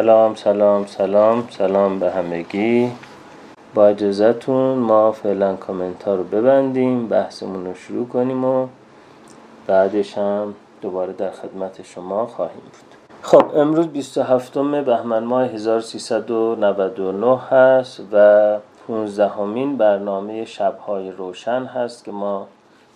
[0.00, 2.92] سلام سلام سلام سلام به همگی.
[3.74, 8.66] با اجازتون ما فعلا کامنت ها رو ببندیم بحثمون رو شروع کنیم و
[9.66, 12.96] بعدش هم دوباره در خدمت شما خواهیم بود.
[13.22, 22.12] خب امروز 27 بهمن ماه 1399 هست و 15 همین برنامه شبهای روشن هست که
[22.12, 22.46] ما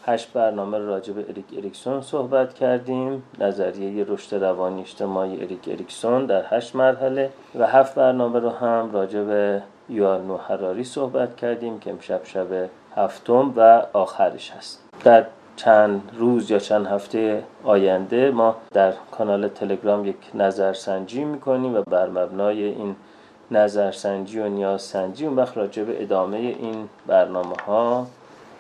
[0.07, 3.23] هشت برنامه راجع به اریک اریکسون صحبت کردیم.
[3.39, 9.23] نظریه رشد روانی اجتماعی اریک اریکسون در هشت مرحله و هفت برنامه رو هم راجع
[9.23, 12.47] به یوال هراری صحبت کردیم که امشب شب
[12.97, 14.83] هفتم و آخرش هست.
[15.05, 15.25] در
[15.57, 22.09] چند روز یا چند هفته آینده ما در کانال تلگرام یک نظرسنجی می‌کنیم و بر
[22.09, 22.97] مبنای این
[23.51, 28.07] نظرسنجی و نیازسنجی اون وقت راجع به ادامه این برنامه ها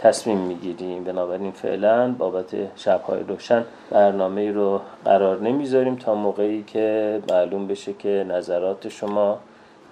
[0.04, 1.04] تصمیم می‌گیریم.
[1.04, 8.26] بنابراین فعلا بابت شبهای روشن برنامه رو قرار نمی‌ذاریم تا موقعی که معلوم بشه که
[8.28, 9.38] نظرات شما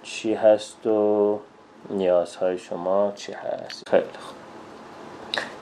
[0.03, 1.39] چی هست و
[1.89, 3.89] نیازهای شما چی هست.
[3.89, 4.35] خیلی خوب.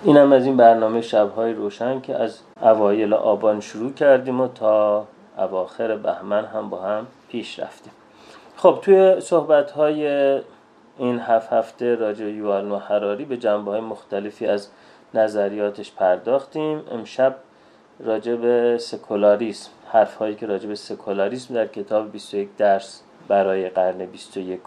[0.03, 5.05] این هم از این برنامه شبهای روشن که از اوایل آبان شروع کردیم و تا
[5.37, 7.93] اواخر بهمن هم با هم پیش رفتیم.
[8.57, 10.39] خب توی صحبت های
[10.97, 14.67] این هفت هفته راجع یوال حراری به جنبه های مختلفی از
[15.13, 16.81] نظریاتش پرداختیم.
[16.91, 17.35] امشب
[17.99, 24.05] راجع به سکولاریسم حرف هایی که راجع به سکولاریسم در کتاب 21 درس برای قرن
[24.05, 24.59] 21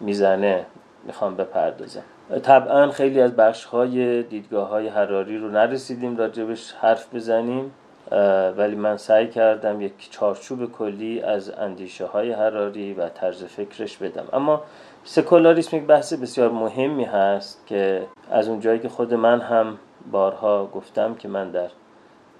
[0.00, 0.66] می‌زنه
[1.04, 2.02] می‌خوام بپردازم.
[2.42, 7.72] طبعا خیلی از بخش های دیدگاه های حراری رو نرسیدیم راجبش حرف بزنیم
[8.56, 14.24] ولی من سعی کردم یک چارچوب کلی از اندیشه های حراری و طرز فکرش بدم.
[14.32, 14.62] اما
[15.04, 19.78] سکولاریسم یک بحث بسیار مهمی هست که از اونجایی که خود من هم
[20.10, 21.68] بارها گفتم که من در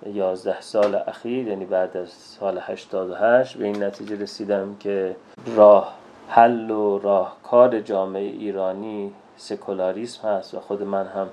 [0.07, 5.17] یازده سال اخیر یعنی بعد از سال 88 به این نتیجه رسیدم که
[5.57, 5.95] راه
[6.29, 11.29] حل و راهکار جامعه ایرانی سکولاریسم هست و خود من هم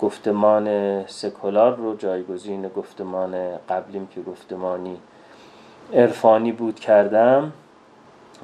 [0.00, 4.96] گفتمان سکولار رو جایگزین گفتمان قبلیم که گفتمانی
[5.92, 7.52] عرفانی بود کردم.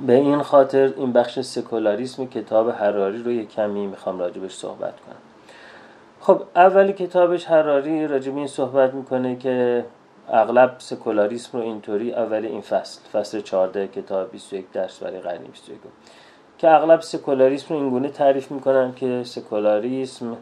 [0.07, 5.17] به این خاطر این بخش سکولاریسم کتاب حراری رو یک کمی می‌خوام راجبش صحبت کنم.
[6.21, 9.85] خب اولی کتابش حراری راجب این صحبت می‌کنه که
[10.29, 15.79] اغلب سکولاریسم رو اینطوری اول این فصل فصل 14 کتاب 21 درس برای قرن 21
[16.59, 20.37] که اغلب سکولاریسم رو اینگونه تعریف می‌کنن که سکولاریسم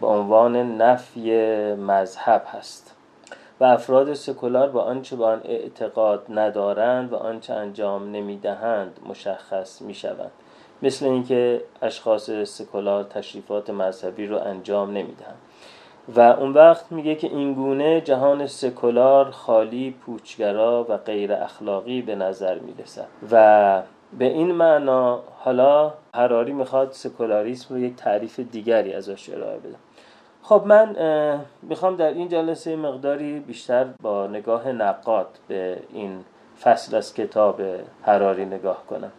[0.00, 1.32] به عنوان نفی
[1.74, 2.91] مذهب هست.
[3.62, 10.30] و افراد سکولار با آنچه به آن اعتقاد ندارند و آنچه انجام نمی‌دهند مشخص می‌شوند.
[10.82, 15.38] مثل اینکه اشخاص سکولار تشریفات مذهبی رو انجام نمی‌دهند.
[16.16, 22.58] و اون وقت میگه که اینگونه جهان سکولار خالی پوچگرا و غیر اخلاقی به نظر
[22.58, 23.06] می‌رسد.
[23.32, 23.82] و
[24.18, 29.76] به این معنا حالا حراری می‌خواد سکولاریسم رو یک تعریف دیگری ازش ارائه بده.
[30.42, 30.96] خب من
[31.62, 36.24] می‌خوام در این جلسه مقداری بیشتر با نگاه نقاد به این
[36.62, 37.60] فصل از کتاب
[38.02, 39.12] حراری نگاه کنم.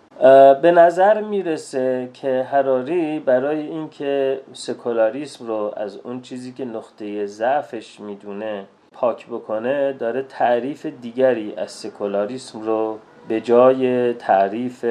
[0.61, 7.99] به نظر می‌رسه که حراری برای اینکه سکولاریسم رو از اون چیزی که نقطه ضعفش
[7.99, 12.97] می‌دونه پاک بکنه داره تعریف دیگری از سکولاریسم رو
[13.27, 14.85] به جای تعریف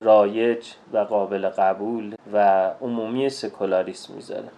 [0.00, 4.48] رایج و قابل قبول و عمومی سکولاریسم می‌ذاره.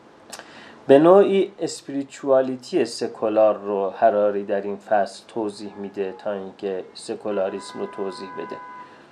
[0.87, 7.87] به نوعی spirituality سکولار رو هراری در این فصل توضیح میده تا اینکه سکولاریسم رو
[7.87, 8.57] توضیح بده.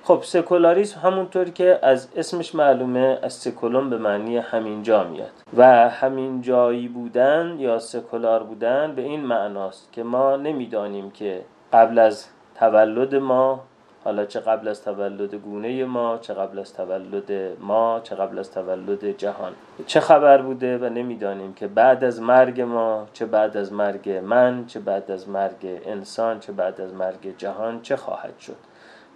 [0.04, 5.30] خب سکولاریسم همونطوری که از اسمش معلومه از saeculum به معنی همینجا میاد.
[5.56, 11.40] و همین جایی بودن یا سکولار بودن به این معناست که ما نمی‌دانیم که
[11.72, 13.60] قبل از تولد ما
[14.04, 18.50] حالا چه قبل از تولد گونه ما چه قبل از تولد ما چه قبل از
[18.50, 19.52] تولد جهان.
[19.86, 24.66] چه خبر بوده و نمی‌دانیم که بعد از مرگ ما چه بعد از مرگ من
[24.66, 28.56] چه بعد از مرگ انسان چه بعد از مرگ جهان چه خواهد شد.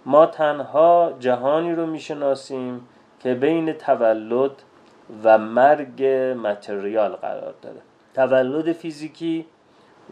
[0.05, 2.87] ما تنها جهانی رو می‌شناسیم
[3.19, 4.51] که بین تولد
[5.23, 6.03] و مرگ
[6.43, 7.81] متریال قرار داره.
[8.13, 9.45] تولد فیزیکی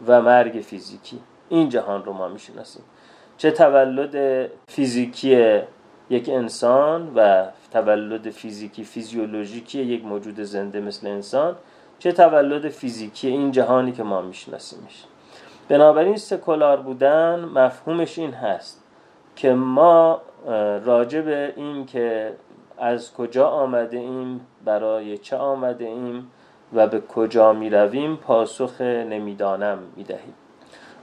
[0.06, 1.20] و مرگ فیزیکی.
[1.48, 2.82] این جهان رو ما می‌شناسیم.
[3.38, 5.60] چه تولد فیزیکی
[6.10, 11.56] یک انسان و تولد فیزیکی فیزیولوژیکی یک موجود زنده مثل انسان
[11.98, 15.04] چه تولد فیزیکی این جهانی که ما میشناسیمش.
[15.68, 18.84] بنابراین سکولار بودن مفهومش این هست
[19.36, 20.22] که ما
[20.84, 22.32] راجع به این که
[22.78, 26.30] از کجا آمده ایم برای چه آمده ایم
[26.72, 30.34] و به کجا می رویم پاسخ نمی‌دانم می دهیم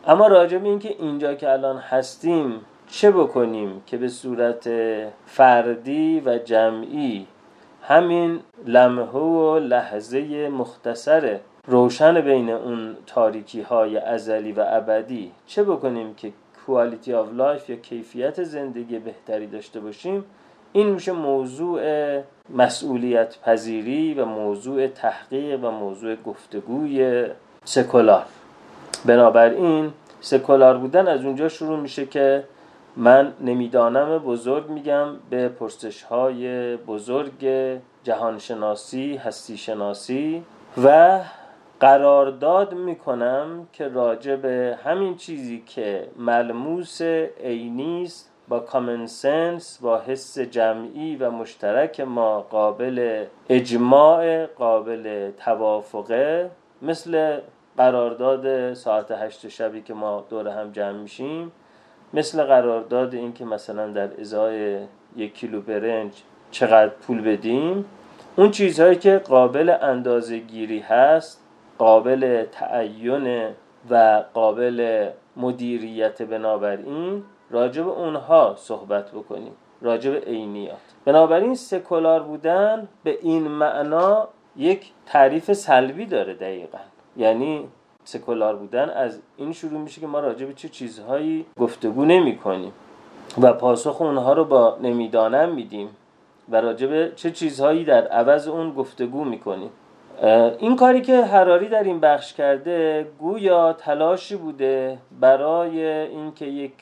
[0.08, 4.70] اما راجع به اینکه اینجا که الان هستیم چه بکنیم که به صورت
[5.26, 7.28] فردی و جمعی
[7.82, 16.14] همین لمحه و لحظه مختصر روشن بین اون تاریکی های ازلی و ابدی چه بکنیم
[16.14, 16.32] که
[16.66, 20.26] quality of life یا کیفیت زندگی بهتری داشته باشیم؟
[20.74, 21.82] این میشه موضوع
[22.50, 27.26] مسئولیت پذیری و موضوع تحقیق و موضوع گفتگوی
[27.66, 28.26] سکولار.
[29.06, 32.44] بنابراین سکولار بودن از اونجا شروع میشه که
[32.98, 37.48] من نمی‌دانم بزرگ میگم به پرسش های بزرگ
[38.04, 40.44] جهانشناسی هستی شناسی
[40.84, 41.20] و
[41.80, 47.02] قرارداد می‌کنم که راجع به همین چیزی که ملموس
[47.44, 56.50] عینی است با کامن سنس با حس جمعی و مشترک ما قابل اجماع قابل توافقه
[56.82, 57.40] مثل
[57.78, 61.52] قرارداد ساعت هشت شبی که ما دور هم جمع میشیم
[62.14, 64.80] مثل قرارداد این که مثلا در ازای
[65.16, 66.12] یک کیلو برنج
[66.52, 67.86] چقدر پول بدیم
[68.36, 71.44] اون چیزهایی که قابل اندازه گیری هست
[71.78, 73.50] قابل تعین
[73.90, 80.78] و قابل مدیریت بنابراین راجع به اونها صحبت بکنیم راجع به عینیات.
[81.06, 86.78] بنابراین سکولار بودن به این معنا یک تعریف سلبی داره دقیقا.
[87.18, 87.68] یعنی
[88.04, 92.71] سکولار بودن از این شروع میشه که ما راجع به چه چیزهایی گفتگو نمی کنیم
[93.42, 95.89] و پاسخ اونها رو با نمی‌دانم میدیم
[96.50, 99.69] و راجع به چه چیزهایی در عوض اون گفتگو می‌کنیم.
[100.60, 106.74] این کاری که حراری در این بخش کرده گویا تلاشی بوده برای اینکه یک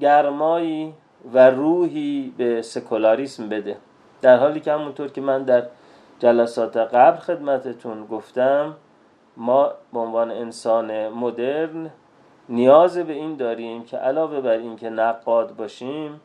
[0.00, 0.94] گرمایی
[1.32, 3.76] و روحی به سکولاریسم بده.
[4.22, 5.62] در حالی که همونطور که من در
[6.18, 8.74] جلسات قبل خدمتتون گفتم
[9.36, 11.90] ما به عنوان انسان مدرن
[12.48, 16.20] نیاز به این داریم که علاوه بر اینکه نقاد باشیم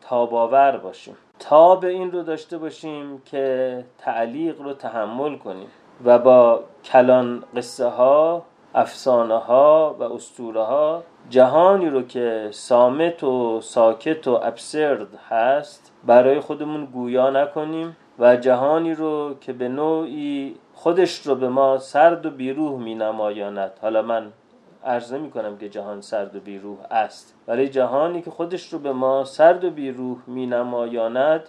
[0.00, 1.16] تاباور باشیم.
[1.38, 5.68] تا به این رو داشته باشیم که تعلیق رو تحمل کنیم
[6.04, 8.42] و با کلان قصه ها
[8.74, 16.40] افسانه ها و اسطوره ها جهانی رو که سامت و ساکت و ابسرد هست برای
[16.40, 22.30] خودمون گویا نکنیم و جهانی رو که به نوعی خودش رو به ما سرد و
[22.30, 24.32] بیروح می نمایاند حالا من
[24.84, 27.34] عرض نمی کنم که جهان سرد و بیروح است.
[27.48, 31.48] ولی جهانی که خودش رو به ما سرد و بیروح می نمایاند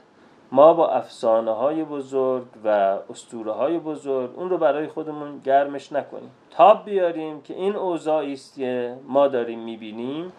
[0.51, 2.67] ما با افسانه های بزرگ و
[3.09, 6.31] اسطوره های بزرگ اون رو برای خودمون گرمش نکنیم.
[6.51, 10.33] تاب بیاریم که این اوضاعی است که ما داریم می‌بینیم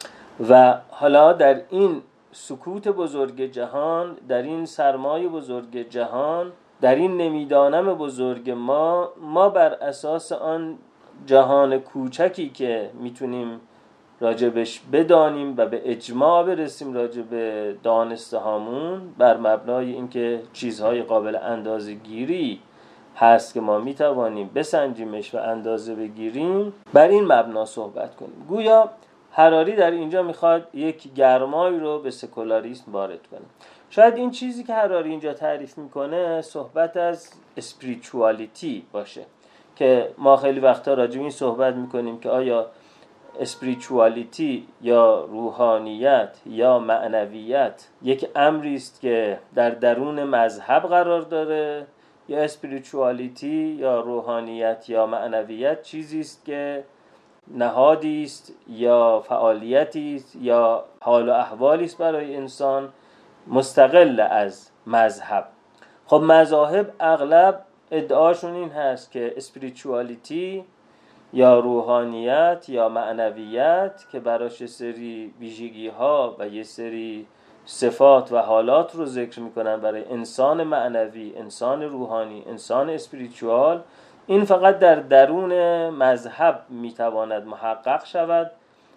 [0.51, 2.03] و حالا در این
[2.33, 9.75] سکوت بزرگ جهان در این سرمایه بزرگ جهان در این نمی‌دانم بزرگ ما ما بر
[9.75, 10.79] اساس آن
[11.27, 13.61] جهان کوچکی که می‌تونیم
[14.21, 17.25] راجبش بدانیم و به اجماع برسیم راجب
[17.83, 22.61] دانسته هامون بر مبنای اینکه چیزهای قابل اندازه گیری
[23.17, 28.47] هست که ما می‌توانیم بسنجیمش و اندازه بگیریم بر این مبنا صحبت کنیم.
[28.49, 28.91] گویا
[29.31, 33.41] حراری در اینجا می‌خواد یک گرمایی رو به سکولاریسم وارد کنه.
[33.95, 39.25] شاید این چیزی که حراری اینجا تعریف می‌کنه صحبت از اسپریچوالیتی باشه.
[39.77, 42.67] که ما خیلی وقتا راجع این صحبت می‌کنیم که آیا
[43.41, 51.87] اسپریچوالیتی یا روحانیت یا معنویت یک امری است که در درون مذهب قرار داره؟
[52.29, 56.85] یا اسپریچوالیتی یا روحانیت یا معنویت چیزی است که
[57.49, 62.93] نهادی است یا فعالیتی است یا حال و احوالی است برای انسان؟
[63.47, 65.49] مستقل از مذهب.
[66.07, 67.61] خب مذاهب اغلب
[67.91, 70.65] ادعاشون این هست که اسپریچوالیتی
[71.33, 77.27] یا روحانیت یا معنویت که براش سری ویژگی ها و یه سری
[77.67, 83.83] صفات و حالات رو ذکر می‌کنن برای انسان معنوی انسان روحانی انسان اسپریچوال
[84.27, 88.51] این فقط در درون مذهب می‌تواند محقق شود.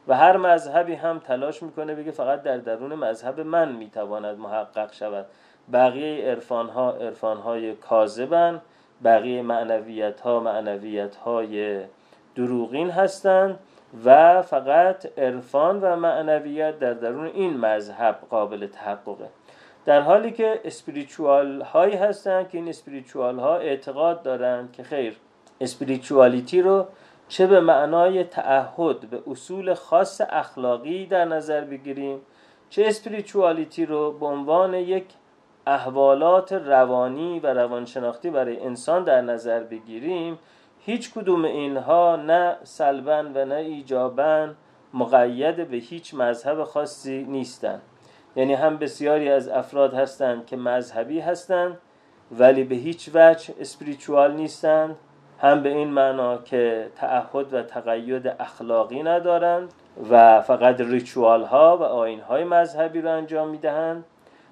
[0.08, 5.26] و هر مذهبی هم تلاش می‌کنه بگه فقط در درون مذهب من می‌تواند محقق شود.
[5.74, 8.62] بقیه عرفان ها عرفان های کاذبن
[9.04, 11.80] بقیه معنویت ها معنویت های
[12.36, 13.60] دروغین هستند
[14.06, 19.28] و فقط عرفان و معنویت در درون این مذهب قابل تحققه.
[19.86, 25.18] در حالی که اسپریچوال هایی هستند که این اسپریچوال ها اعتقاد دارند که خیر
[25.62, 26.88] اسپریچوالیتی رو
[27.28, 32.22] چه به معنای تعهد به اصول خاص اخلاقی در نظر بگیریم.
[32.70, 35.06] چه اسپریچوالیتی رو به عنوان یک
[35.68, 40.40] احوالات روانی و روانشناختی برای انسان در نظر بگیریم
[40.80, 44.56] هیچ کدوم اینها نه سلبن و نه ایجابن
[44.94, 47.82] مقید به هیچ مذهب خاصی نیستند.
[48.36, 51.78] یعنی هم بسیاری از افراد هستند که مذهبی هستند
[52.32, 54.96] ولی به هیچ وجه اسپریچوال نیستند.
[55.42, 59.74] هم به این معنا که تعهد و تقید اخلاقی ندارند
[60.10, 64.06] و فقط ریچوال ها و آین های مذهبی رو انجام می‌دهند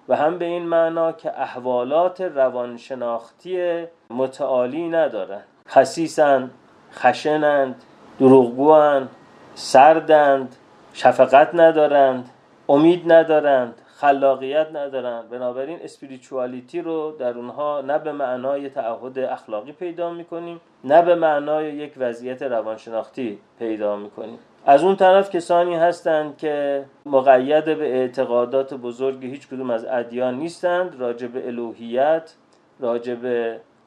[0.09, 5.43] و هم به این معنا که احوالات روانشناختی متعالی ندارند.
[5.69, 6.51] خسیسند
[6.93, 7.75] خشنند
[8.19, 9.09] دروغگوند
[9.55, 10.55] سردند
[10.93, 12.29] شفقت ندارند
[12.69, 13.81] امید ندارند.
[13.97, 21.01] خلاقیت ندارند بنابراین اسپریچوالیتی رو در اونها نه به معنای تعهد اخلاقی پیدا می‌کنیم نه
[21.01, 24.39] به معنای یک وضعیت روانشناختی پیدا می‌کنیم.
[24.65, 30.99] از اون طرف کسانی هستند که مقید به اعتقادات بزرگ هیچ کدوم از ادیان نیستند.
[30.99, 32.33] راجع به الوهیت
[32.79, 33.15] راجع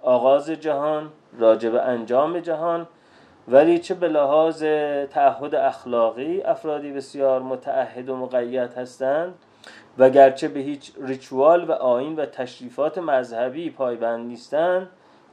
[0.02, 2.86] آغاز جهان راجع به انجام جهان.
[3.48, 4.64] ولی چه به لحاظ
[5.10, 9.34] تعهد اخلاقی افرادی بسیار متعهد و مقید هستند.
[9.98, 14.88] و گرچه به هیچ ریچوال و آین و تشریفات مذهبی پایبند نیستند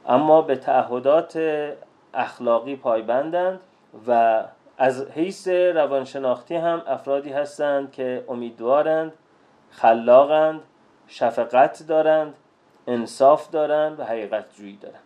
[0.06, 1.38] اما به تعهدات
[2.14, 3.60] اخلاقی پایبندند
[4.08, 4.42] و
[4.78, 9.12] از حیث روانشناختی هم افرادی هستند که امیدوارند
[9.70, 10.60] خلاقند
[11.08, 12.34] شفقت دارند
[12.86, 15.02] انصاف دارند و حقیقت جویی دارند.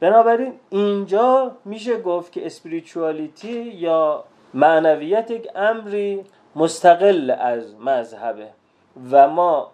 [0.00, 4.24] بنابراین اینجا میشه گفت که اسپریچوالیتی یا
[4.54, 6.24] معنویت یک امری
[6.56, 8.48] مستقل از مذهبه.
[9.10, 9.70] و ما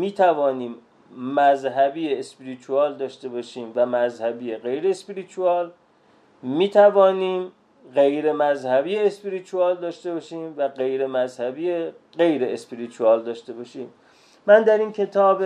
[0.00, 0.74] می‌توانیم
[1.16, 5.70] مذهبی اسپریچوال داشته باشیم و مذهبی غیر اسپریچوال
[6.42, 7.52] می‌توانیم
[7.94, 11.84] غیر مذهبی اسپریچوال داشته باشیم و غیر مذهبی
[12.18, 13.92] غیر اسپریچوال داشته باشیم.
[14.46, 15.42] من در این کتاب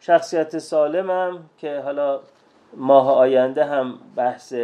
[0.00, 2.20] شخصیت سالمم که حالا
[2.76, 4.54] ماه آینده هم بحث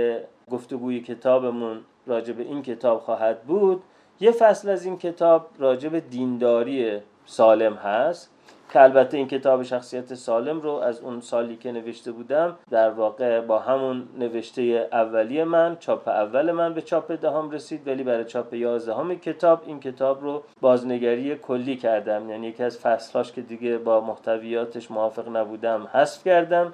[0.51, 3.83] گفتگوی کتابمون راجع به این کتاب خواهد بود
[4.21, 8.31] یه فصل از این کتاب راجع به دینداری سالم هست
[8.73, 13.41] که البته این کتاب شخصیت سالم رو از اون سالی که نوشته بودم در واقع
[13.41, 18.55] با همون نوشته اولی من چاپ اول من به چاپ دهم رسید ولی برای چاپ
[18.55, 22.31] یازدهم کتاب این کتاب رو بازنگری کلی کردم.
[22.31, 26.73] یعنی یکی از فصلهاش که دیگه با محتویاتش موافق نبودم حذف کردم.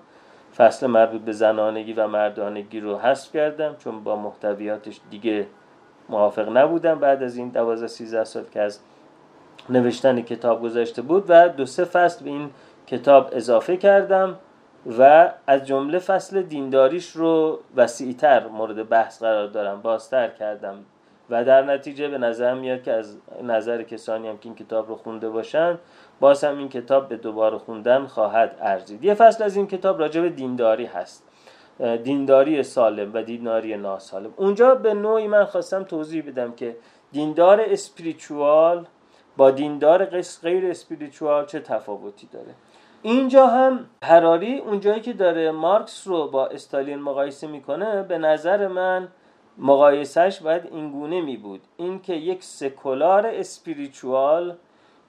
[0.56, 5.46] فصل مربوط به زنانگی و مردانگی رو حذف کردم چون با محتویاتش دیگه
[6.08, 8.80] موافق نبودم بعد از این 12 13 سال که از
[9.68, 12.50] نوشتن کتاب گذاشته بود و دو سه فصل به این
[12.86, 14.38] کتاب اضافه کردم
[14.98, 20.84] و از جمله فصل دینداریش رو وسیعتر مورد بحث قرار دارم بازتر کردم
[21.30, 24.96] و در نتیجه به نظر میاد که از نظر کسانی هم که این کتاب رو
[24.96, 25.78] خونده باشن
[26.20, 29.04] باز هم این کتاب به دوباره خوندن خواهد ارزید.
[29.04, 31.24] یه فصل از این کتاب راجع به دینداری هست.
[32.02, 34.34] دینداری سالم و دینداری ناسالم.
[34.36, 36.76] اونجا به نوعی من خواستم توضیح بدم که
[37.12, 38.86] دیندار اسپریچوال
[39.36, 40.04] با دیندار
[40.42, 42.54] غیر اسپریچوال چه تفاوتی داره؟
[43.02, 49.08] اینجا هم هراری اونجایی که داره مارکس رو با استالین مقایسه می‌کنه به نظر من
[49.58, 54.56] مقایسهش باید اینگونه می بود اینکه یک سکولار اسپریچوال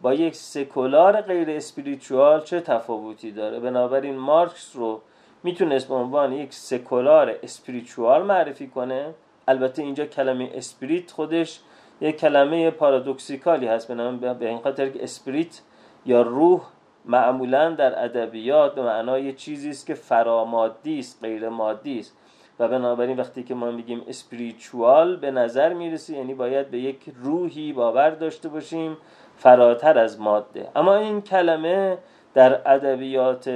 [0.01, 5.01] با یک سکولار غیر اسپریچوال چه تفاوتی داره؟ بنابراین مارکس رو
[5.43, 9.13] می‌تونست به عنوان یک سکولار spiritual معرفی کنه.
[9.47, 11.59] البته اینجا کلمه spirit خودش
[12.01, 15.61] یک کلمه paradoxical ی هست به این خاطر که spirit
[16.05, 16.61] یا روح
[17.05, 22.17] معمولا در ادبیات به معنای چیزی است که فرامادی است غیر مادی است.
[22.59, 27.73] و بنابراین وقتی که ما میگیم spiritual به نظر می‌رسه یعنی باید به یک روحی
[27.73, 28.97] باور داشته باشیم
[29.37, 30.67] فراتر از ماده.
[30.75, 31.97] اما این کلمه
[32.33, 33.47] در ادبیات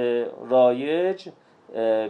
[0.50, 1.28] رایج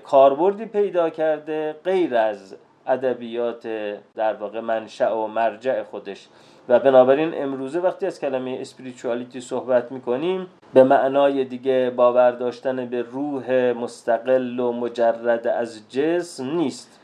[0.05, 2.57] کاربردی پیدا کرده غیر از
[2.90, 3.68] ادبیات
[4.14, 6.28] در واقع منشأ و مرجع خودش.
[6.68, 13.02] و بنابراین امروزه وقتی از کلمه اسپریچوالیتی صحبت می‌کنیم به معنای دیگه باور داشتن به
[13.02, 17.00] روح مستقل و مجرد از جسم نیست.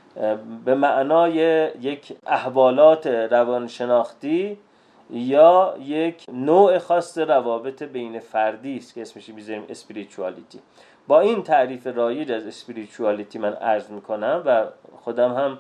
[0.64, 1.34] به معنای
[1.80, 4.58] یک احوالات روانشناختی
[5.10, 10.58] یا یک نوع خاص روابط بین فردی است که اسمش می‌ذاریم اسپریچوالیتی
[11.08, 14.64] با این تعریف رایج از اسپریچوالیتی من عرض می‌کنم و
[15.04, 15.58] خودم هم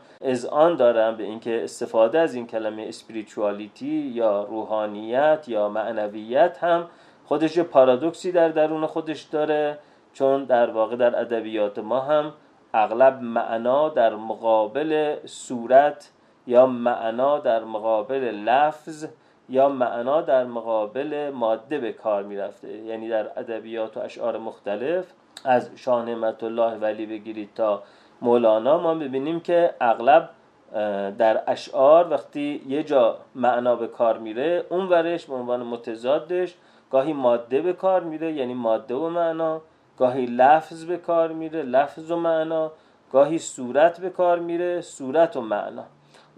[0.50, 6.86] آن دارم به اینکه استفاده از این کلمه اسپریچوالیتی یا روحانیت یا معنویت هم
[7.24, 9.78] خودش پارادوکسی در درون خودش داره
[10.12, 12.32] چون در واقع در ادبیات ما هم
[12.74, 16.10] اغلب معنا در مقابل صورت
[16.46, 19.06] یا معنا در مقابل لفظ
[19.48, 22.72] یا معنا در مقابل ماده به کار می‌رفته.
[22.76, 25.12] یعنی در ادبیات و اشعار مختلف
[25.44, 27.82] از شاه نعمت الله ولی بگیرید تا
[28.22, 30.30] مولانا ما ببینیم که اغلب
[31.18, 36.54] در اشعار وقتی یه جا معنا به کار میره اون ورش به عنوان متضادش
[36.90, 39.60] گاهی ماده به کار میره یعنی ماده و معنا
[39.98, 42.72] گاهی لفظ به کار میره لفظ و معنا
[43.12, 45.84] گاهی صورت به کار میره صورت و معنا.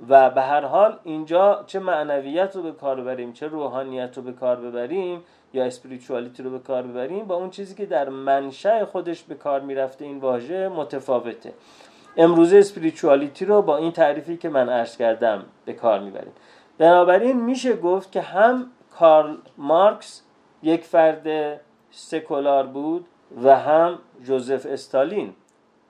[0.09, 4.33] و به هر حال اینجا چه معنویت رو به کار ببریم چه روحانیت رو به
[4.33, 9.23] کار ببریم یا اسپریچوالیتی رو به کار ببریم با اون چیزی که در منشأ خودش
[9.23, 11.53] به کار می‌رفته این واژه متفاوته.
[12.17, 16.33] امروزه اسپریچوالیتی رو با این تعریفی که من عرض کردم به کار می‌بریم.
[16.79, 20.23] بنابراین میشه گفت که هم کارل مارکس
[20.63, 23.07] یک فرد سکولار بود
[23.45, 25.35] و هم جوزف استالین.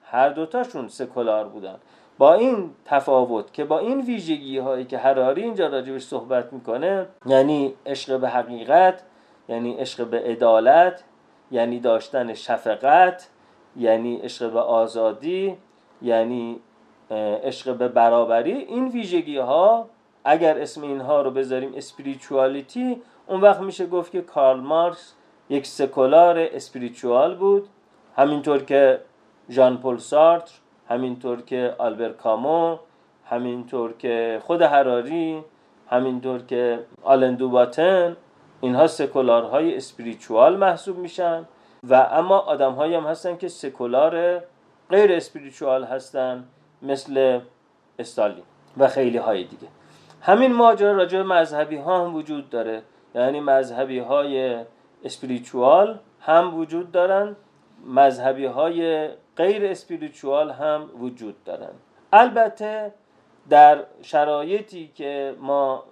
[0.03, 1.75] هر دوتاشون سکولار بودن.
[2.17, 7.73] با این تفاوت که با این ویژگی هایی که هراری اینجا راجبش صحبت می‌کنه یعنی
[7.85, 9.01] عشق به حقیقت
[9.49, 11.03] یعنی عشق به عدالت
[11.51, 13.29] یعنی داشتن شفقت
[13.75, 15.57] یعنی عشق به آزادی
[16.01, 16.59] یعنی
[17.43, 18.51] عشق به برابری.
[18.53, 19.89] این ویژگی ها
[20.23, 25.13] اگر اسم اینها رو بذاریم اسپریچوالیتی اون وقت میشه گفت که کارل مارکس
[25.49, 27.67] یک سکولار spiritual بود.
[28.15, 28.99] همینطور که
[29.49, 30.51] ژان پل سارتر
[30.89, 32.77] همینطور که آلبر کامو
[33.25, 35.43] همینطور که خود هراری
[35.89, 38.17] همینطور که آلن دو باتن
[38.61, 41.45] اینها سکولارهای spiritual محسوب میشن
[41.83, 44.43] و اما آدم‌هایی هم هستن که سکولار
[44.89, 46.43] غیر spiritual هستن
[46.81, 47.39] مثل
[47.99, 48.43] استالین
[48.77, 49.67] و خیلی های دیگه.
[50.21, 52.81] همین ماجرا راجع به مذهبی ها هم وجود داره.
[53.15, 54.65] یعنی مذهبی های
[55.03, 57.35] اسپریچوال هم وجود دارن
[57.85, 61.71] مذهبی های غیر اسپریچوال هم وجود دارن.
[62.13, 62.93] البته
[63.49, 65.83] در شرایطی که ما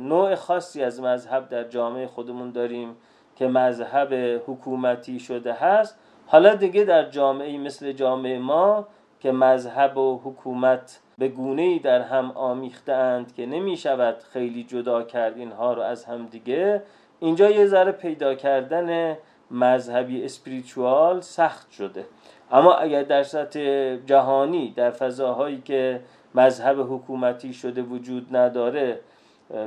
[0.00, 2.96] نوع خاصی از مذهب در جامعه خودمون داریم
[3.36, 8.86] که مذهب حکومتی شده هست حالا دیگه در جامعه مثل جامعه ما
[9.20, 14.64] که مذهب و حکومت به گونه ای در هم آمیخته اند که نمی شود خیلی
[14.64, 16.82] جدا کرد اینها رو از هم دیگه
[17.20, 19.16] اینجا یه ذره پیدا کردن
[19.50, 22.04] مذهبی اسپریچوال سخت شده.
[22.52, 26.00] اما اگر در سطح جهانی در فضاهایی که
[26.34, 29.00] مذهب حکومتی شده وجود نداره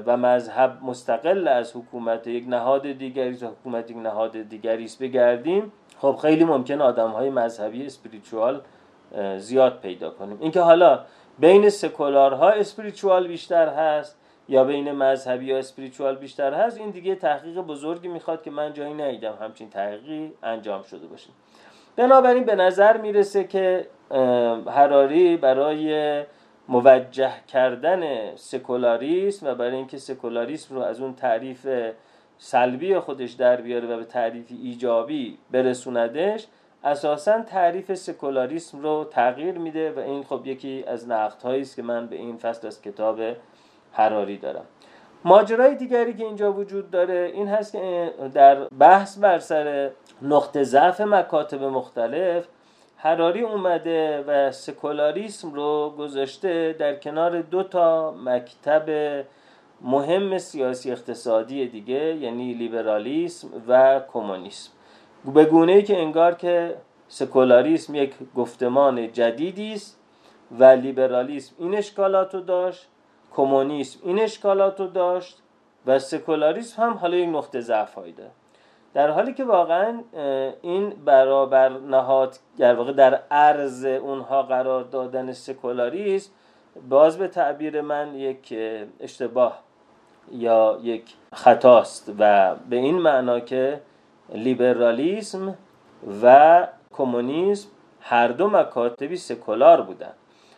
[0.06, 5.00] و مذهب مستقل از حکومت یک نهاد دیگری است حکومت یک نهاد دیگری است.
[5.00, 5.72] بگردیم.
[5.98, 8.62] خب خیلی ممکن آدم های مذهبی اسپریچوال
[9.38, 10.38] زیاد پیدا کنیم.
[10.42, 11.00] اینکه حالا
[11.40, 14.18] بین سکولارها اسپریچوال بیشتر هست
[14.50, 18.94] یا بین مذهبی یا اسپریچوال بیشتر هست این دیگه تحقیق بزرگی می‌خواد که من جایی
[18.94, 21.30] ندیدم همچین تحقیقی انجام شده باشه.
[21.96, 23.88] بنابراین به نظر می‌رسه که
[24.68, 26.24] هراری برای
[26.68, 31.68] موجه کردن سکولاریسم و برای اینکه سکولاریسم رو از اون تعریف
[32.38, 36.48] سلبی خودش در بیاره و به تعریف ایجابی برسوندش
[36.84, 42.08] اساسا تعریف سکولاریسم رو تغییر میده و این خب یکی از نقدهایی است که من
[42.08, 43.22] به این فصل از کتاب
[43.92, 44.66] حراری دارم.
[45.26, 51.02] ماجرای دیگری که اینجا وجود داره این هست که در بحث بر سر نقطه ضعف
[51.02, 52.48] مکاتب مختلف
[53.06, 58.90] حراری اومده و سکولاریسم رو گذاشته در کنار دو تا مکتب
[59.82, 64.72] مهم سیاسی اقتصادی دیگه یعنی لیبرالیسم و کمونیسم.
[65.34, 66.76] به گونه ای که انگار که
[67.08, 70.00] سکولاریسم یک گفتمان جدیدی است
[70.60, 72.88] و لیبرالیسم این اشکالات رو داشت
[73.36, 75.38] کمونیسم این اشکالات رو داشت
[75.86, 78.32] و سکولاریسم هم حالا یک نقطه ضعف داره.
[78.96, 80.04] در حالی که واقعا
[80.62, 86.32] این برابر نهاد در واقع در عرض اونها قرار دادن سکولاریسم
[86.90, 88.54] باز به تعبیر من یک
[89.00, 89.60] اشتباه
[90.32, 93.82] یا یک خطاست و به این معنا که
[94.34, 95.56] لیبرالیسم
[96.24, 97.70] و کمونیسم
[98.02, 100.14] هر دو مکاتبی سکولار بودن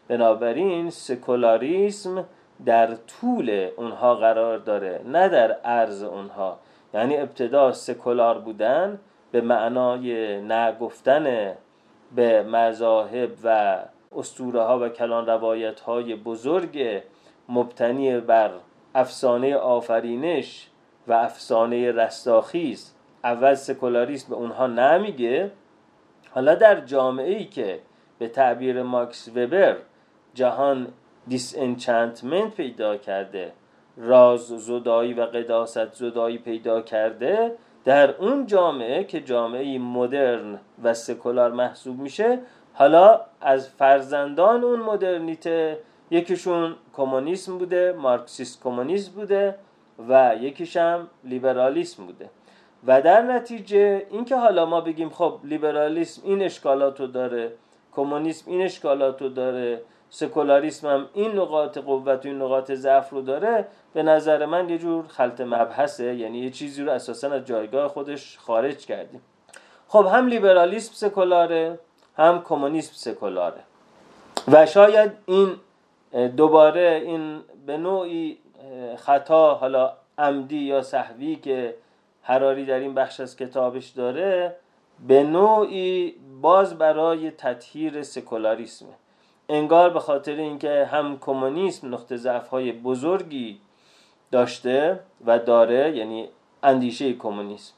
[0.08, 2.26] بنابراین سکولاریسم
[2.66, 6.60] در طول اونها قرار داره نه در عرض اونها.
[6.98, 9.00] یعنی ابتدا سکولار بودن
[9.32, 11.54] به معنای نگفتن
[12.16, 13.78] به مذاهب و
[14.16, 17.04] اسطوره ها و کلان روایت های بزرگ
[17.50, 18.52] مبتنی بر
[18.96, 20.68] افسانه آفرینش
[21.08, 25.52] و افسانه رستاخیز اول سکولاریسم به اونها نه میگه.
[26.32, 27.80] حالا در جامعه ای که
[28.20, 29.78] به تعبیر ماکس وبر
[30.34, 30.88] جهان
[31.28, 33.52] disenchantment پیدا کرده
[33.98, 37.52] راز زدایی و قداست زدایی پیدا کرده
[37.86, 42.40] در اون جامعه که جامعه مدرن و سکولار محسوب میشه
[42.74, 45.80] حالا از فرزندان اون مدرنیته
[46.12, 49.56] یکیشون کمونیسم بوده مارکسیست کمونیسم بوده
[50.10, 52.30] و یکیش هم لیبرالیسم بوده.
[52.88, 57.52] و در نتیجه اینکه حالا ما بگیم خب لیبرالیسم این اشکالات رو داره
[57.92, 63.22] کمونیسم این اشکالات رو داره سکولاریسم هم این نقاط قوت و این نقاط ضعف رو
[63.22, 66.16] داره به نظر من یه جور خلط مبحثه.
[66.16, 69.22] یعنی یه چیزی رو اساسا از جایگاه خودش خارج کردیم.
[69.88, 71.80] خب هم لیبرالیسم سکولاره
[72.18, 73.60] هم کمونیسم سکولاره.
[74.52, 75.56] و شاید این
[76.28, 78.38] دوباره این به نوعی
[78.98, 81.76] خطا حالا عمدی یا صحوی که
[82.22, 84.56] حراری در این بخش از کتابش داره
[85.08, 88.94] به نوعی باز برای تطهیر سکولاریسمه.
[89.50, 93.60] انگار به خاطر اینکه هم کمونیسم نقطه ضعف های بزرگی
[94.32, 96.30] داشته و داره یعنی
[96.64, 97.74] اندیشه کمونیسم.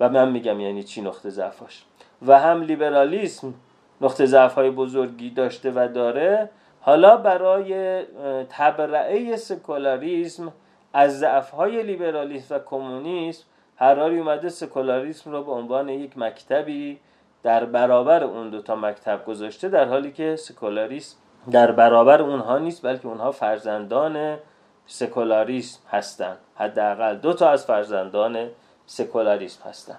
[0.00, 1.84] و من میگم یعنی چی نقطه ضعفاش
[2.26, 3.54] و هم لیبرالیسم
[4.00, 6.50] نقطه ضعف های بزرگی داشته و داره.
[6.80, 8.02] حالا برای
[8.50, 10.52] تبرعه سکولاریسم
[10.92, 13.44] از ضعف های لیبرالیسم و کمونیسم
[13.76, 16.98] هراری اومده سکولاریسم رو به عنوان یک مکتبی
[17.42, 21.16] در برابر اون دو تا مکتب گذاشته در حالی که سکولاریسم
[21.50, 24.38] در برابر اونها نیست بلکه اونها فرزندان
[24.86, 28.48] سکولاریسم هستند حداقل دو تا از فرزندان
[28.86, 29.98] سکولاریسم هستند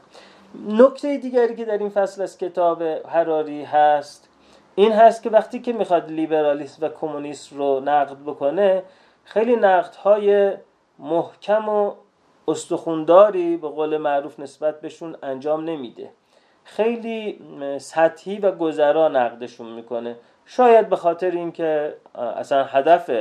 [0.68, 4.30] نکته دیگری که در این فصل از کتاب هراری هست
[4.76, 8.84] این هست که وقتی که می‌خواد لیبرالیسم و کمونیسم رو نقد بکنه
[9.24, 10.54] خیلی نقدهای
[11.00, 11.94] محکم و
[12.48, 16.10] استخونداری به قول معروف نسبت بهشون انجام نمیده.
[16.76, 17.40] خیلی
[17.78, 20.16] سطحی و گذرا نقدشون می‌کنه.
[20.46, 23.12] شاید به خاطر اینکه اصلا هدف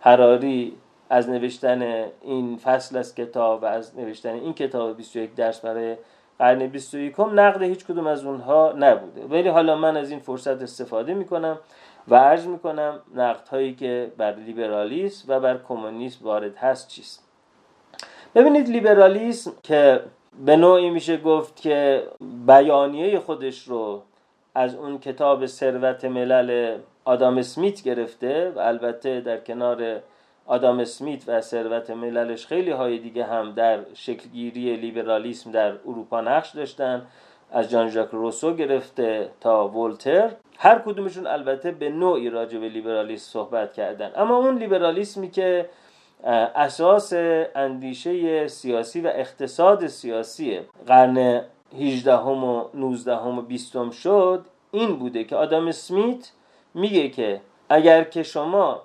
[0.00, 0.76] حراری
[1.10, 5.96] از نوشتن این فصل از کتاب و از نوشتن این کتاب 21 درس برای
[6.38, 9.24] قرن 21 نقد هیچ کدوم از اونها نبوده.
[9.24, 11.58] ولی حالا من از این فرصت استفاده می‌کنم
[12.08, 17.28] و عرض می‌کنم نقد هایی که بر لیبرالیسم و بر کمونیسم وارد هست چیست.
[18.34, 20.00] ببینید لیبرالیسم که
[20.38, 22.02] به نوعی میشه گفت که
[22.46, 24.02] بیانیه خودش رو
[24.54, 30.00] از اون کتاب ثروت ملل آدام اسمیت گرفته و البته در کنار
[30.46, 36.50] آدام اسمیت و ثروت مللش خیلی های دیگه هم در شکلگیری لیبرالیسم در اروپا نقش
[36.50, 37.06] داشتن.
[37.52, 43.32] از جان ژاک روسو گرفته تا ولتر هر کدومشون البته به نوعی راجع به لیبرالیسم
[43.32, 44.10] صحبت کردن.
[44.16, 45.68] اما اون لیبرالیسمی که
[46.24, 47.12] اساس
[47.54, 51.44] اندیشه سیاسی و اقتصاد سیاسی قرن
[51.80, 56.30] 18 و 19 و 20 شد این بوده که آدم اسمیت
[56.74, 58.82] میگه که اگر که شما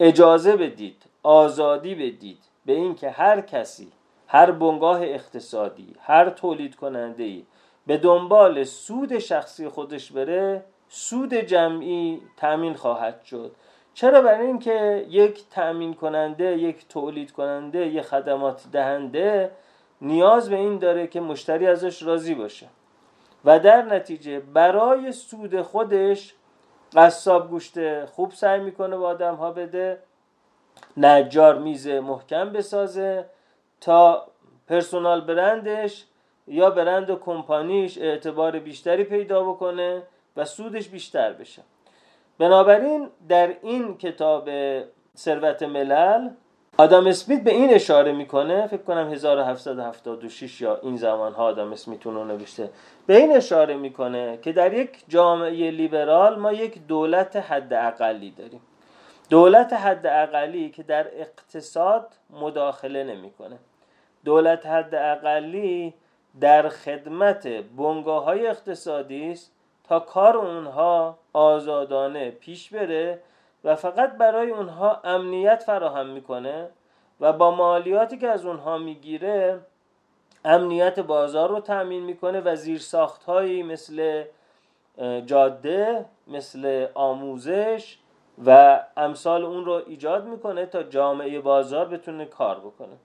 [0.00, 3.92] اجازه بدید آزادی بدید به اینکه هر کسی
[4.26, 7.44] هر بنگاه اقتصادی هر تولید کننده ای
[7.86, 13.52] به دنبال سود شخصی خودش بره سود جمعی تامین خواهد شد.
[13.94, 19.50] چرا برای اینکه یک تأمین کننده یک تولید کننده یک خدمات دهنده
[20.00, 22.66] نیاز به این داره که مشتری ازش راضی باشه
[23.44, 26.34] و در نتیجه برای سود خودش
[26.96, 29.98] قصاب گوشت خوب سعی می‌کنه به آدم ها بده
[30.96, 33.24] نجار میز محکم بسازه
[33.80, 34.26] تا
[34.68, 36.04] پرسونال برندش
[36.46, 40.02] یا برند و کمپانیش اعتبار بیشتری پیدا بکنه
[40.36, 41.62] و سودش بیشتر بشه.
[42.38, 44.50] بنابراین در این کتاب
[45.16, 46.28] ثروت ملل
[46.78, 52.02] آدم اسمیت به این اشاره می‌کنه فکر کنم 1776 یا این زمان ها آدم اسمیت
[52.06, 52.70] رو نوشته
[53.06, 58.60] به این اشاره می‌کنه که در یک جامعه لیبرال ما یک دولت حد اقلی داریم.
[59.30, 63.58] دولت حد اقلی که در اقتصاد مداخله نمی‌کنه.
[64.24, 65.94] دولت حد اقلی
[66.40, 69.53] در خدمت بنگاه های اقتصادی است
[69.88, 73.20] تا کار اونها آزادانه پیش بره
[73.64, 76.68] و فقط برای اونها امنیت فراهم می‌کنه
[77.20, 79.60] و با مالیاتی که از اونها می‌گیره
[80.44, 84.24] امنیت بازار رو تأمین می‌کنه و زیرساخت هایی مثل
[85.26, 87.98] جاده مثل آموزش
[88.46, 92.96] و امثال اون رو ایجاد می‌کنه تا جامعه بازار بتونه کار بکنه.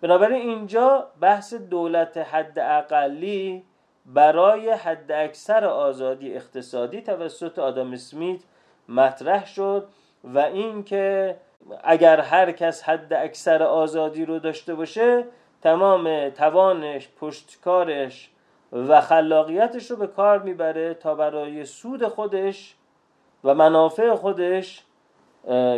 [0.00, 3.64] بنابراین اینجا بحث دولت حد اقلی
[4.06, 8.40] برای حد اکثر آزادی اقتصادی توسط آدم اسمیت
[8.88, 9.88] مطرح شد
[10.24, 11.36] و اینکه
[11.84, 15.24] اگر هر کس حد اکثر آزادی رو داشته باشه
[15.62, 18.30] تمام توانش پشتکارش
[18.72, 22.74] و خلاقیتش رو به کار می‌بره تا برای سود خودش
[23.44, 24.82] و منافع خودش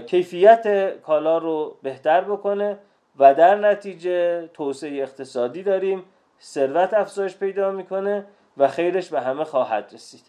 [0.07, 2.79] کیفیت کالا رو بهتر بکنه
[3.19, 6.05] و در نتیجه توسعه اقتصادی داریم.
[6.43, 10.23] ثروت افزایش پیدا می‌کنه و خیرش به همه خواهد رسید.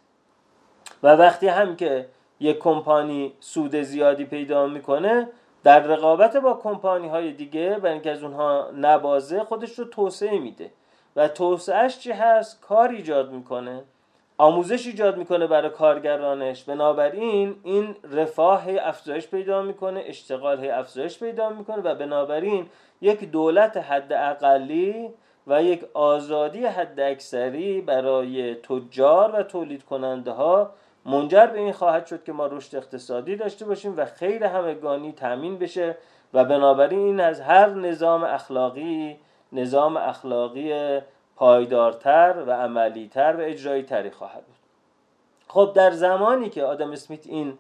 [1.03, 5.29] و وقتی هم که یک کمپانی سود زیادی پیدا می‌کنه
[5.63, 10.71] در رقابت با کمپانی های دیگه برای اینکه از اونها نبازه خودش رو توسعه میده.
[11.15, 13.83] و توسعهش چی هست؟ کار ایجاد می‌کنه.
[14.37, 16.63] آموزش ایجاد می‌کنه برای کارگرانش.
[16.63, 22.69] بنابراین این رفاه افزایش پیدا می‌کنه اشتغال افزایش پیدا می‌کنه و بنابراین
[23.01, 25.13] یک دولت حد اقلی
[25.47, 30.71] و یک آزادی حد اکثری برای تجار و تولید کننده ها
[31.05, 35.57] منجر به این خواهد شد که ما رشد اقتصادی داشته باشیم و خیر همگانی تامین
[35.57, 35.97] بشه
[36.33, 39.17] و بنابراین این از هر نظام اخلاقی
[39.51, 40.99] نظام اخلاقی
[41.35, 44.55] پایدارتر و عملیتر و اجرایی تری خواهد بود.
[45.47, 47.57] خب در زمانی که آدم اسمیت این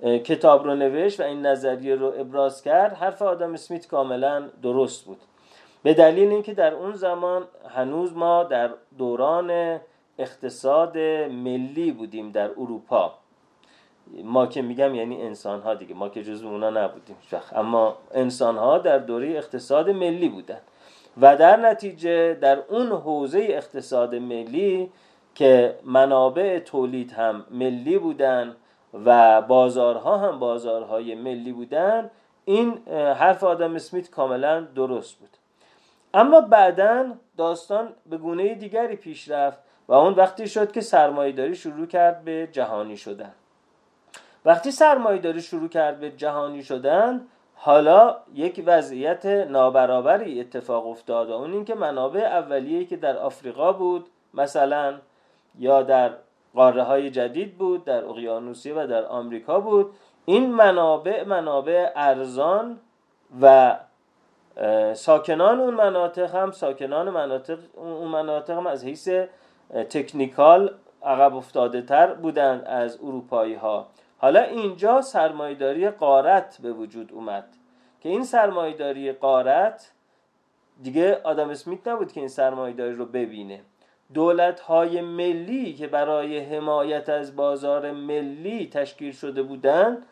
[0.00, 5.20] کتاب رو نوشت و این نظریه رو ابراز کرد حرف آدم اسمیت کاملا درست بود.
[5.84, 9.80] به دلیل اینکه در اون زمان هنوز ما در دوران
[10.18, 13.14] اقتصاد ملی بودیم در اروپا.
[14.24, 17.16] ما که میگم یعنی انسان ها دیگه ما که جزو اونا نبودیم.
[17.52, 20.60] اما انسان ها در دوره اقتصاد ملی بودن.
[21.20, 24.90] و در نتیجه در اون حوزه اقتصاد ملی
[25.34, 28.56] که منابع تولید هم ملی بودن
[29.04, 32.10] و بازارها هم بازارهای ملی بودن
[32.44, 35.43] این حرف آدم اسمیت کاملا درست بود.
[36.14, 41.86] اما بعدا داستان به گونه دیگری پیش رفت و اون وقتی شد که سرمایهداری شروع
[41.86, 43.32] کرد به جهانی شدن.
[44.44, 51.52] وقتی سرمایهداری شروع کرد به جهانی شدن حالا یک وضعیت نابرابری اتفاق افتاد و اون
[51.52, 54.94] اینکه منابع اولیه که در آفریقا بود مثلا
[55.58, 56.10] یا در
[56.54, 62.80] قاره های جدید بود در اقیانوسیه و در آمریکا بود این منابع منابع ارزان
[63.40, 63.76] و
[64.94, 69.08] ساکنان اون مناطق هم ساکنان مناطق اون مناطق هم از حیث
[69.90, 73.86] تکنیکال عقب افتاده تر بودند از اروپایی ها
[74.18, 77.44] حالا اینجا سرمایداری قارت به وجود اومد.
[78.00, 79.92] که این سرمایداری قارت
[80.82, 83.60] دیگه آدم اسمیت نبود که این سرمایداری رو ببینه.
[84.14, 90.06] دولت های ملی که برای حمایت از بازار ملی تشکیل شده بودند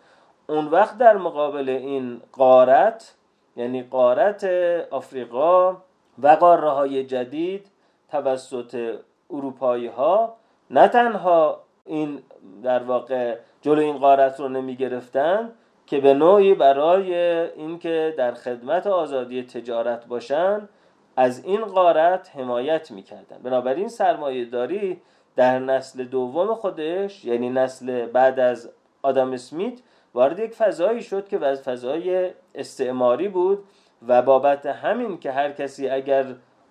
[0.46, 3.14] اون وقت در مقابل این قارت
[3.56, 4.44] یعنی قارت
[4.90, 5.76] آفریقا
[6.22, 7.66] و قاره های جدید
[8.10, 8.98] توسط
[9.30, 10.36] اروپایی ها
[10.70, 12.22] نه تنها این
[12.62, 15.52] در واقع جلو این قارت رو نمی گرفتن
[15.86, 17.14] که به نوعی برای
[17.50, 20.68] اینکه در خدمت آزادی تجارت باشن
[21.16, 23.38] از این قارت حمایت می‌کردن.
[23.42, 25.00] بنابراین سرمایه داری
[25.36, 28.70] در نسل دوم خودش یعنی نسل بعد از
[29.02, 29.80] آدم اسمیت
[30.14, 33.64] وارد یک فضایی شد که فضای استعماری بود
[34.08, 36.26] و بابت همین که هر کسی اگر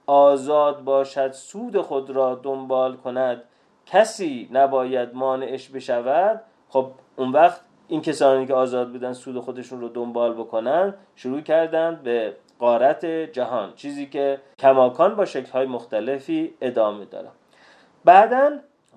[0.06, 3.43] آزاد باشد سود خود را دنبال کند
[3.86, 9.89] کسی نباید مانعش بشود خب اون وقت این کسانی که آزاد بودن سود خودشون رو
[9.89, 17.30] دنبال بکنن شروع کردند به قارت جهان چیزی که کماکان با شکلهای مختلفی ادامه داره.
[18.06, 18.51] بعدا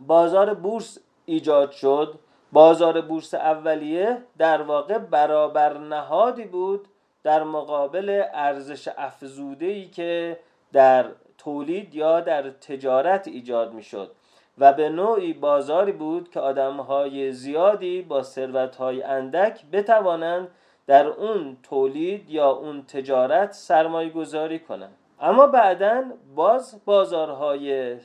[0.07, 2.18] بازار بورس ایجاد شد.
[2.55, 6.88] بازار بورس اولیه در واقع برابر نهادی بود
[7.23, 10.38] در مقابل ارزش افزوده ای که
[10.73, 11.07] در
[11.38, 14.11] تولید یا در تجارت ایجاد می شد
[14.59, 20.49] و به نوعی بازاری بود که آدمهای زیادی با ثروتهای اندک بتوانند
[20.87, 24.95] در اون تولید یا اون تجارت سرمایه گذاری کنند.
[25.21, 27.97] اما بعدا باز بازارهای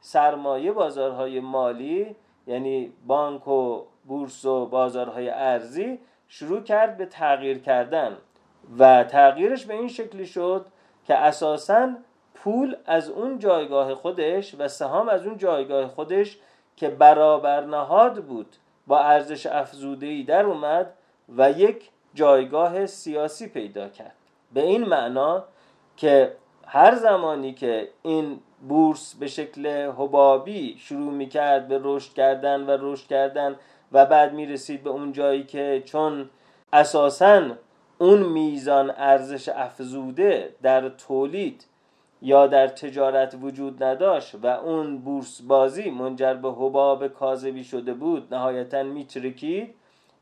[0.00, 2.16] سرمایه بازارهای مالی
[2.46, 8.16] یعنی بانک و بورس و بازارهای ارزی شروع کرد به تغییر کردن
[8.78, 10.66] و تغییرش به این شکلی شد
[11.06, 11.94] که اساساً
[12.34, 16.38] پول از اون جایگاه خودش و سهام از اون جایگاه خودش
[16.76, 20.92] که برابر نهاد بود با ارزش افزوده در اومد
[21.36, 24.14] و یک جایگاه سیاسی پیدا کرد.
[24.52, 25.44] به این معنا
[25.96, 26.32] که
[26.66, 32.76] هر زمانی که این بورس به شکل حبابی شروع می کرد به رشد کردن و
[32.80, 33.56] رشد کردن
[33.92, 36.30] و بعد می رسید به اون جایی که چون
[36.72, 37.50] اساساً
[37.98, 41.64] اون میزان ارزش افزوده در تولید
[42.22, 48.34] یا در تجارت وجود نداشت و اون بورس بازی منجر به حباب کاذبی شده بود
[48.34, 49.74] نهایتا میترکید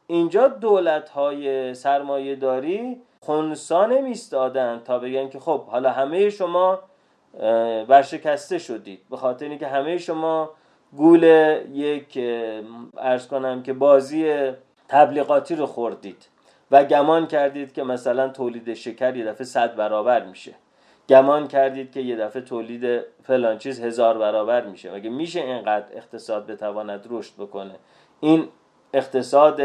[0.07, 6.79] اینجا دولت های سرمایه داری خونسا نمیستادن تا بگن که خب حالا همه شما
[7.89, 9.01] ورشکسته شدید.
[9.11, 10.51] به خاطر اینکه همه شما
[10.97, 11.23] گول
[11.73, 12.19] یک
[12.99, 14.51] ارز کنم که بازی
[14.89, 16.29] تبلیغاتی رو خوردید
[16.71, 20.55] و گمان کردید که مثلا تولید شکر یه دفعه صد برابر میشه.
[21.09, 24.95] گمان کردید که یه دفعه تولید فلان چیز هزار برابر میشه.
[24.95, 27.75] مگه میشه اینقدر اقتصاد بتواند رشد بکنه؟
[28.21, 28.49] این
[28.95, 29.61] اقتصاد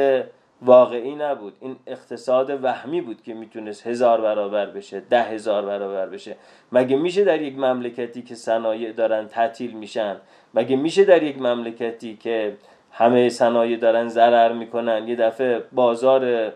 [0.61, 1.53] واقعی نبود.
[1.59, 6.35] این اقتصاد وهمی بود که می‌تونست هزار برابر بشه ده هزار برابر بشه.
[6.71, 10.17] مگه میشه در یک مملکتی که صنایع دارن تعطیل میشن؟
[10.53, 12.57] مگه میشه در یک مملکتی که
[12.91, 16.53] همه صنایع دارن ضرر می‌کنن یه دفعه بازار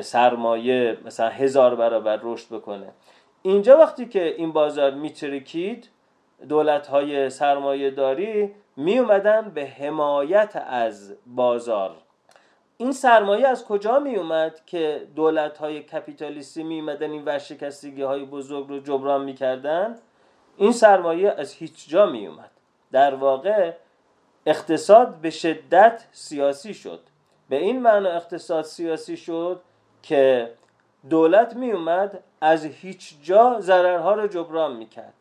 [0.00, 2.86] سرمایه مثلا هزار برابر رشد بکنه؟
[3.42, 5.88] اینجا وقتی که این بازار میترکید
[6.48, 11.96] دولت های سرمایه داری می اومدن به حمایت از بازار.
[12.76, 18.24] این سرمایه از کجا می اومد که دولت های کپیتالیستی می اومدن این ورشکستگی های
[18.24, 19.98] بزرگ رو جبران می کردن
[20.56, 22.50] این سرمایه از هیچ جا می اومد
[22.92, 23.72] در واقع
[24.46, 27.00] اقتصاد به شدت سیاسی شد.
[27.48, 29.60] به این معنا اقتصاد سیاسی شد
[30.02, 30.52] که
[31.10, 35.14] دولت می اومد از هیچ جا ضررها رو جبران می کرد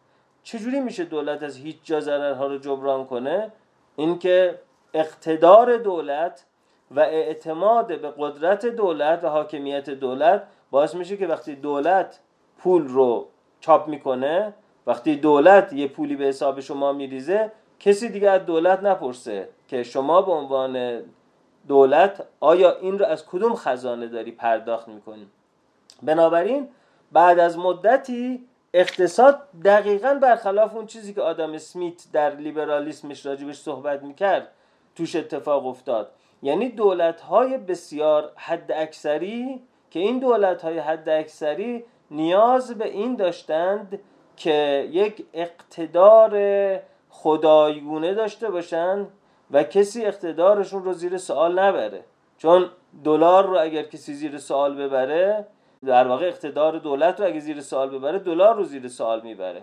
[0.44, 3.52] چجوری میشه دولت از هیچ جا ضررها رو جبران کنه؟
[3.96, 4.60] اینکه
[4.94, 6.46] اقتدار دولت
[6.96, 12.20] و اعتماد به قدرت دولت و حاکمیت دولت باعث میشه که وقتی دولت
[12.58, 13.28] پول رو
[13.60, 14.54] چاپ می‌کنه
[14.88, 20.22] وقتی دولت یه پولی به حساب شما میریزه کسی دیگه از دولت نپرسه که شما
[20.22, 21.02] به عنوان
[21.68, 25.28] دولت آیا این رو از کدوم خزانه داری پرداخت می‌کنی؟
[26.04, 26.68] بنابراین
[27.12, 34.04] بعد از مدتی اقتصاد دقیقا برخلاف اون چیزی که آدم اسمیت در لیبرالیسمش راجبش صحبت
[34.04, 34.48] می‌کرد
[34.96, 36.12] توش اتفاق افتاد.
[36.44, 43.16] یعنی دولت های بسیار حد اکثری که این دولت های حد اکثری نیاز به این
[43.16, 44.00] داشتند
[44.38, 46.34] که یک اقتدار
[47.10, 49.08] خدایگونه داشته باشند
[49.52, 52.04] و کسی اقتدارشون رو زیر سوال نبره.
[52.38, 52.70] چون
[53.04, 55.48] دلار رو اگر کسی زیر سوال ببره
[55.86, 59.62] در واقع اقتدار دولت رو اگه زیر سوال ببره دلار رو زیر سوال می‌بره.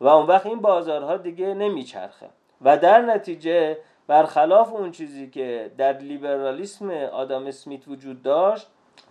[0.00, 2.28] و اون وقت این بازارها دیگه نمیچرخه.
[2.62, 3.78] و در نتیجه
[4.12, 8.66] برخلاف اون چیزی که در لیبرالیسم آدم اسمیت وجود داشت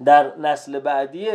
[0.06, 1.30] در نسل بعدی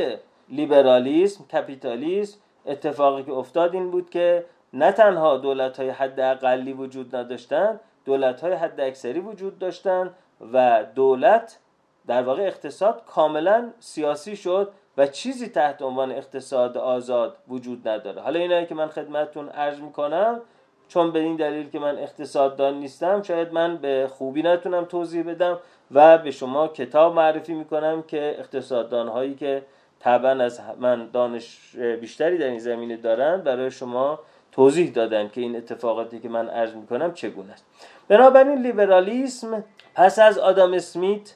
[0.48, 7.16] لیبرالیسم کپیتالیسم اتفاقی که افتاد این بود که نه تنها دولت های حد اقلی وجود
[7.16, 10.14] نداشتند دولت های حد اکثری وجود داشتند
[10.52, 11.58] و دولت
[12.06, 18.22] در واقع اقتصاد کاملا سیاسی شد و چیزی تحت عنوان اقتصاد آزاد وجود نداره.
[18.22, 20.40] حالا اینایی که من خدمتتون عرض می‌کنم
[20.88, 25.58] چون به این دلیل که من اقتصاددان نیستم شاید من به خوبی نتونم توضیح بدم
[25.90, 29.62] و به شما کتاب معرفی می‌کنم که اقتصاددان هایی که
[30.00, 34.18] طبعا از من دانش بیشتری در این زمینه دارن برای شما
[34.52, 37.64] توضیح دادن که این اتفاقاتی که من عرض می‌کنم چگونه است.
[38.08, 41.34] بنابراین لیبرالیسم پس از آدام اسمیت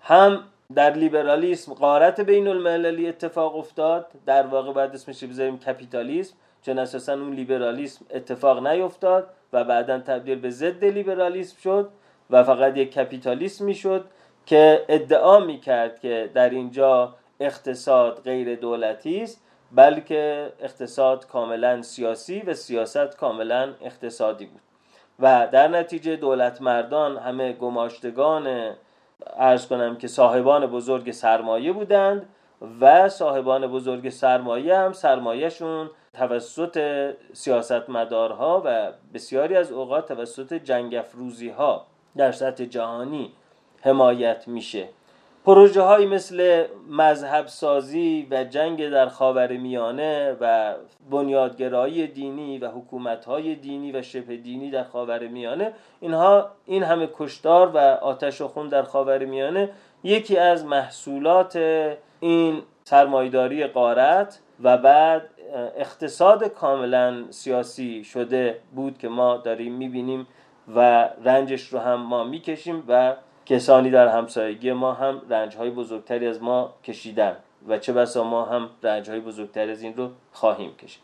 [0.00, 0.42] هم
[0.74, 6.34] در لیبرالیسم قارت بین المللی اتفاق افتاد در واقع بعد اسمش بذاریم کپیتالیسم.
[6.62, 11.88] چون اساسا اون لیبرالیسم اتفاق نیفتاد و بعدا تبدیل به ضد لیبرالیسم شد
[12.30, 14.04] و فقط یک کپیتالیسم می‌شد
[14.46, 19.40] که ادعا می‌کرد که در اینجا اقتصاد غیر دولتی است
[19.72, 24.60] بلکه اقتصاد کاملا سیاسی و سیاست کاملا اقتصادی بود.
[25.20, 28.74] و در نتیجه دولت مردان همه گماشتگان
[29.36, 32.28] ارز کنم که صاحبان بزرگ سرمایه بودند
[32.80, 36.78] و صاحبان بزرگ سرمایه هم سرمایهشون توسط
[37.32, 40.94] سیاستمدارها و بسیاری از اوقات توسط جنگ
[41.56, 43.32] ها در سطح جهانی
[43.80, 44.88] حمایت میشه.
[45.44, 50.74] پروژه های مثل مذهب سازی و جنگ در خاور میانه و
[51.10, 57.08] بنیادگرایی دینی و حکومت های دینی و شبه دینی در خاور میانه اینها این همه
[57.14, 59.70] کشتار و آتش و خون در خاور میانه
[60.04, 61.56] یکی از محصولات
[62.20, 65.30] این سرمایداری قارت و بعد
[65.76, 70.26] اقتصاد کاملا سیاسی شده بود که ما داریم می‌بینیم
[70.74, 76.26] و رنجش رو هم ما می‌کشیم و کسانی در همسایگی ما هم رنج های بزرگتری
[76.26, 77.36] از ما کشیدن
[77.68, 81.02] و چه بسا ما هم رنج های بزرگتری از این رو خواهیم کشید.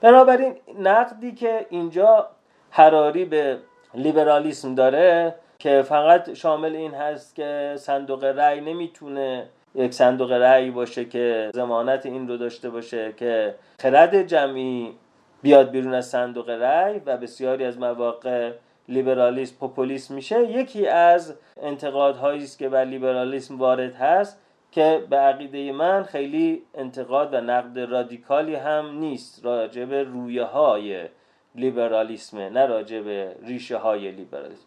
[0.00, 2.28] بنابراین نقدی که اینجا
[2.70, 3.58] حراری به
[3.94, 11.04] لیبرالیسم داره که فقط شامل این هست که صندوق رأی نمی‌تونه یک صندوق رأی باشه
[11.04, 14.94] که زمانت این رو داشته باشه که خرد جمعی
[15.42, 18.52] بیاد بیرون از صندوق رأی و بسیاری از مواقع
[18.88, 20.44] لیبرالیسم پوپولیسم میشه.
[20.44, 24.40] یکی از انتقادهایی است که بر لیبرالیسم وارد هست
[24.72, 31.08] که به عقیده من خیلی انتقاد و نقد رادیکالی هم نیست راجع به رویه های
[31.54, 34.66] لیبرالیسم نه راجع به ریشه های لیبرالیسم.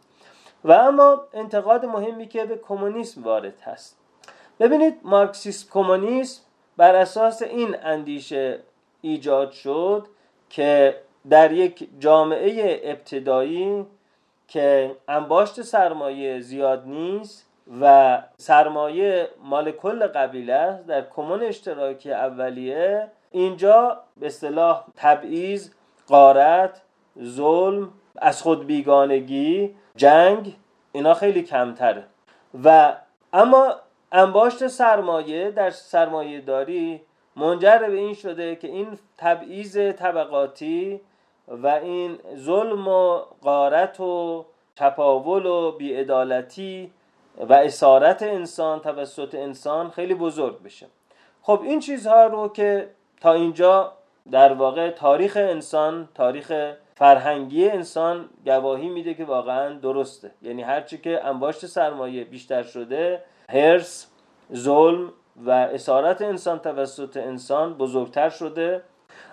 [0.63, 3.99] و اما انتقاد مهمی که به کمونیسم وارد هست.
[4.59, 6.41] ببینید مارکسیسم کمونیسم
[6.77, 8.59] بر اساس این اندیشه
[9.01, 10.07] ایجاد شد
[10.49, 10.95] که
[11.29, 13.85] در یک جامعه ابتدایی
[14.47, 17.45] که انباشت سرمایه زیاد نیست
[17.81, 25.69] و سرمایه مال کل قبیله است در کمون اشتراکی اولیه اینجا به اصطلاح تبعیض
[26.07, 26.81] قارت
[27.23, 30.55] ظلم از خود بیگانگی جنگ
[30.91, 32.03] اینا خیلی کمتره.
[32.63, 32.95] و
[33.33, 33.75] اما
[34.11, 37.01] انباشت سرمایه در سرمایه داری
[37.35, 38.87] منجر به این شده که این
[39.17, 41.01] تبعیض طبقاتی
[41.47, 44.45] و این ظلم و قارت و
[44.75, 46.91] تپاول و بیعدالتی
[47.37, 50.87] و اسارت انسان توسط انسان خیلی بزرگ بشه.
[51.41, 52.89] خب این چیزها رو که
[53.21, 53.93] تا اینجا
[54.31, 60.31] در واقع تاریخ انسان تاریخ فرهنگی انسان گواهی میده که واقعا درسته.
[60.41, 64.07] یعنی هرچی که انباشت سرمایه بیشتر شده هرس
[64.55, 65.13] ظلم
[65.45, 68.81] و اسارت انسان توسط انسان بزرگتر شده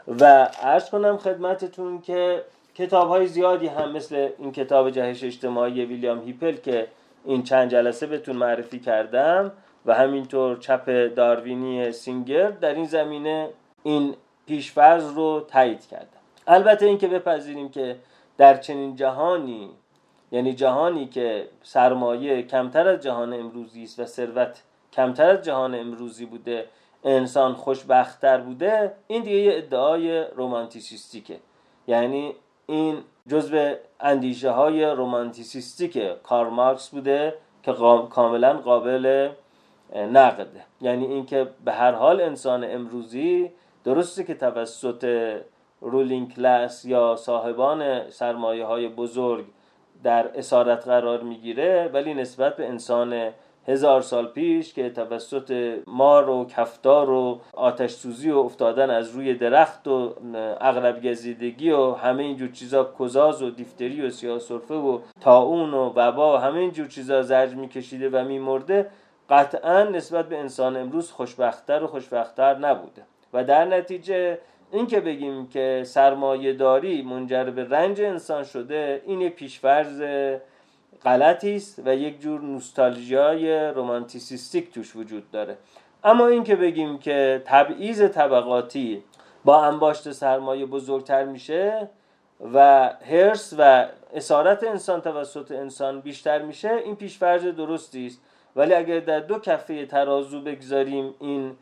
[0.08, 0.24] و
[0.62, 2.44] عرض کنم خدمتتون که
[2.74, 6.88] کتاب های زیادی هم مثل این کتاب جهش اجتماعی ویلیام هیپل که
[7.24, 9.52] این چند جلسه بهتون معرفی کردم
[9.86, 13.48] و همینطور چپ داروینی سینگر در این زمینه
[13.82, 14.14] این
[14.46, 16.08] پیشفرض رو تایید کردم.
[16.46, 17.96] البته اینکه بپذیریم که
[18.38, 19.70] در چنین جهانی
[20.34, 24.62] یعنی جهانی که سرمایه کمتر از جهان امروزی است و ثروت
[24.92, 26.66] کمتر از جهان امروزی بوده
[27.04, 31.38] انسان خوشبختتر بوده این دیگه یه ادعای رومانتیسیستیکه.
[31.86, 32.34] یعنی
[32.66, 37.72] این جزء اندیشه های رومانتیسیستیک کار مارکس بوده که
[38.10, 39.30] کاملا قابل
[39.94, 40.64] نقده.
[40.80, 43.50] یعنی اینکه به هر حال انسان امروزی
[43.84, 45.04] درسته که توسط
[45.80, 49.44] رولینگ کلاس یا صاحبان سرمایه های بزرگ
[50.04, 53.30] در اسارت قرار می‌گیره ولی نسبت به انسان
[53.68, 59.34] هزار سال پیش که توسط مار و کفتار و آتش سوزی و افتادن از روی
[59.34, 60.14] درخت و
[60.60, 66.34] اغلب گزیدگی و همه اینجور چیزا کزاز و دیفتری و سیاسرفه و تاون و وبا
[66.34, 68.90] و همه اینجور چیزا زرج میکشیده و میمرده
[69.30, 73.02] قطعا نسبت به انسان امروز خوشبختتر و خوشبختتر نبوده.
[73.34, 74.38] و در نتیجه
[74.74, 80.02] این که بگیم که سرمایه داری منجر به رنج انسان شده این یک پیشفرز
[81.04, 85.56] غلطی است و یک جور نوستالژیای رومانتیسیستیک توش وجود داره.
[86.04, 89.02] اما این که بگیم که تبعیض طبقاتی
[89.44, 91.88] با انباشت سرمایه بزرگتر میشه
[92.54, 98.20] و هرس و اسارت انسان توسط انسان بیشتر میشه این پیشفرض درستی است.
[98.56, 101.56] ولی اگر در دو کفه ترازو بگذاریم این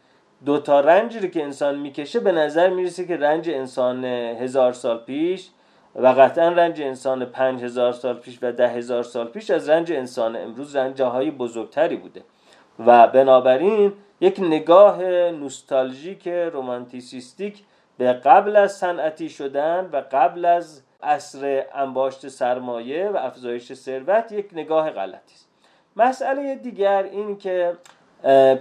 [0.45, 5.49] دو تا رنجی که انسان می‌کشه به نظر می‌رسه که رنج انسان هزار سال پیش
[5.95, 9.93] و قطعا رنج انسان پنج هزار سال پیش و ده هزار سال پیش از رنج
[9.93, 12.23] انسان امروز رنج های بزرگتری بوده.
[12.87, 17.63] و بنابراین یک نگاه نوستالژیک رومانتیسیستیک
[17.99, 24.49] به قبل از صنعتی شدن و قبل از عصر انباشت سرمایه و افزایش ثروت یک
[24.53, 25.49] نگاه غلطی است.
[25.97, 27.73] مسئله دیگر این که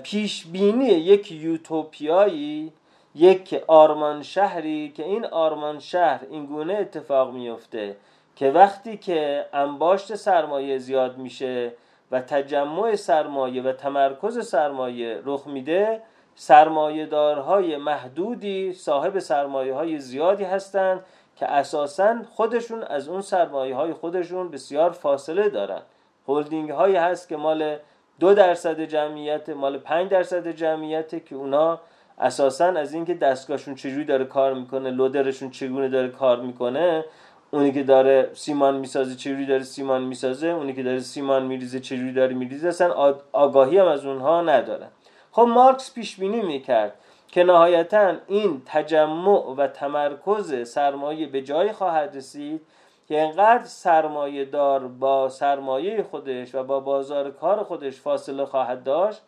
[0.04, 2.74] پیش بینی یک یوتوپیایی
[3.16, 7.96] یک آرمان شهری که این آرمان شهر این گونه اتفاق میفته
[8.36, 11.74] که وقتی که انباشت سرمایه زیاد میشه
[12.12, 16.02] و تجمع سرمایه و تمرکز سرمایه رخ میده
[16.36, 21.06] سرمایه دارهای محدودی صاحب سرمایه های زیادی هستند
[21.36, 25.82] که اساسا خودشون از اون سرمایه های خودشون بسیار فاصله دارن.
[26.28, 27.78] هولدینگ هایی هست که مال
[28.20, 31.80] دو درصد جمعیت مال پنج درصد جمعیت که اونا
[32.20, 37.06] اساسا از اینکه دستگاهشون چجوری داره کار می‌کنه لودرشون چگونه داره کار می‌کنه
[37.52, 42.14] اونی که داره سیمان می‌سازه چجوری داره سیمان می‌سازه اونی که داره سیمان میریزه چجوری
[42.14, 44.88] داره میریزه اصلا آگاهی هم از اونها نداره.
[45.32, 46.94] خب مارکس پیش بینی می‌کرد
[47.28, 52.62] که نهایتا این تجمع و تمرکز سرمایه به جای خواهد رسید
[53.12, 59.22] که انقدر سرمایه دار با سرمایه خودش و با بازار کار خودش فاصله خواهد داشت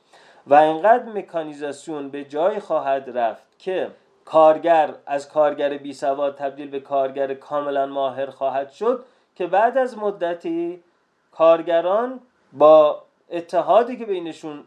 [0.47, 3.91] و اینقدر مکانیزاسیون به جای خواهد رفت که
[4.25, 9.05] کارگر از کارگر بی سواد تبدیل به کارگر کاملا ماهر خواهد شد
[9.35, 10.83] که بعد از مدتی
[11.31, 12.19] کارگران
[12.53, 14.63] با اتحادی که بینشون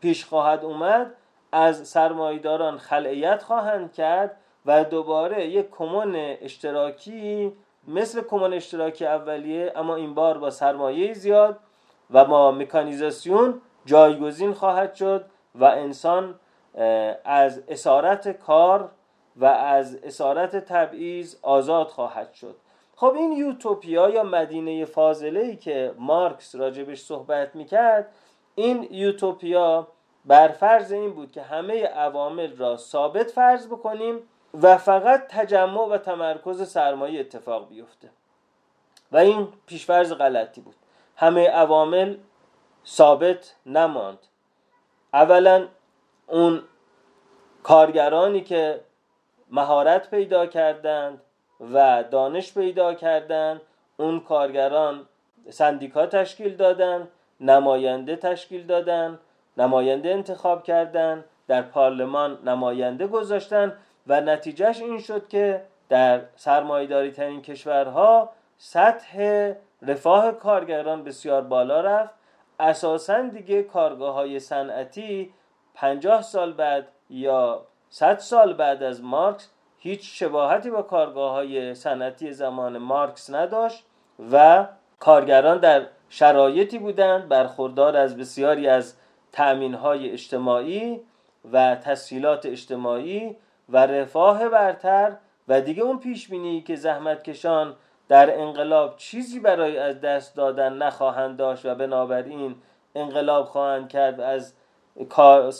[0.00, 1.14] پیش خواهد اومد
[1.52, 7.52] از سرمایداران خلعیت خواهند کرد و دوباره یک کمون اشتراکی
[7.90, 11.58] مثل کمون اشتراکی اولیه اما این بار با سرمایه زیاد
[12.10, 15.24] و با مکانیزاسیون جایگزین خواهد شد
[15.54, 16.34] و انسان
[17.24, 18.90] از اسارت کار
[19.36, 22.56] و از اسارت تبعیض آزاد خواهد شد.
[22.96, 28.12] خب این یوتوپیا یا مدینه فاضله ای که مارکس راجبش صحبت می‌کرد
[28.54, 29.88] این یوتوپیا
[30.24, 34.18] بر فرض این بود که همه عوامل را ثابت فرض بکنیم
[34.54, 38.10] و فقط تجمع و تمرکز سرمایه اتفاق بیفته.
[39.12, 40.76] و این پیشفرض غلطی بود.
[41.16, 42.16] همه عوامل
[42.86, 44.18] ثابت نماند.
[45.14, 45.68] اولا
[46.26, 46.62] اون
[47.62, 48.80] کارگرانی که
[49.50, 51.20] مهارت پیدا کردند
[51.72, 53.60] و دانش پیدا کردند
[53.96, 55.06] اون کارگران
[55.50, 57.08] سندیکا تشکیل دادن
[57.40, 59.18] نماینده تشکیل دادن
[59.56, 63.76] نماینده انتخاب کردن در پارلمان نماینده گذاشتن
[64.06, 72.14] و نتیجهش این شد که در سرمایداری ترین کشورها سطح رفاه کارگران بسیار بالا رفت.
[72.60, 75.32] اساسا دیگه کارگاه های صنعتی
[75.74, 79.48] پنجاه سال بعد یا صد سال بعد از مارکس
[79.78, 83.84] هیچ شباهتی با کارگاه های صنعتی زمان مارکس نداشت
[84.32, 84.66] و
[84.98, 88.94] کارگران در شرایطی بودند برخوردار از بسیاری از
[89.32, 91.00] تأمین های اجتماعی
[91.52, 93.36] و تسهیلات اجتماعی
[93.72, 95.16] و رفاه برتر
[95.48, 97.76] و دیگه اون پیش بینی که زحمت کشان
[98.08, 102.54] در انقلاب چیزی برای از دست دادن نخواهند داشت و بنابراین
[102.94, 104.52] انقلاب خواهند کرد و از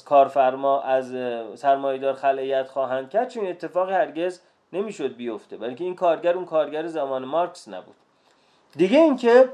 [0.05, 1.15] کارفرما از
[1.55, 4.41] سرمایدار خلعیت خواهند کرد چون اتفاقی هرگز
[4.73, 5.57] نمی‌شد بیفته.
[5.57, 7.95] بلکه این کارگر اون کارگر زمان مارکس نبود.
[8.77, 9.49] دیگه اینکه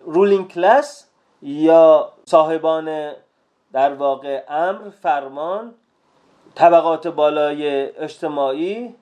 [0.00, 1.06] رولینگ کلاس
[1.42, 3.12] یا صاحبان
[3.72, 5.74] در واقع امر فرمان
[6.56, 8.94] طبقات بالای اجتماعی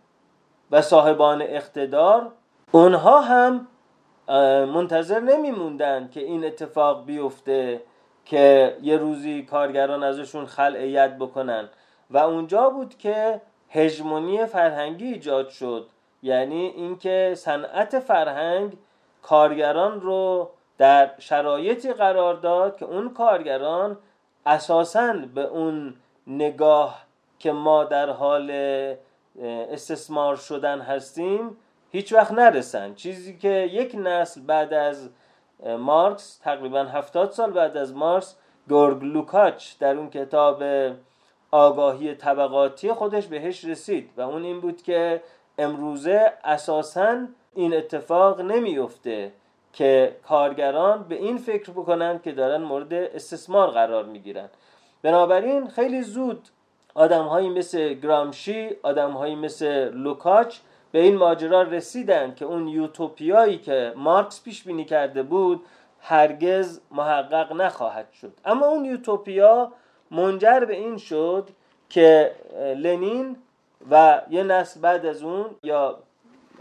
[0.71, 2.33] و صاحبان اقتدار
[2.73, 3.67] اونها هم
[4.75, 7.83] منتظر نمیموندن که این اتفاق بیفته
[8.25, 11.69] که یه روزی کارگران ازشون خلع بکنن.
[12.11, 13.41] و اونجا بود که
[13.71, 15.87] هژمونی فرهنگی ایجاد شد.
[16.23, 18.73] یعنی اینکه صنعت فرهنگ
[19.23, 23.99] کارگران رو در شرایطی قرار داد که اون کارگران
[24.47, 25.95] اساساً به اون
[26.27, 27.04] نگاه
[27.39, 28.51] که ما در حال
[29.43, 31.57] استثمار شدن هستیم
[31.93, 32.95] هیچ وقت نرسن.
[32.95, 35.11] چیزی که یک نسل بعد از
[35.79, 38.37] مارکس تقریبا هفتاد سال بعد از مارکس
[38.69, 40.63] گورگ لوکاچ در اون کتاب
[41.51, 45.23] آگاهی طبقاتی خودش بهش رسید و اون این بود که
[45.59, 49.33] امروزه اساسا این اتفاق نمیفته
[49.73, 54.49] که کارگران به این فکر بکنند که دارن مورد استثمار قرار می‌گیرن.
[55.03, 56.49] بنابراین خیلی زود
[56.95, 60.57] آدم هایی مثل گرامشی آدم هایی مثل لوکاچ
[60.93, 65.65] به این ماجرا رسیدن که اون یوتوپیایی که مارکس پیش بینی کرده بود
[66.01, 68.33] هرگز محقق نخواهد شد.
[68.45, 69.73] اما اون یوتوپیا
[70.11, 71.49] منجر به این شد
[71.89, 72.35] که
[72.77, 73.37] لنین
[73.91, 75.99] و یه نسل بعد از اون یا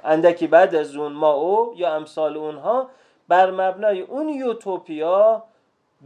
[0.04, 2.90] اندکی بعد از اون او یا امثال اونها
[3.28, 5.44] بر مبنای اون یوتوپیا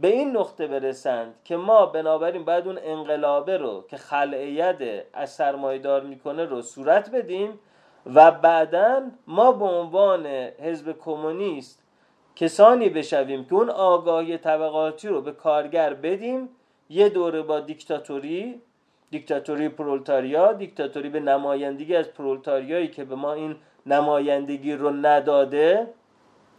[0.00, 4.76] به این نقطه برسند که ما بنابراین باید اون انقلابه رو که خلعیت
[5.12, 7.58] از سرمایدار می‌کنه رو صورت بدیم
[8.14, 11.82] و بعدا ما به عنوان حزب کمونیست
[12.36, 16.48] کسانی بشویم که اون آگاهی طبقاتی رو به کارگر بدیم
[16.90, 18.62] یه دوره با دیکتاتوری
[19.10, 25.86] دیکتاتوری پرولتاریا دیکتاتوری به نمایندگی از پرولتاریایی که به ما این نمایندگی رو نداده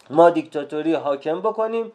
[0.10, 1.92] ما دیکتاتوری حاکم بکنیم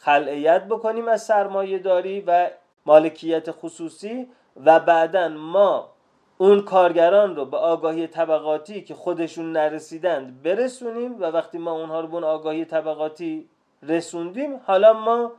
[0.00, 2.50] خلعیت بکنیم از سرمایه داری و
[2.86, 4.28] مالکیت خصوصی
[4.64, 5.88] و بعدا ما
[6.38, 12.06] اون کارگران رو به آگاهی طبقاتی که خودشون نرسیدند برسونیم و وقتی ما اونها رو
[12.06, 13.48] به اون آگاهی طبقاتی
[13.82, 15.32] رسوندیم حالا ما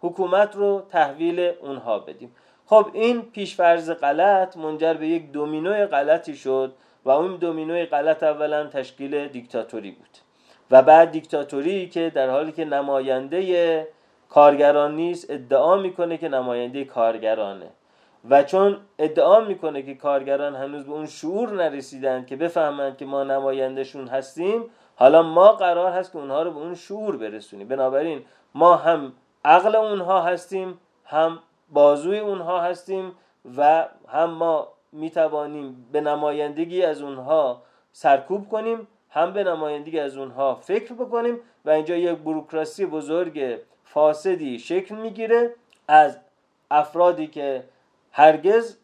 [0.00, 2.34] حکومت رو تحویل اونها بدیم.
[2.66, 6.74] خب این پیشفرز غلط منجر به یک دومینوی غلطی شد
[7.04, 10.23] و اون دومینوی غلط اولا تشکیل دیکتاتوری بود.
[10.74, 13.88] و بعد دیکتاتوری که در حالی که نماینده
[14.28, 17.66] کارگران نیست ادعا می‌کنه که نماینده کارگرانه.
[18.30, 23.24] و چون ادعا می‌کنه که کارگران هنوز به اون شعور نرسیدن که بفهمند که ما
[23.24, 24.64] نمایندهشون هستیم
[24.96, 27.68] حالا ما قرار هست که اونها رو به اون شعور برسونیم.
[27.68, 28.22] بنابراین
[28.54, 29.12] ما هم
[29.44, 31.38] عقل اونها هستیم هم
[31.70, 33.12] بازوی اونها هستیم
[33.56, 37.62] و هم ما می‌توانیم به نمایندگی از اونها
[37.92, 38.88] سرکوب کنیم.
[39.14, 45.54] هم به نمایندگی از اونها فکر بکنیم و اینجا یک بروکراسی بزرگ فاسدی شکل می‌گیره
[45.88, 46.18] از
[46.70, 47.64] افرادی که
[48.12, 48.76] هرگز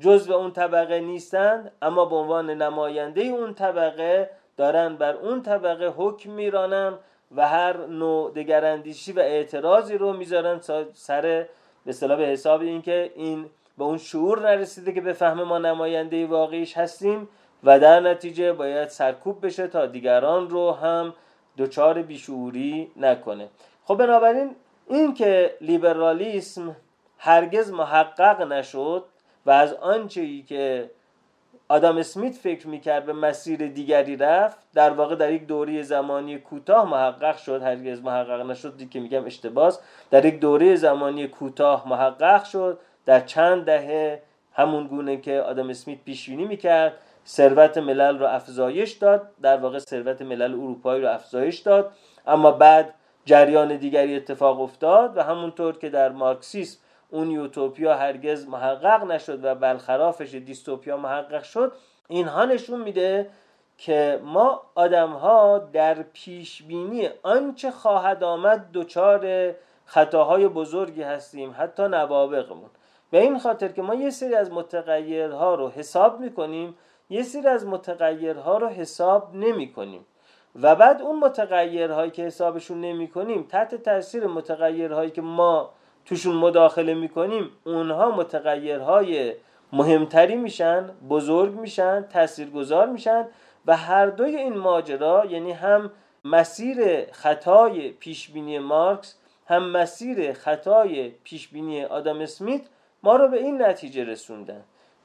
[0.00, 6.30] جزء اون طبقه نیستند اما به عنوان نماینده اون طبقه دارن بر اون طبقه حکم
[6.30, 6.98] میرانن
[7.36, 10.60] و هر نوع دگراندیشی و اعتراضی رو می‌ذارن
[10.92, 11.48] سر به
[11.90, 13.46] اصطلاح به حساب اینکه این
[13.78, 17.28] به اون شعور نرسیده که به فهم ما نماینده واقعیش هستیم.
[17.64, 21.14] و در نتیجه باید سرکوب بشه تا دیگران رو هم
[21.58, 23.48] دچار بیشعوری نکنه.
[23.84, 24.56] خب بنابراین
[24.88, 26.76] این که لیبرالیسم
[27.18, 29.04] هرگز محقق نشد
[29.46, 30.90] و از آنچه که
[31.68, 36.90] آدم اسمیت فکر می‌کرد به مسیر دیگری رفت در واقع در یک دوره زمانی کوتاه
[36.90, 39.80] محقق شد هرگز محقق نشد که میگم اشتباس.
[40.10, 42.78] در یک دوره زمانی کوتاه محقق شد.
[43.06, 46.92] در چند دهه همون گونه که آدم اسمیت پیش بینی می‌کرد.
[47.26, 49.30] ثروت ملل رو افزایش داد.
[49.42, 51.92] در واقع ثروت ملل اروپایی رو افزایش داد.
[52.26, 52.94] اما بعد
[53.24, 56.78] جریان دیگری اتفاق افتاد و همونطور که در مارکسیسم
[57.10, 61.72] اون یوتوپیا هرگز محقق نشد و بلخرافش دیستوپیا محقق شد
[62.08, 63.30] اینها نشون میده
[63.78, 69.54] که ما آدم ها در پیش بینی آنچه خواهد آمد دچار
[69.84, 72.70] خطاهای بزرگی هستیم حتی نوابقمون.
[73.10, 76.76] به این خاطر که ما یه سری از متغیرها رو حساب می‌کنیم
[77.10, 80.06] یه سری از متغیرها رو حساب نمی کنیم.
[80.62, 85.70] و بعد اون متغیرهایی که حسابشون نمی کنیم تحت تاثیر متغیرهایی که ما
[86.04, 89.34] توشون مداخله می‌کنیم اونها متغیرهای
[89.72, 93.26] مهمتری میشن بزرگ میشن تاثیرگذار میشن
[93.66, 95.90] و هر دوی این ماجرا یعنی هم
[96.24, 102.62] مسیر خطای پیشبینی مارکس هم مسیر خطای پیشبینی آدم اسمیت
[103.02, 104.64] ما رو به این نتیجه رسوندن.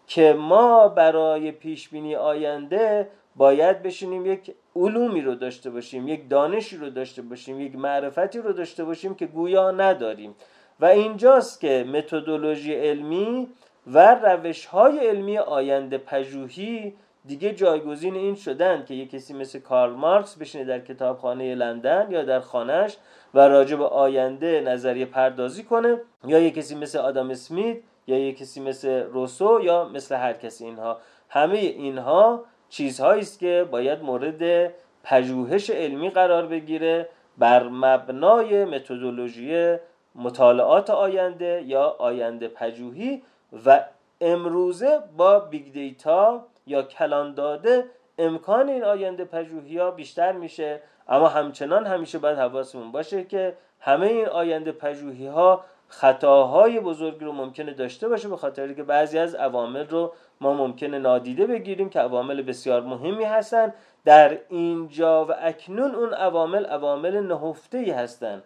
[0.09, 6.89] که ما برای پیشبینی آینده باید بشینیم یک علومی رو داشته باشیم یک دانشی رو
[6.89, 10.35] داشته باشیم یک معرفتی رو داشته باشیم که گویا نداریم.
[10.79, 13.47] و اینجاست که متدولوژی علمی
[13.87, 16.93] و روش های علمی آینده پژوهی
[17.25, 22.23] دیگه جایگزین این شدن که یک کسی مثل کارل مارکس بشینه در کتابخانه لندن یا
[22.23, 22.97] در خانهش
[23.33, 25.97] و راجع به آینده نظریه پردازی کنه
[26.27, 27.77] یا یک کسی مثل آدم اسمیت
[28.09, 30.65] یا یک کسی مثل روسو یا مثل هر کسی.
[30.65, 30.97] اینها
[31.29, 39.77] همه اینها چیزهایی است که باید مورد پژوهش علمی قرار بگیره بر مبنای متدولوژی
[40.15, 43.21] مطالعات آینده یا آینده پژوهی
[43.65, 43.83] و
[44.21, 47.85] امروزه با big data یا کلان داده
[48.17, 50.81] امکان این آینده پژوهی ها بیشتر میشه.
[51.07, 57.31] اما همچنان همیشه باید حواسمون باشه که همه این آینده پژوهی ها خطاهای بزرگی رو
[57.31, 61.99] ممکنه داشته باشه به خاطر که بعضی از عوامل رو ما ممکنه نادیده بگیریم که
[61.99, 63.73] عوامل بسیار مهمی هستن.
[64.05, 68.43] در اینجا و اکنون اون عوامل عوامل نهفته ای هستن.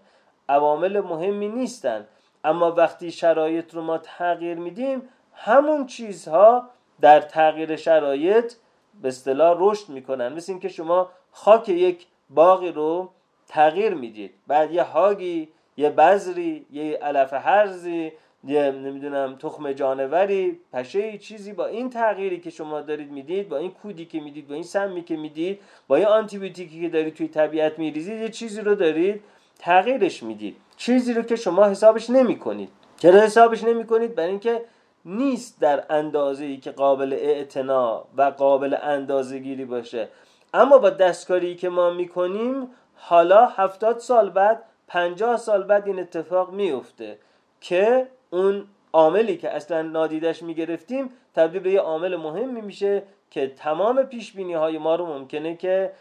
[0.49, 2.07] عوامل مهمی نیستن.
[2.43, 5.01] اما وقتی شرایط رو ما تغییر میدیم
[5.33, 6.69] همون چیزها
[7.01, 8.53] در تغییر شرایط
[9.01, 10.33] به اصطلاح رشد می‌کنن.
[10.33, 13.09] مثل اینکه شما خاک یک باقی رو
[13.47, 14.33] تغییر می‌دید.
[14.47, 18.11] بعد یه هاگی یه بذری یه علف هرزی
[18.47, 23.71] یه نمی‌دونم تخم جانوری پشه چیزی با این تغییری که شما دارید می‌دید با این
[23.71, 27.79] کودی که می‌دید با این سمی که می‌دید با این آنتیبیوتیکی که دارید توی طبیعت
[27.79, 29.21] میریزید یه چیزی رو دارید
[29.59, 30.55] تغییرش می‌دید.
[30.77, 34.61] چیزی رو که شما حسابش نمی کنید چرا حسابش نمی کنید برای اینکه
[35.05, 40.07] نیست در اندازه ای که قابل اعتنا و قابل اندازه گیری باشه.
[40.53, 46.51] اما با دستکاری که ما می‌کنیم حالا هفتاد سال بعد پنجاه سال بعد این اتفاق
[46.51, 47.17] میفته
[47.61, 54.03] که اون عاملی که اصلا نادیدش می‌گرفتیم تبدیل به یه عامل مهمی میشه که تمام
[54.03, 55.91] پیش بینی های ما رو ممکنه که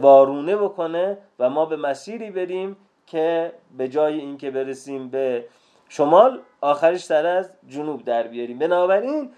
[0.00, 2.76] وارونه بکنه و ما به مسیری بریم
[3.06, 5.44] که به جای اینکه برسیم به
[5.88, 8.58] شمال آخرش سر از جنوب در بیاریم.
[8.58, 9.30] بنابراین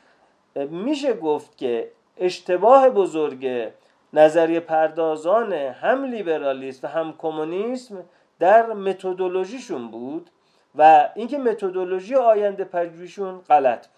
[0.71, 3.73] میشه گفت که اشتباه بزرگ
[4.13, 8.05] نظریه پردازان هم لیبرالیسم و هم کمونیسم
[8.39, 10.31] در متدولوژیشون بود
[10.75, 13.97] و اینکه متدولوژی آینده پژوهیشون غلط بود.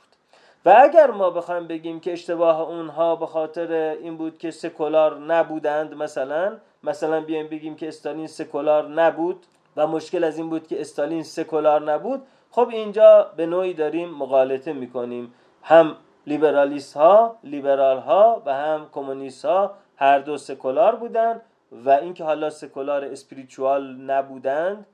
[0.64, 5.94] و اگر ما بخوایم بگیم که اشتباه اونها به خاطر این بود که سکولار نبودند
[5.94, 11.22] مثلا مثلا بیایم بگیم که استالین سکولار نبود و مشکل از این بود که استالین
[11.22, 15.34] سکولار نبود خب اینجا به نوعی داریم مقالطه می‌کنیم.
[15.62, 21.42] هم لیبرالیست ها لیبرال ها و هم کمونیست ها هر دو سکولار بودند
[21.72, 24.86] و اینکه حالا سکولار اسپریچوال نبودند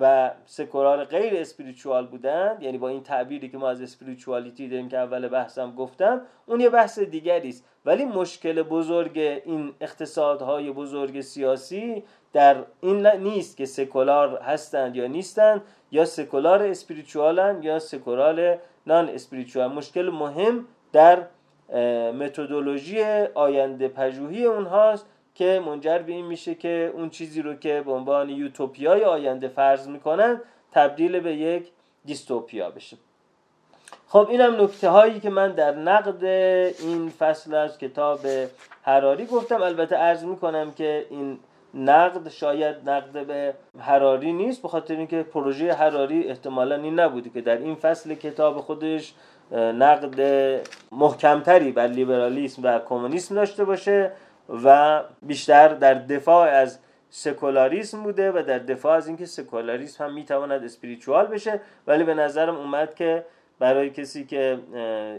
[0.00, 4.98] و سکولار غیر اسپریچوال بودند یعنی با این تعبیری که ما از اسپریچوالیتی داریم که
[4.98, 7.64] اول بحثم گفتم اون یه بحث دیگری است.
[7.84, 12.02] ولی مشکل بزرگ این اقتصادهای بزرگ سیاسی
[12.32, 19.72] در این نیست که سکولار هستند یا نیستند یا سکولار اسپریچوالن یا سکولار نان اسپریچوال
[19.72, 21.26] مشکل مهم در
[22.12, 23.02] متدولوژی
[23.34, 25.06] آینده پژوهی اونهاست.
[25.36, 29.88] که منجر به این میشه که اون چیزی رو که به عنوان یوتوپیای آینده فرض
[29.88, 30.40] می‌کنن
[30.72, 31.68] تبدیل به یک
[32.04, 32.96] دیستوپیا بشه.
[34.08, 38.20] خب اینم نکته هایی که من در نقد این فصل از کتاب
[38.82, 39.62] حراری گفتم.
[39.62, 41.38] البته عرض می‌کنم که این
[41.74, 47.40] نقد شاید نقد به حراری نیست به خاطر اینکه پروژه حراری احتمالا این نبوده که
[47.40, 49.14] در این فصل کتاب خودش
[49.52, 50.20] نقد
[50.92, 54.12] محکمتری بر لیبرالیسم و کمونیسم داشته باشه.
[54.64, 56.78] و بیشتر در دفاع از
[57.10, 61.60] سکولاریسم بوده و در دفاع از اینکه سکولاریسم هم می‌تواند اسپریچوال بشه.
[61.86, 63.24] ولی به نظرم اومد که
[63.58, 64.58] برای کسی که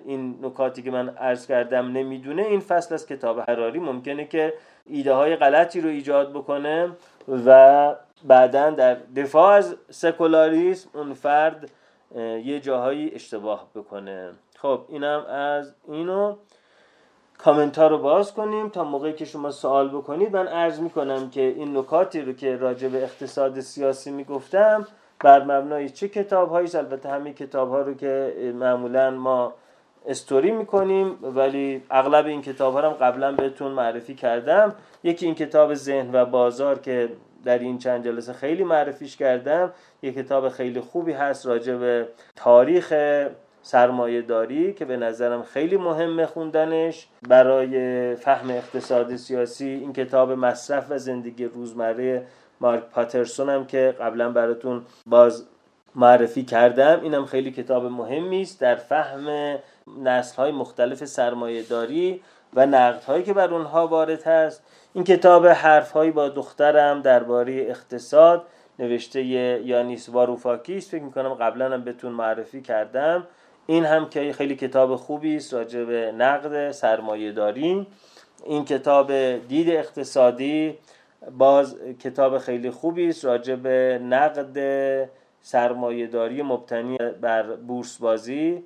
[0.06, 4.54] این نکاتی که من عرض کردم نمی‌دونه این فصل از کتاب حراری ممکنه که
[4.86, 6.92] ایده های غلطی رو ایجاد بکنه
[7.46, 11.72] و بعدا در دفاع از سکولاریسم اون فرد
[12.44, 14.32] یه جاهایی اشتباه بکنه.
[14.58, 16.36] خب اینم از اینو.
[17.38, 20.36] کامنت ها رو باز کنیم تا موقعی که شما سوال بکنید.
[20.36, 24.88] من عرض می‌کنم که این نکاتی رو که راجع به اقتصاد سیاسی می‌گفتم
[25.20, 29.54] بر مبنای چه کتاب هایی البته همین کتاب ها رو که معمولا ما
[30.08, 34.76] استوری می‌کنیم ولی اغلب این کتاب ها رو قبلا بهتون معرفی کردم.
[35.04, 37.10] یکی این کتاب ذهن و بازار که
[37.44, 39.74] در این چند جلسه خیلی معرفیش کردم.
[40.02, 42.94] یک کتاب خیلی خوبی هست راجع به تاریخ
[43.68, 47.08] سرمایه داری که به نظرم خیلی مهمه خوندنش.
[47.30, 52.28] برای فهم اقتصاد سیاسی این کتاب مصرف و زندگی روزمره
[52.62, 55.46] مارک پاترسون هم که قبلا براتون باز
[55.96, 59.58] معرفی کردم اینم خیلی کتاب مهمی است در فهم
[60.04, 62.22] نسل های مختلف سرمایه داری
[62.54, 64.64] و نقد هایی که بر اونها وارد هست.
[64.94, 68.44] این کتاب حرف هایی با دخترم درباره اقتصاد
[68.80, 73.28] نوشته یانیس واروفاکیس فکر می‌کنم قبلا هم بهتون معرفی کردم.
[73.68, 77.88] این هم که خیلی کتاب خوبی است راجع به نقد سرمایه داری
[78.46, 80.78] این کتاب دید اقتصادی
[81.38, 84.58] باز کتاب خیلی خوبی است راجع به نقد
[85.42, 88.64] سرمایه داری مبتنی بر بورس بازی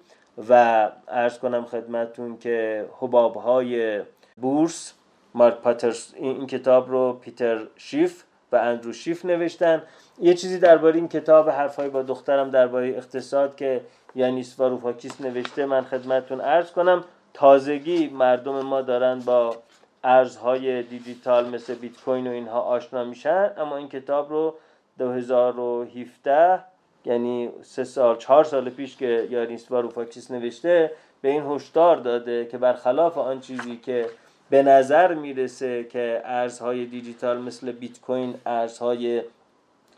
[0.49, 4.01] و ارز کنم خدمتون که حباب های
[4.37, 4.93] بورس
[5.33, 9.83] مارک پاترس این کتاب رو پیتر شیف و اندرو شیف نوشتن.
[10.19, 13.81] یه چیزی درباره این کتاب حرفهای با دخترم درباره اقتصاد که
[14.15, 17.03] یانیس واروفاکیس نوشته من خدمتون عرض کنم
[17.33, 19.55] تازگی مردم ما دارن با
[20.03, 23.51] ارزهای دیجیتال مثل بیت کوین و اینها آشنا میشن.
[23.57, 24.55] اما این کتاب رو
[24.97, 26.59] 2017
[27.05, 30.91] یعنی سه سال چهار سال پیش که یانیس واروفاکیس نوشته
[31.21, 34.09] به این هشدار داده که برخلاف آن چیزی که
[34.49, 39.23] به نظر می‌رسه که ارزهای دیجیتال مثل بیت کوین ارزهای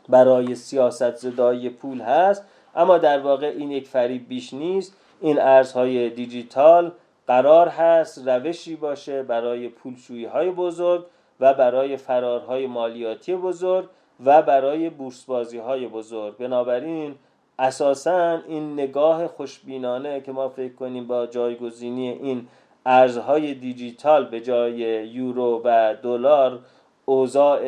[0.08, 2.44] برای سیاست زدایی پول هست
[2.76, 4.96] اما در واقع این یک فریب بیش نیست.
[5.20, 6.92] این ارزهای دیجیتال
[7.26, 11.04] قرار هست روشی باشه برای پولشویی های بزرگ
[11.40, 13.88] و برای فرارهای مالیاتی بزرگ
[14.24, 16.36] و برای بورسبازی های بزرگ.
[16.36, 17.14] بنابراین
[17.58, 22.48] اساسا این نگاه خوشبینانه که ما فکر کنیم با جایگزینی این
[22.86, 24.74] ارزهای دیجیتال به جای
[25.06, 26.58] یورو و دلار
[27.04, 27.60] اوضاع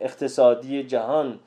[0.00, 1.38] اقتصادی جهان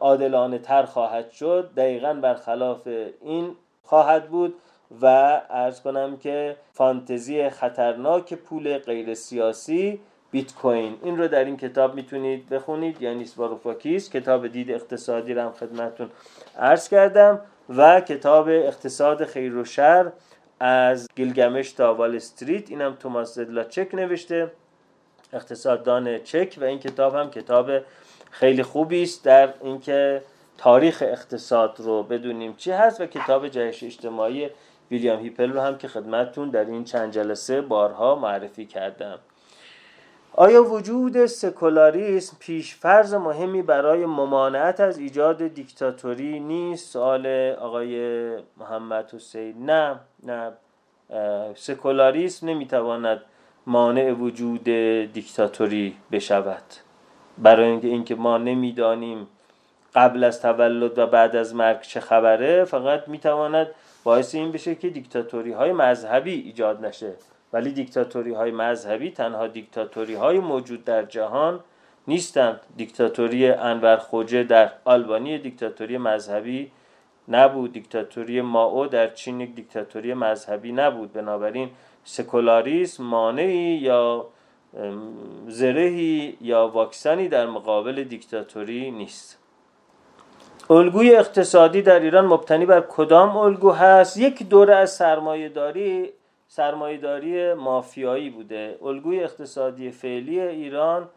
[0.00, 1.70] عادلانه تر خواهد شد.
[1.76, 2.86] دقیقا برخلاف
[3.20, 4.54] این خواهد بود
[5.02, 5.06] و
[5.50, 10.00] ارز کنم که فانتزی خطرناک پول غیر سیاسی
[10.30, 10.96] بیت کوین.
[11.02, 13.02] این رو در این کتاب می‌تونید بخونید.
[13.02, 16.10] یعنی واروفاکیس کتاب دید اقتصادی رو هم خدمتون
[16.58, 17.40] عرض کردم
[17.76, 20.12] و کتاب اقتصاد خیر و شر
[20.60, 22.70] از گیلگمش تا وال استریت.
[22.70, 23.38] اینم توماس
[23.68, 24.50] چک نوشته
[25.32, 26.58] اقتصاددان چک.
[26.60, 27.70] و این کتاب هم کتاب
[28.34, 30.22] خیلی خوبی است در اینکه
[30.58, 34.50] تاریخ اقتصاد رو بدونیم چی هست و کتاب جهش اجتماعی
[34.90, 39.18] ویلیام هیپل رو هم که خدمتتون در این چند جلسه بارها معرفی کردم.
[40.32, 47.26] آیا وجود سکولاریسم پیشفرز مهمی برای ممانعت از ایجاد دیکتاتوری نیست؟ سوال
[47.60, 47.96] آقای
[48.56, 49.66] محمد حسین.
[49.66, 50.52] نه نه.
[51.54, 53.20] سکولاریسم نمی‌تواند
[53.66, 54.64] مانع وجود
[55.12, 56.62] دیکتاتوری بشود.
[57.38, 59.26] برای اینکه اینکه ما نمی‌دانیم
[59.94, 63.66] قبل از تولد و بعد از مرگ چه خبره فقط می‌تواند
[64.04, 67.12] باعث این بشه که دیکتاتوری های مذهبی ایجاد نشه.
[67.52, 71.60] ولی دیکتاتوری های مذهبی تنها دیکتاتوری های موجود در جهان
[72.08, 72.60] نیستند.
[72.76, 76.70] دیکتاتوری انور خوجه در آلبانی دیکتاتوری مذهبی
[77.28, 77.72] نبود.
[77.72, 81.12] دیکتاتوری ماو در چین یک دیکتاتوری مذهبی نبود.
[81.12, 81.70] بنابراین
[82.04, 84.26] سکولاریسم مانعی یا
[85.48, 89.38] زرهی یا واکسنی در مقابل دیکتاتوری نیست.
[90.70, 96.12] الگوی اقتصادی در ایران مبتنی بر کدام الگو هست؟ یک دوره از سرمایه داری
[96.48, 98.78] سرمایهداری مافیایی بوده.
[98.82, 101.08] الگوی اقتصادی فعلی ایران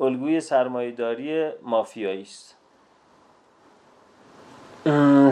[0.00, 2.56] الگوی سرمایهداری مافیایی است.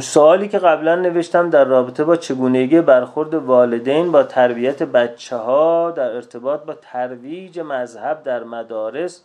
[0.00, 6.10] سوالی که قبلا نوشتم در رابطه با چگونگی برخورد والدین با تربیت بچه ها در
[6.10, 9.24] ارتباط با ترویج مذهب در مدارس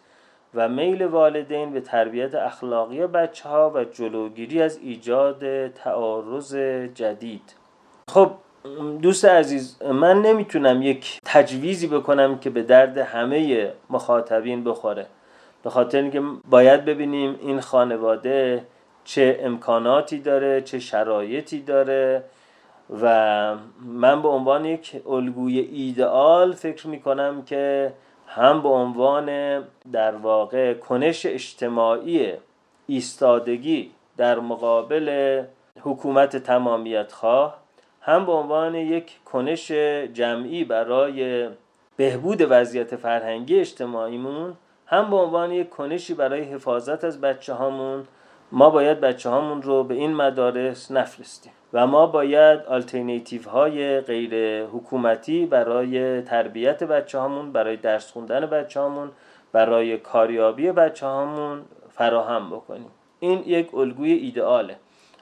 [0.55, 6.55] و میل والدین به تربیت اخلاقی بچه ها و جلوگیری از ایجاد تعارض
[6.95, 7.55] جدید.
[8.09, 8.31] خب
[9.01, 15.05] دوست عزیز من نمی‌تونم یک تجویزی بکنم که به درد همه مخاطبین بخوره
[15.63, 18.63] به خاطر اینکه باید ببینیم این خانواده
[19.09, 22.23] چه امکاناتی داره چه شرایطی داره
[23.01, 27.93] و من به عنوان یک الگوی ایدئال فکر می‌کنم که
[28.27, 29.25] هم به عنوان
[29.91, 32.33] در واقع کنش اجتماعی
[32.87, 35.43] ایستادگی در مقابل
[35.81, 37.57] حکومت تمامیت خواه
[38.01, 39.71] هم به عنوان یک کنش
[40.13, 41.49] جمعی برای
[41.97, 44.53] بهبود وضعیت فرهنگی اجتماعیمون
[44.85, 48.07] هم به عنوان یک کنشی برای حفاظت از بچه هامون
[48.51, 54.63] ما باید بچه هامون رو به این مدارس نفرستیم و ما باید آلترنیتیو های غیر
[54.65, 59.11] حکومتی برای تربیت بچه هامون برای درس خوندن بچه هامون
[59.51, 62.91] برای کاریابی بچه هامون فراهم بکنیم.
[63.19, 64.75] این یک الگوی ایدئاله.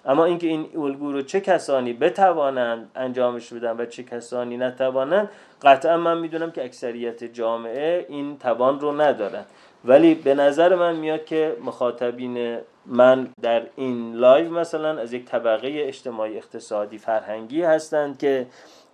[0.07, 5.29] اما اینکه این الگو رو چه کسانی بتوانند انجامش بدن و چه کسانی نتوانند
[5.61, 9.43] قطعا من می‌دونم که اکثریت جامعه این توان رو ندارن.
[9.85, 15.67] ولی به نظر من میاد که مخاطبین من در این لایو مثلا از یک طبقه
[15.87, 18.47] اجتماعی اقتصادی فرهنگی هستند که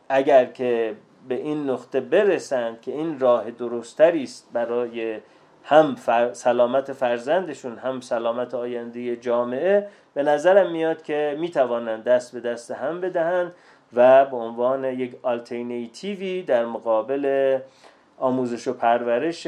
[0.10, 0.96] اگر که
[1.28, 5.20] به این نقطه برسند که این راه درست‌تری است برای
[5.64, 5.96] هم
[6.34, 13.02] سلامت فرزندشون هم سلامت آینده جامعه به نظرم میاد که می‌توانند دست به دست هم
[13.02, 13.52] بدهند
[13.94, 17.58] و به عنوان یک آلترنیتیوی در مقابل
[18.18, 19.48] آموزش و پرورش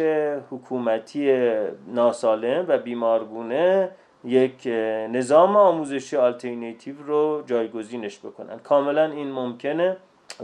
[0.52, 1.52] حکومتی
[1.88, 3.90] ناسالم و بیمارگونه
[4.24, 4.68] یک
[5.12, 8.58] نظام آموزشی آلترناتیو رو جایگزینش بکنن.
[8.58, 9.98] کاملا این ممکنه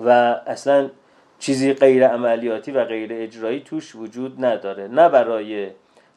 [0.06, 0.10] و
[0.48, 0.90] اصلا
[1.42, 4.88] چیزی غیر عملیاتی و غیر اجرایی توش وجود نداره.
[4.88, 5.70] نه برای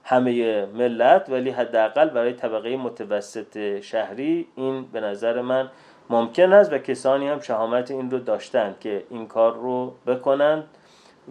[0.04, 5.70] همه ملت ولی حداقل برای طبقه متوسط شهری این به نظر من
[6.10, 10.64] ممکن است و کسانی هم شهامت این رو داشتن که این کار رو بکنند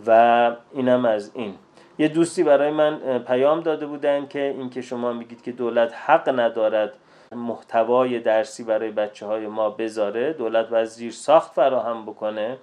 [0.07, 1.53] و اینم از این.
[1.97, 6.93] یه دوستی برای من پیام داده بودن که اینکه شما میگید که دولت حق ندارد
[7.31, 12.57] محتوای درسی برای بچه های ما بذاره دولت و زیر ساخت فراهم بکنه.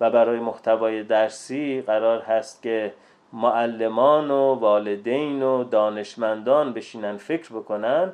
[0.00, 2.92] و برای محتوای درسی قرار هست که
[3.32, 8.12] معلمان و والدین و دانشمندان بشینن فکر بکنن.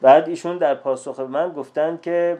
[0.00, 2.38] بعد ایشون در پاسخ من گفتن که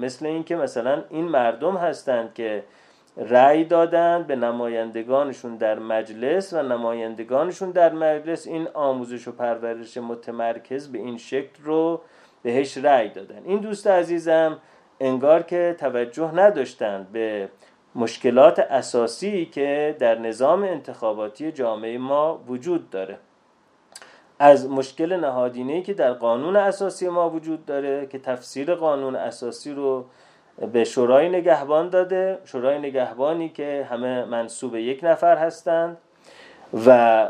[0.00, 2.64] مثل اینکه مثلا این مردم هستند که
[3.16, 10.92] رأی دادن به نمایندگانشون در مجلس و نمایندگانشون در مجلس این آموزش و پرورش متمرکز
[10.92, 12.00] به این شکل رو
[12.42, 13.42] بهش رأی دادن.
[13.44, 14.58] این دوست عزیزم
[15.00, 17.48] انگار که توجه نداشتند به
[17.94, 23.18] مشکلات اساسی که در نظام انتخاباتی جامعه ما وجود داره.
[24.38, 30.04] از مشکل نهادینه‌ای که در قانون اساسی ما وجود داره که تفسیر قانون اساسی رو
[30.72, 35.96] به شورای نگهبان داده شورای نگهبانی که همه منصوب یک نفر هستند
[36.86, 37.28] و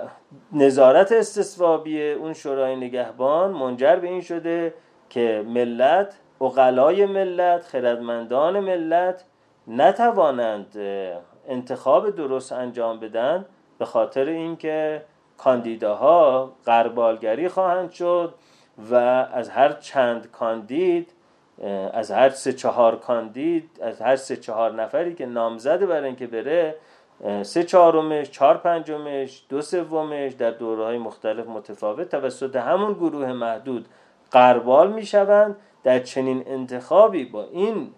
[0.53, 4.75] نظارت استصوابی اون شورای نگهبان منجر به این شده
[5.11, 9.25] که ملت اقلای ملت خردمندان ملت
[9.67, 10.77] نتوانند
[11.49, 13.45] انتخاب درست انجام بدن
[13.79, 15.03] به خاطر اینکه
[15.39, 18.35] کاندیداها قربالگری خواهند شد
[18.91, 18.95] و
[19.33, 21.13] از هر چند کاندید
[21.93, 26.75] از هر سه چهار کاندید از هر سه چهار نفری که نامزده برای اینکه بره
[27.43, 33.87] سه چهارمش چهار پنجمش دو سومش در دوره های مختلف متفاوت توسط همون گروه محدود
[34.31, 35.57] قربال می‌شوند.
[35.85, 37.91] در چنین انتخابی با این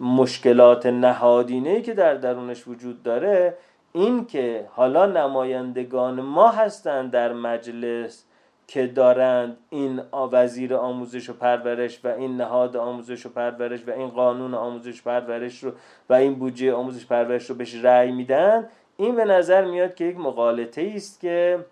[0.00, 3.56] مشکلات نهادینه که در درونش وجود داره
[3.92, 8.24] این که حالا نمایندگان ما هستند در مجلس
[8.66, 10.00] که دارند این
[10.32, 15.02] وزیر آموزش و پرورش و این نهاد آموزش و پرورش و این قانون آموزش و
[15.04, 15.72] پرورش رو
[16.10, 20.04] و این بودجه آموزش و پرورش رو بهش رأی میدن این به نظر میاد که
[20.04, 21.64] یک مقالطه است که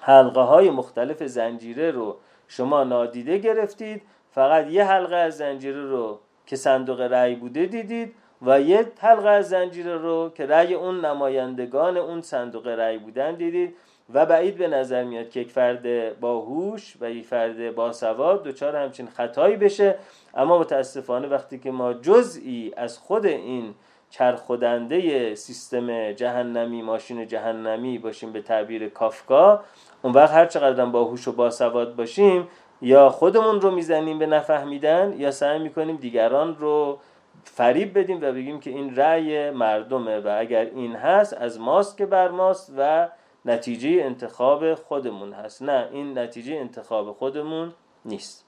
[0.00, 2.16] حلقه های مختلف زنجیره رو
[2.48, 6.18] شما نادیده گرفتید فقط یه حلقه از زنجیره رو
[6.50, 11.96] که صندوق رأی بوده دیدید و یه حلقه از زنجیره رو که رأی اون نمایندگان
[11.96, 13.74] اون صندوق رأی بودن دیدید
[14.14, 19.06] و بعید به نظر میاد که یک فرد باهوش و یک فرد باسواد دچار همچین
[19.06, 19.98] خطایی بشه.
[20.34, 23.74] اما متاسفانه وقتی که ما جزئی از خود این
[24.10, 29.60] چرخدنده سیستم جهنمی ماشین جهنمی باشیم به تعبیر کافکا
[30.02, 32.48] اون وقت هر چقدر باهوش و باسواد باشیم
[32.82, 36.98] یا خودمون رو می‌زنیم به نفهمیدن یا سعی می‌کنیم دیگران رو
[37.44, 42.06] فریب بدیم و بگیم که این رأی مردمه و اگر این هست از ماست که
[42.06, 43.08] بر ماست و
[43.44, 45.62] نتیجه انتخاب خودمون هست.
[45.62, 47.72] نه این نتیجه انتخاب خودمون
[48.04, 48.44] نیست.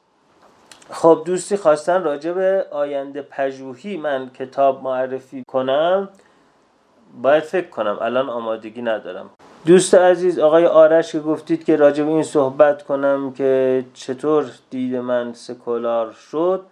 [0.91, 6.09] خب دوستی خواستن راجع به آینده پژوهی من کتاب معرفی کنم
[7.23, 7.99] باید فکر کنم.
[8.01, 9.31] الان آمادگی ندارم.
[9.67, 14.97] دوست عزیز آقای آرش که گفتید که راجع به این صحبت کنم که چطور دید
[14.97, 16.63] من سکولار شد.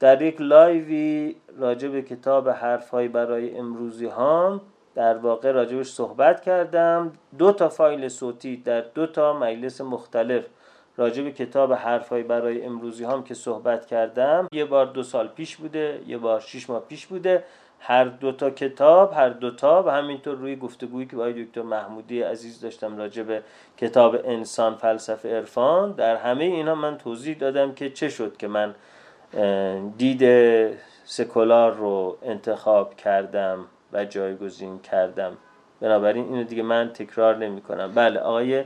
[0.00, 4.60] در یک لایوی راجع به کتاب حرفهایی برای امروزی هام
[4.94, 7.12] در واقع راجبش صحبت کردم.
[7.38, 10.44] دو تا فایل صوتی در دو تا مجلس مختلف
[10.96, 14.48] راجع به کتاب حرفهایی برای امروزی هم که صحبت کردم.
[14.52, 17.44] یه بار دو سال پیش بوده یه بار شیش ماه پیش بوده.
[17.80, 22.22] هر دو تا کتاب هر دو تا و همینطور روی گفتگویی که با دکتر محمودی
[22.22, 23.42] عزیز داشتم راجع به
[23.76, 28.74] کتاب انسان فلسفه عرفان در همه اینا من توضیح دادم که چه شد که من
[29.98, 30.24] دید
[31.04, 35.36] سکولار رو انتخاب کردم و جایگزین کردم.
[35.80, 37.92] بنابراین اینو دیگه من تکرار نمی کنم.
[37.94, 38.64] بله آقای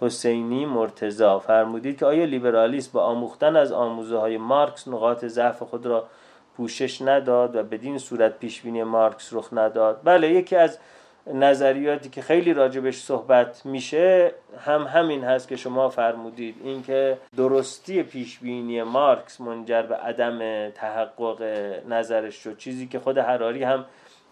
[0.00, 5.86] حسینی مرتزا فرمودید که آیا لیبرالیسم با آموختن از آموزه های مارکس نقاط ضعف خود
[5.86, 6.08] را
[6.56, 10.00] پوشش نداد و بدین صورت پیشبینی مارکس رخ نداد.
[10.04, 10.78] بله یکی از
[11.26, 14.32] نظریاتی که خیلی راجبش صحبت میشه
[14.64, 21.42] هم همین هست که شما فرمودید اینکه درستی پیشبینی مارکس منجر به عدم تحقق
[21.88, 23.84] نظرش شد چیزی که خود حراری هم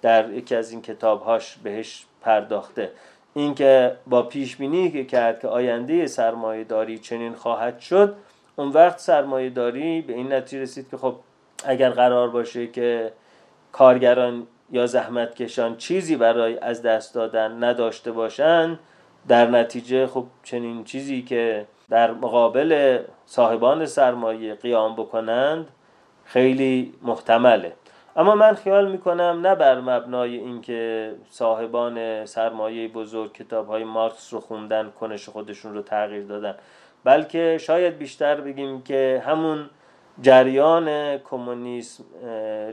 [0.02, 2.90] در یکی از این کتابهاش بهش پرداخته.
[3.34, 8.16] اینکه با پیش بینی که کرد که آینده سرمایه داری چنین خواهد شد
[8.56, 11.14] اون وقت سرمایه داری به این نتیجه رسید که خب
[11.64, 13.12] اگر قرار باشه که
[13.72, 18.78] کارگران یا زحمت کشان چیزی برای از دست دادن نداشته باشند
[19.28, 25.68] در نتیجه خب چنین چیزی که در مقابل صاحبان سرمایه قیام بکنند
[26.24, 27.72] خیلی محتمله.
[28.16, 34.40] اما من خیال می‌کنم نه بر مبنای اینکه صاحبان سرمایه بزرگ کتاب های مارکس رو
[34.40, 36.54] خوندن کنش خودشون رو تغییر دادن
[37.04, 39.70] بلکه شاید بیشتر بگیم که همون
[40.22, 42.04] جریان کمونیسم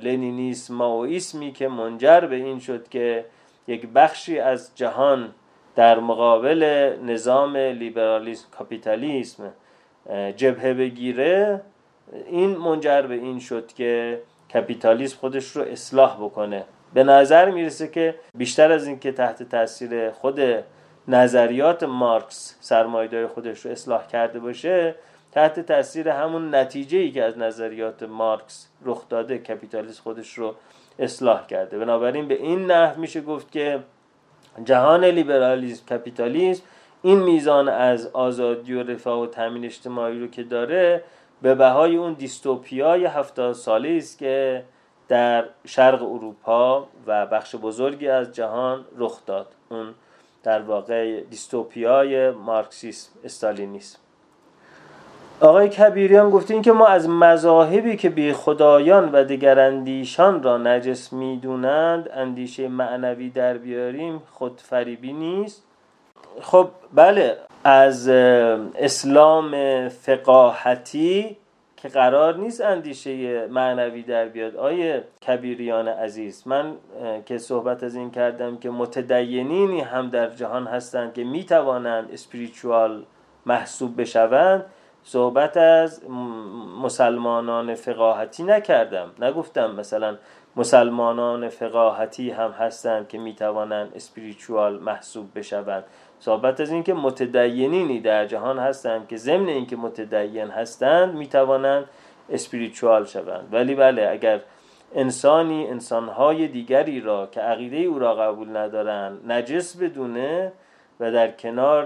[0.01, 3.25] لنینیسم ماویسمی که منجر به این شد که
[3.67, 5.33] یک بخشی از جهان
[5.75, 9.53] در مقابل نظام لیبرالیسم کاپیتالیسم
[10.35, 11.61] جبهه بگیره
[12.27, 14.21] این منجر به این شد که
[14.53, 16.65] کپیتالیسم خودش رو اصلاح بکنه.
[16.93, 20.39] به نظر می‌رسه که بیشتر از اینکه تحت تاثیر خود
[21.07, 24.95] نظریات مارکس سرمایه‌داری خودش رو اصلاح کرده باشه
[25.31, 30.55] تحت تاثیر همون نتیجه ای که از نظریات مارکس رخ داده کپیتالیسم خودش رو
[30.99, 31.77] اصلاح کرده.
[31.79, 33.79] بنابراین به این نحو میشه گفت که
[34.63, 36.63] جهان لیبرالیسم کپیتالیسم
[37.01, 41.03] این میزان از آزادی و رفاه و تامین اجتماعی رو که داره
[41.41, 44.63] به بهای اون دیستوپیای هفتاد ساله است که
[45.07, 49.47] در شرق اروپا و بخش بزرگی از جهان رخ داد.
[49.69, 49.93] اون
[50.43, 53.99] در واقع دیستوپیای مارکسیسم استالینیسم.
[55.41, 61.13] آقای کبیریان گفتین که ما از مذاهبی که بی خدایان و دیگر اندیشان را نجس
[61.13, 65.63] می‌دونند اندیشه معنوی در بیاریم خود فریبی نیست.
[66.41, 69.53] خب بله از اسلام
[69.89, 71.37] فقاهتی
[71.77, 74.55] که قرار نیست اندیشه معنوی در بیاد.
[74.55, 76.73] آیه کبیریان عزیز من
[77.25, 83.03] که صحبت از این کردم که متدینینی هم در جهان هستند که می‌توانند اسپریچوال
[83.45, 84.65] محسوب بشوند.
[85.07, 86.01] صحبت از
[86.81, 89.11] مسلمانان فقاهتی نکردم.
[89.19, 90.17] نگفتم مثلا
[90.55, 95.83] مسلمانان فقاهتی هم هستند که می‌توانند اسپریچوال محسوب بشوند.
[96.19, 101.85] صحبت از اینکه متدینینی در جهان هستند که ضمن اینکه متدین هستند می‌توانند
[102.29, 103.47] اسپریچوال شوند.
[103.51, 104.41] ولی بله اگر
[104.95, 110.51] انسانی انسانهای دیگری را که عقیده او را قبول ندارند نجس بدونه
[110.99, 111.85] و در کنار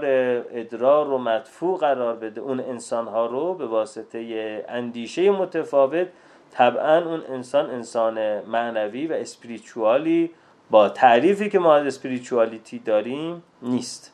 [0.54, 2.40] ادرار و مدفوع قرار بده.
[2.40, 6.06] اون انسانها رو به واسطه اندیشه متفاوت
[6.50, 10.30] طبعا اون انسان انسان معنوی و اسپریچوالی
[10.70, 14.12] با تعریفی که ما از spirituality داریم نیست.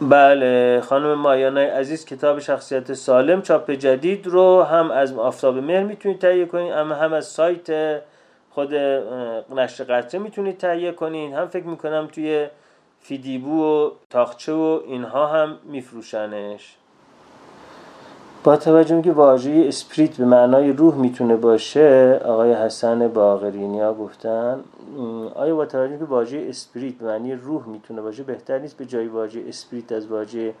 [0.00, 6.18] بله خانم مایانای عزیز کتاب شخصیت سالم چاپ جدید رو هم از آفتاب مهر می‌تونید
[6.18, 8.00] تهیه کنید اما هم از سایت
[8.50, 8.74] خود
[9.54, 12.46] نشر قطره می‌تونید تهیه کنید هم فکر می‌کنم توی
[13.04, 16.76] فیدیبو و تاخچه و اینها هم میفروشنش.
[18.44, 24.64] با توجه که واژه spirit به معنای روح می‌تونه باشه آقای حسن باقری نیا گفتن
[25.34, 29.06] آیا با توجه که واژه spirit به معنی روح می‌تونه باشه بهتر نیست به جای
[29.06, 30.54] واژه spirit از واژه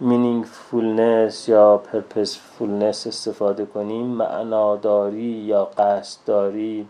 [0.00, 6.86] meaningfulness یا purposefulness استفاده کنیم؟ معناداری یا قصدداری؟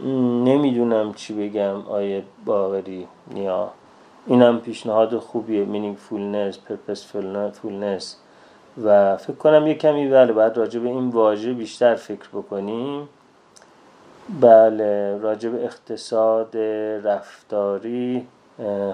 [0.00, 3.70] نمی‌دونم چی بگم آقای باقری نیا.
[4.26, 8.16] اینم پیشنهاد خوبیه meaningfulness purposefulness
[8.84, 13.08] و فکر کنم یه کمی بله باید راجع به این واژه بیشتر فکر بکنیم.
[14.40, 16.56] بله راجع به اقتصاد
[17.06, 18.26] رفتاری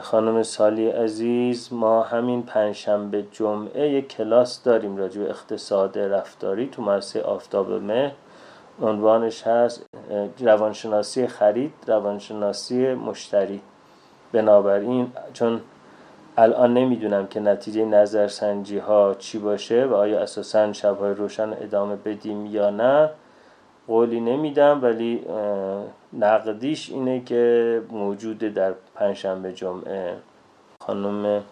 [0.01, 6.83] خانم سالی عزیز ما همین پنجشنبه جمعه یک کلاس داریم راجع به اقتصاد رفتاری تو
[6.83, 8.13] مدرسه آفتاب مه
[8.83, 9.87] عنوانش هست
[10.41, 13.61] روانشناسی خرید روانشناسی مشتری.
[14.33, 15.61] بنابراین چون
[16.37, 22.47] الان نمی‌دونم که نتیجه نظرسنجی ها چی باشه و آیا اساسا شبهای روشن ادامه بدیم
[22.47, 23.11] یا نه
[23.87, 25.25] قولی نمیدم ولی
[26.13, 30.17] نقدیش اینه که موجوده در پنجشنبه جمعه
[30.81, 31.43] خانم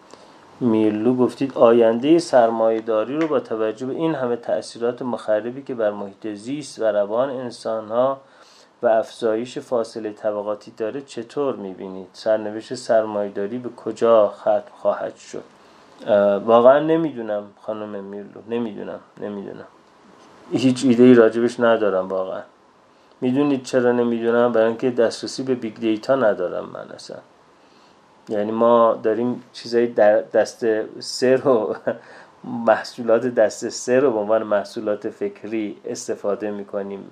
[0.59, 6.27] میرلو گفتید آینده سرمایهداری رو با توجه به این همه تأثیرات مخربی که بر محیط
[6.27, 8.21] زیست و روان انسان ها
[8.83, 15.43] و افزایش فاصله طبقاتی داره چطور می‌بینید؟ سرنوشت سرمایهداری به کجا ختم خواهد شد؟
[16.45, 19.67] واقعا نمی‌دونم خانم میرلو نمی‌دونم نمی‌دونم.
[20.51, 22.41] هیچ ایده ای راجبش ندارم واقعا.
[23.21, 27.17] می‌دونید چرا نمی‌دونم؟ برای اینکه دسترسی به big data ندارم من اصلا
[28.29, 29.87] یعنی ما داریم چیزای
[30.33, 30.65] دست
[30.99, 31.75] سه و
[32.43, 37.11] محصولات دست سه رو به عنوان محصولات فکری استفاده می‌کنیم.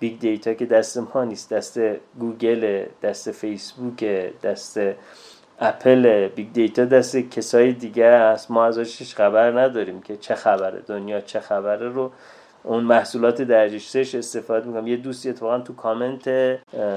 [0.00, 1.80] big data که دست ما نیست دست
[2.18, 4.04] گوگل دست فیسبوک
[4.42, 4.80] دست
[5.60, 6.28] اپل.
[6.28, 8.50] big data دست کسای دیگه است.
[8.50, 12.10] ما ازش خبر نداریم که چه خبره دنیا چه خبره رو
[12.68, 14.86] اون محصولات درجه سه‌ش استفاده می‌کنم.
[14.86, 16.28] یه دوستی اتفاقا تو کامنت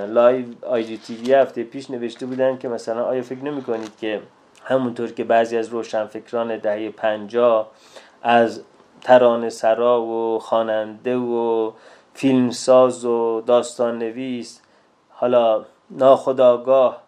[0.10, 4.22] لایو IGTV هفته پیش نوشته بودن که مثلا آیا فکر نمی کنید که
[4.64, 7.72] همونطور که بعضی از روشنفکران دهه پنجاه
[8.24, 8.64] از
[9.02, 11.72] ترانه سرا و خواننده و
[12.14, 14.62] فیلمساز و داستان نویس
[15.10, 17.04] حالا ناخودآگاه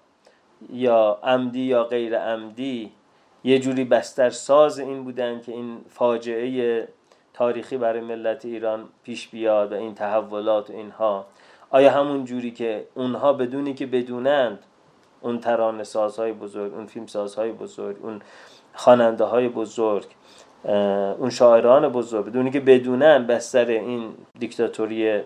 [0.74, 2.92] یا عمدی یا غیر عمدی
[3.44, 6.88] یه جوری بستر ساز این بودن که این فاجعه
[7.34, 11.26] تاریخی برای ملت ایران پیش بیاد و این تحولات و اینها.
[11.70, 14.60] آیا همون جوری که اونها بدونی که بدونند
[15.22, 18.22] اون ترانه سازهای بزرگ اون فیلم سازهای بزرگ اون
[18.74, 20.06] خواننده های بزرگ
[21.20, 25.22] اون شاعران بزرگ بدونی که بدونن بستر این دیکتاتوری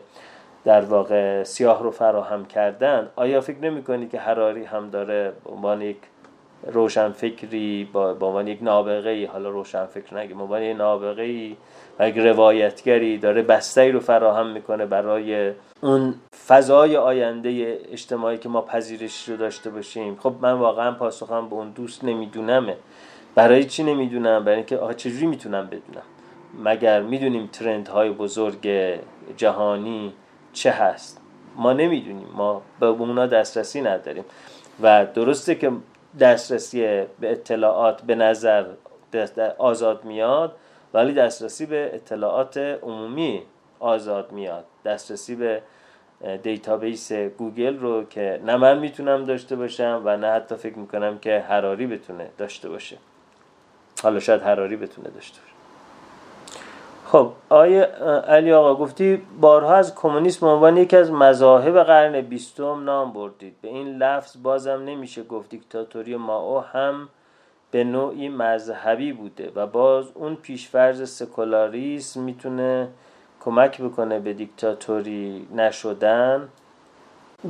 [0.65, 5.51] در واقع سیاه رو فراهم کردن آیا فکر نمی کنی که حراری هم داره به
[5.51, 5.97] عنوان یک
[6.63, 11.55] روشن فکری با عنوان یک نابغه ای حالا روشن فکر نگیم عنوان یک نابغه ای
[11.99, 15.51] و یک روایتگری داره بستری رو فراهم می‌کنه برای
[15.81, 16.15] اون
[16.47, 20.15] فضای آینده اجتماعی که ما پذیرش رو داشته باشیم.
[20.15, 22.77] خب من واقعا پاسخم به اون دوست نمیدونمه.
[23.35, 26.05] برای چی نمی‌دونم؟ برای اینکه آها چجوری می‌تونم بدونم؟
[26.63, 28.69] مگر می‌دونیم ترند های بزرگ
[29.37, 30.13] جهانی
[30.53, 31.21] چه هست؟
[31.55, 32.27] ما نمی‌دونیم.
[32.35, 34.25] ما به اونا دسترسی نداریم.
[34.81, 35.71] و درسته که
[36.19, 36.81] دسترسی
[37.19, 38.65] به اطلاعات به نظر
[39.57, 40.55] آزاد میاد
[40.93, 43.43] ولی دسترسی به اطلاعات عمومی
[43.79, 44.65] آزاد میاد.
[44.85, 45.61] دسترسی به
[46.43, 51.39] database گوگل رو که نه من می‌تونم داشته باشم و نه حتی فکر می‌کنم که
[51.39, 52.97] هراری بتونه داشته باشه.
[54.03, 55.56] حالا شاید هراری بتونه داشته باشه.
[57.11, 57.81] خب آقای
[58.27, 63.55] علی آقا گفتی بارها از کمونیسم عنوان یکی از مذاهب قرن بیستم نام بردید.
[63.61, 67.09] به این لفظ بازم نمیشه گفت دیکتاتوری مائو هم
[67.71, 72.87] به نوعی مذهبی بوده و باز اون پیشفرز سکولاریسم می‌تونه
[73.45, 76.49] کمک بکنه به دیکتاتوری نشدن.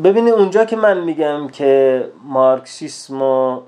[0.04, 3.62] ببینید اونجا که من میگم که مارکسیسم و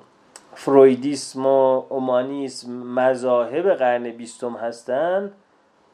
[0.53, 5.31] فرویدیسم و اومانیسم مذاهب قرن بیستم هستن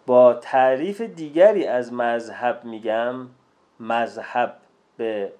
[0.06, 3.28] با تعریف دیگری از مذهب میگم
[3.80, 4.58] مذهب
[4.98, 5.32] به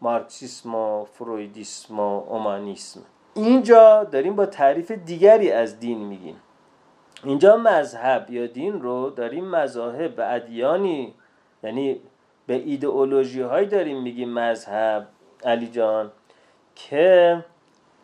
[0.00, 3.00] مارکسیسم و فرویدیسم و اومانیسم.
[3.34, 6.36] اینجا داریم با تعریف دیگری از دین میگیم.
[7.24, 11.14] اینجا مذهب یا دین رو داریم مذاهب و ادیانی
[11.62, 12.00] یعنی
[12.46, 15.06] به ایدئولوژی های داریم میگیم مذهب
[15.44, 16.12] علی جان
[16.74, 17.44] که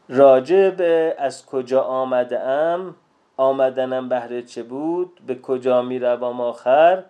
[0.08, 2.94] راجع به از کجا آمده ام؟
[3.38, 7.04] آمدنم بهره چه بود؟ به کجا می‌روم آخر؟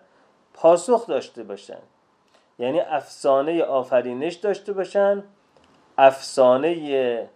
[0.53, 1.79] پاسخ داشته باشن.
[2.59, 5.23] یعنی افسانه آفرینش داشته باشن
[5.97, 7.29] افسانه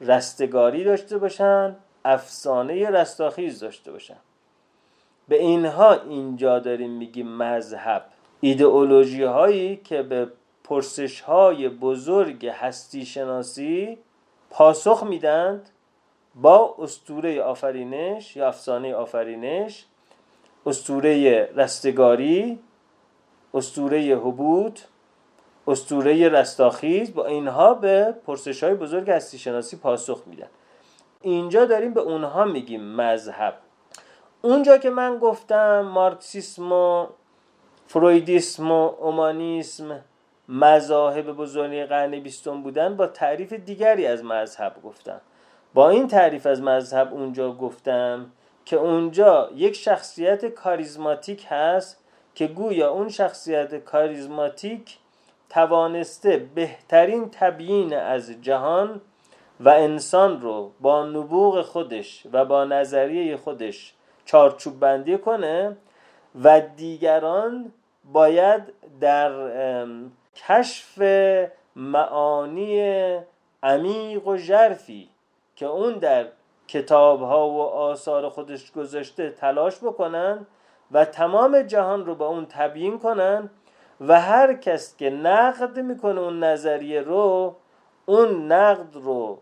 [0.00, 4.16] رستگاری داشته باشن افسانه رستاخیز داشته باشن.
[5.28, 8.04] به اینها اینجا داریم میگیم مذهب.
[8.40, 10.28] ایدئولوژی هایی که به
[10.64, 13.98] پرسش های بزرگ هستی شناسی
[14.50, 15.70] پاسخ میدند
[16.42, 19.86] با استوره آفرینش یا افسانه آفرینش
[20.66, 22.58] استوره رستگاری
[23.54, 24.80] استوره حبود
[25.68, 30.48] استوره رستاخیز با اینها به پرسش های بزرگ هستی شناسی پاسخ میدن.
[31.22, 33.54] اینجا داریم به اونها میگیم مذهب.
[34.42, 37.06] اونجا که من گفتم مارکسیسم و
[37.86, 40.00] فرویدیسم و اومانیسم
[40.48, 45.20] مذاهب بزرگی قرن بیستم بودن با تعریف دیگری از مذهب گفتم
[45.78, 48.30] با این تعریف از مذهب اونجا گفتم
[48.64, 54.98] که اونجا یک شخصیت کاریزماتیک هست که گویا اون شخصیت کاریزماتیک
[55.50, 59.00] توانسته بهترین تبیین از جهان
[59.60, 63.94] و انسان رو با نبوغ خودش و با نظریه خودش
[64.24, 65.76] چارچوب بندی کنه
[66.42, 67.72] و دیگران
[68.12, 68.62] باید
[69.00, 69.32] در
[70.36, 71.02] کشف
[71.76, 72.82] معانی
[73.62, 75.08] عمیق و ژرفی
[75.58, 76.26] که اون در
[76.68, 80.46] کتاب ها و آثار خودش گذاشته تلاش بکنن
[80.92, 83.50] و تمام جهان رو با اون تبیین کنن
[84.00, 87.56] و هر کس که نقد می‌کنه اون نظریه رو
[88.06, 89.38] اون نقد رو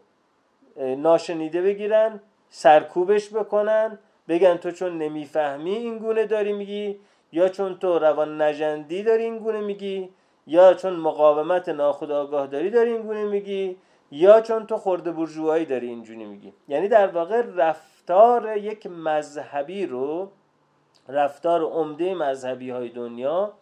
[0.76, 3.98] ناشنیده بگیرن سرکوبش بکنن
[4.28, 6.98] بگن تو چون نمی‌فهمی این گونه داری میگی
[7.32, 10.08] یا چون تو روان نجندی داری این گونه میگی
[10.46, 13.76] یا چون مقاومت ناخودآگاه داری داری این گونه میگی
[14.10, 16.52] یا چون تو خورده برجوهایی داری اینجوری میگی.
[16.68, 20.30] یعنی در واقع رفتار یک مذهبی رو
[21.08, 23.52] رفتار عمده مذهبی های دنیا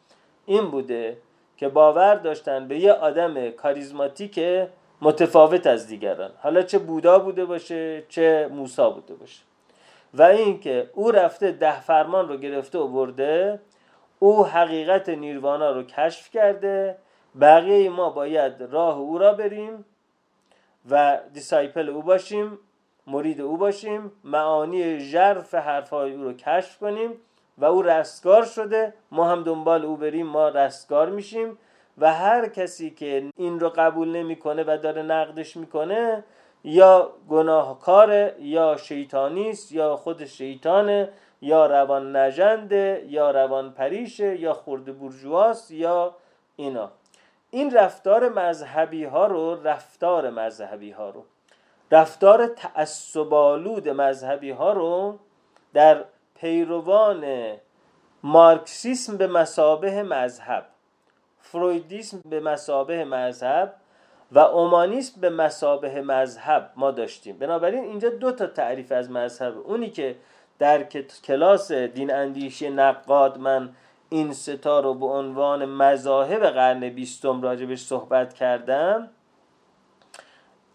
[0.47, 1.19] این بوده
[1.57, 4.41] که باور داشتن به یه آدم کاریزماتیک
[5.01, 6.31] متفاوت از دیگران.
[6.39, 9.43] حالا چه بودا بوده باشه چه موسا بوده باشه.
[10.15, 13.61] و اینکه او رفته ده فرمان رو گرفته و برده
[14.19, 16.97] او حقیقت نیروانا رو کشف کرده
[17.41, 19.85] بقیه ما باید راه او را بریم
[20.91, 22.59] و دیسایپل او باشیم
[23.07, 27.11] مرید او باشیم معانی ژرف حرفهای او رو کشف کنیم
[27.59, 28.95] و او رستگار شده.
[29.11, 31.59] ما هم دنبال او بریم ما رستگار میشیم
[31.99, 36.25] و هر کسی که این رو قبول نمی‌کنه و داره نقدش می‌کنه
[36.65, 41.09] یا گناهکاره یا شیطانیست یا خود شیطانه
[41.41, 46.17] یا روان نجنده یا روان پریشه یا خورده برجواست یا
[46.57, 46.91] اینا.
[47.55, 51.25] این رفتار مذهبی ها رو رفتار مذهبی ها رو
[51.91, 55.19] رفتار تعصبالود مذهبی ها رو
[55.75, 56.05] در
[56.35, 57.25] پیروان
[58.23, 60.67] مارکسیسم به مسابه مذهب
[61.41, 63.75] فرویدیسم به مسابه مذهب
[64.33, 67.39] و اومانیسم به مسابه مذهب ما داشتیم.
[67.39, 69.59] بنابراین اینجا دو تا تعریف از مذهب.
[69.59, 70.17] اونی که
[70.59, 70.83] در
[71.25, 73.71] کلاس دین اندیشی نقاد من
[74.15, 79.09] این ستا رو به عنوان مذاهب قرن بیستم راجبش صحبت کردم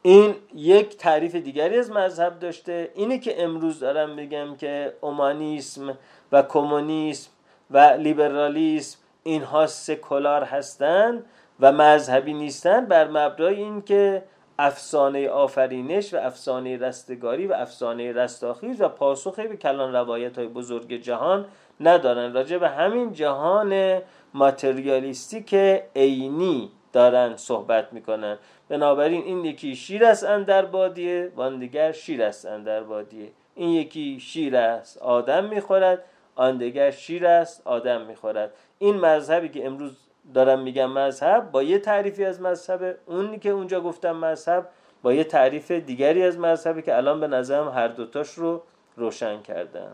[0.01, 2.91] این یک تعریف دیگری از مذهب داشته.
[2.95, 5.97] اینه که امروز دارم بگم که اومانیسم
[6.31, 7.29] و کمونیسم
[7.71, 11.25] و لیبرالیسم اینها سکولار هستند
[11.59, 12.85] و مذهبی نیستن.
[12.85, 14.23] بر مبنای اینکه
[14.59, 20.93] افسانه آفرینش و افسانه رستگاری و افسانه رستاخیز و پاسخی به کلان روایت های بزرگ
[20.93, 21.45] جهان
[21.79, 22.33] ندارن.
[22.33, 24.01] راجع به همین جهان
[24.33, 25.53] ماتریالیستیک
[25.95, 28.37] عینی دارن صحبت می‌کنن.
[28.69, 33.29] بنابراین این یکی شیر است اندر بادیه وان دیگر شیر است اندر بادیه.
[33.55, 36.03] این یکی شیر است آدم می‌خورد
[36.35, 38.53] آن دیگر شیر است آدم می‌خورد.
[38.79, 39.97] این مذهبی که امروز
[40.33, 44.69] دارم میگم مذهب با یه تعریفی از مذهب اونی که اونجا گفتم مذهب
[45.01, 48.61] با یه تعریف دیگری از مذهبی که الان به نظرم هر دوتاش رو
[48.97, 49.91] روشن کردم.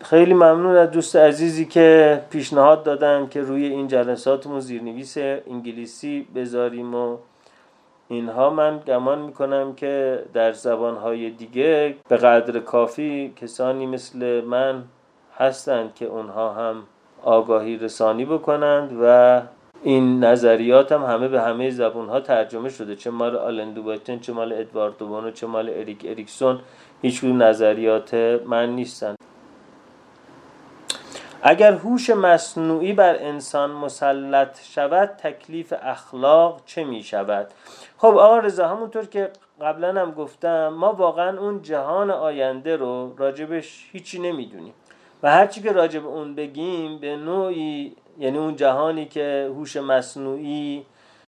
[0.00, 6.94] خیلی ممنون از دوست عزیزی که پیشنهاد دادن که روی این جلساتمون زیرنویس انگلیسی بذاریم
[6.94, 7.16] و
[8.08, 8.50] اینها.
[8.50, 14.84] من گمان می‌کنم که در زبانهای دیگه به قدر کافی کسانی مثل من
[15.36, 16.82] هستند که اونها هم
[17.22, 19.42] آگاهی رسانی بکنند و
[19.82, 22.96] این نظریات هم همه به همه زبون ترجمه شده.
[22.96, 26.60] چه مال آلندو بایتن چه مال ادوارد بونو چه مال اریک اریکسون
[27.02, 28.14] هیچ نظریات
[28.46, 29.17] من نیستند
[31.50, 37.46] اگر هوش مصنوعی بر انسان مسلط شود تکلیف اخلاق چه می شود؟
[37.98, 39.30] خب آقا رضا همونطور که
[39.60, 44.74] قبلا هم گفتم ما واقعا اون جهان آینده رو راجبش هیچی نمی‌دونیم.
[45.22, 50.86] و هرچی که راجب اون بگیم به نوعی یعنی اون جهانی که هوش مصنوعی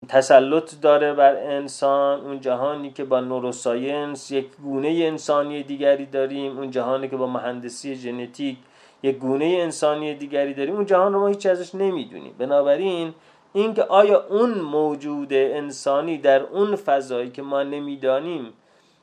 [0.08, 6.70] تسلط داره بر انسان اون جهانی که با نوروساینس یک گونه انسانی دیگری داریم اون
[6.70, 8.56] جهانی که با مهندسی ژنتیک
[9.02, 10.74] یک گونه انسانی دیگری داریم.
[10.74, 12.34] اون جهان رو ما هیچ ازش نمی‌دونیم.
[12.38, 13.14] بنابراین
[13.52, 18.52] اینکه آیا اون موجود انسانی در اون فضایی که ما نمی‌دانیم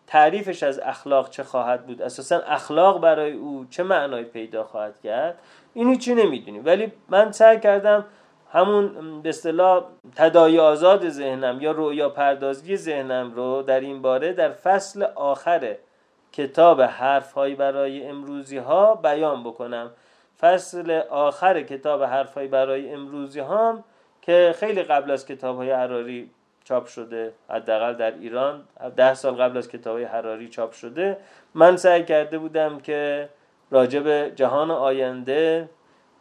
[0.08, 5.40] تعریفش از اخلاق چه خواهد بود؟ اساسا اخلاق برای او چه معنای پیدا خواهد کرد؟
[5.74, 6.66] این هیچی نمی‌دونیم.
[6.66, 8.06] ولی من سعی کردم
[8.52, 9.84] همون به اصطلاح
[10.16, 15.76] تدایی آزاد ذهنم یا رویا پردازی ذهنم رو در این باره در فصل آخر
[16.38, 19.92] کتاب حرف های برای امروزی ها بیان بکنم.
[20.40, 23.84] فصل آخر کتاب حرف های برای امروزی ها
[24.22, 26.30] که خیلی قبل از کتاب های حراری
[26.64, 28.64] چاپ شده حداقل در ایران
[28.96, 31.18] ده سال قبل از کتاب های حراری چاپ شده.
[31.54, 33.30] من سعی کرده بودم که
[33.72, 35.70] راجب جهان آینده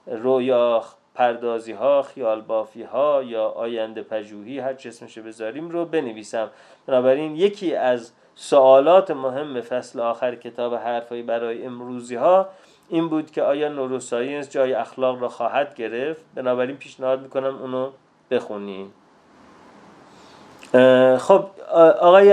[0.07, 0.85] رویا
[1.15, 6.51] پردازی ها خیال بافی ها یا آینده پژوهی هر چه اسمشه بذاریم رو بنویسم.
[6.87, 12.49] بنابراین یکی از سوالات مهم فصل آخر کتاب حرفایی برای امروزی ها
[12.89, 17.91] این بود که آیا نوروساینس جای اخلاق را خواهد گرفت؟ بنابراین پیشنهاد می‌کنم اونو
[18.31, 18.93] بخونیم
[21.19, 21.45] خب
[22.01, 22.33] آقای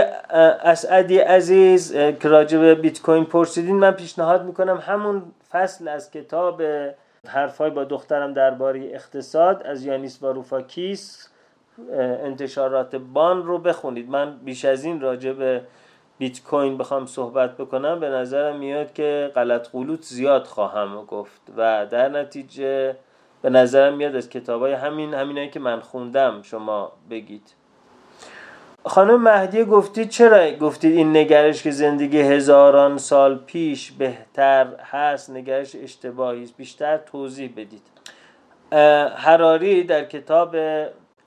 [0.64, 6.62] اسعدی عزیز که به بیت کوین پرسیدین من پیشنهاد می‌کنم همون فصل از کتاب
[7.28, 11.30] حرفای با دخترم درباره اقتصاد از یانیس واروفاکیس
[12.24, 14.10] انتشارات بان رو بخونید.
[14.10, 15.62] من بیش از این راجع به
[16.24, 21.86] بیت کوین بخوام صحبت بکنم به نظرم میاد که غلط قلوت زیاد خواهم گفت و
[21.86, 22.96] در نتیجه
[23.42, 27.54] به نظرم میاد از کتابای همین همینایی که من خوندم شما بگید.
[28.86, 35.76] خانم مهدی گفتید چرا؟ گفتید این نگرش که زندگی هزاران سال پیش بهتر هست نگرش
[35.76, 36.58] اشتباهی است.
[36.58, 37.88] بیشتر توضیح بدید.
[39.16, 40.56] حراری در کتاب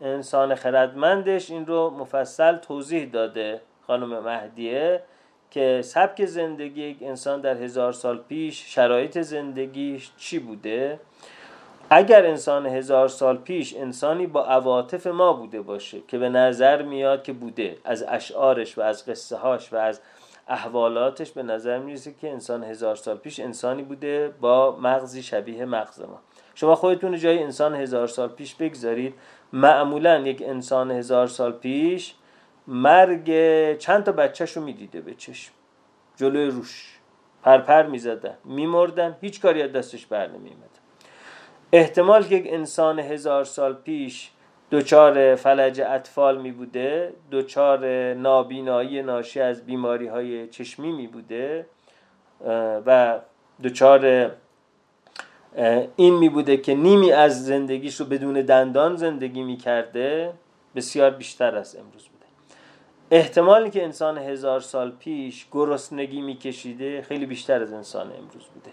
[0.00, 3.60] انسان خردمندش این رو مفصل توضیح داده.
[3.86, 5.02] خانم مهدیه
[5.50, 11.00] که سبک زندگی یک انسان در هزار سال پیش شرایط زندگیش چی بوده؟
[11.90, 17.22] اگر انسان هزار سال پیش انسانی با عواطف ما بوده باشه که به نظر میاد
[17.22, 20.00] که بوده از اشعارش و از قصه هاش و از
[20.48, 26.00] احوالاتش به نظر می‌رسه که انسان هزار سال پیش انسانی بوده با مغزی شبیه مغز
[26.00, 26.20] ما.
[26.54, 29.14] شما خودتون جای انسان هزار سال پیش بگذارید.
[29.52, 32.14] معمولا یک انسان هزار سال پیش
[32.68, 33.28] مرگ
[33.78, 35.52] چند تا بچهش رو می‌دیده به چشم.
[36.16, 36.98] جلوی روش.
[37.42, 40.70] پرپر می‌زدن میمردن هیچ کاری از دستش بر نمیمد
[41.72, 44.30] احتمال که یک انسان هزار سال پیش
[44.70, 51.66] دچار فلج اطفال می بوده دچار نابینایی ناشی از بیماری های چشمی می بوده
[52.86, 53.18] و
[53.64, 54.30] دچار
[55.96, 60.32] این می بوده که نیمی از زندگیش رو بدون دندان زندگی می کرده
[60.74, 62.08] بسیار بیشتر از امروز
[63.10, 68.70] احتمالی که انسان هزار سال پیش گرسنگی می کشیده خیلی بیشتر از انسان امروز بوده.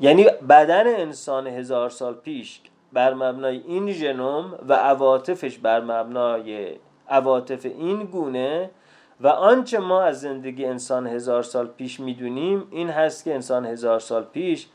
[0.00, 2.60] یعنی بدن انسان هزار سال پیش
[2.92, 6.76] بر مبنای این ژنوم و عواطفش بر مبنای
[7.08, 8.70] عواطف این گونه
[9.20, 14.00] و آنچه ما از زندگی انسان هزار سال پیش می‌دونیم این هست که انسان هزار
[14.00, 14.66] سال پیش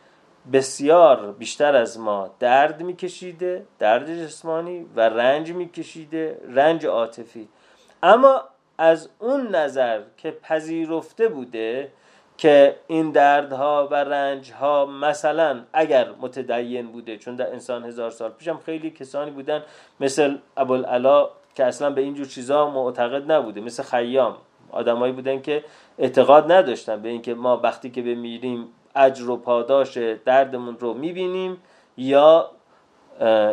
[0.53, 7.49] بسیار بیشتر از ما درد میکشیده درد جسمانی و رنج میکشیده رنج عاطفی.
[8.03, 8.43] اما
[8.81, 11.91] از اون نظر که پذیرفته بوده
[12.37, 18.47] که این دردها و رنجها مثلا اگر متدین بوده چون در انسان هزار سال پیش
[18.47, 19.63] هم خیلی کسانی بودن
[19.99, 24.37] مثل ابوالعلا که اصلا به اینجور چیزها معتقد نبوده مثل خیام.
[24.71, 25.63] آدمایی بودن که
[25.97, 31.57] اعتقاد نداشتن به اینکه ما وقتی که بمیریم اجر و پاداش دردمون رو می‌بینیم
[31.97, 32.51] یا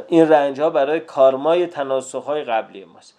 [0.08, 3.18] این رنج ها برای کارمای تناسخ های قبلی ماست.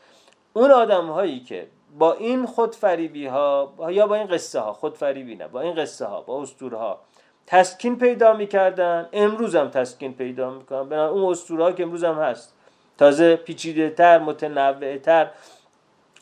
[0.53, 1.67] اون آدم هایی که
[1.97, 6.21] با این خودفریبی ها یا با این قصه ها خودفریبی نه با این قصه ها
[6.21, 6.99] با اسطوره ها
[7.47, 9.09] تسکین پیدا می‌کردن.
[9.13, 10.89] امروز هم تسکین پیدا می‌کنن.
[10.89, 12.53] بنا اون اسطوره ها که امروز هم هست.
[12.97, 15.31] تازه پیچیده تر متنوع تر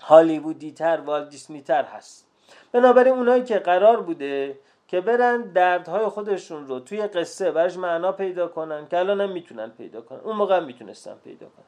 [0.02, 2.28] هالیوودی تر والدیسنی تر هست.
[2.72, 8.48] بنابراین اونایی که قرار بوده که برن دردهای خودشون رو توی قصه برش معنا پیدا
[8.48, 10.20] کنن که الان هم می‌تونن پیدا کنن.
[10.20, 11.66] اون موقع هم می‌تونستن پیدا کنن.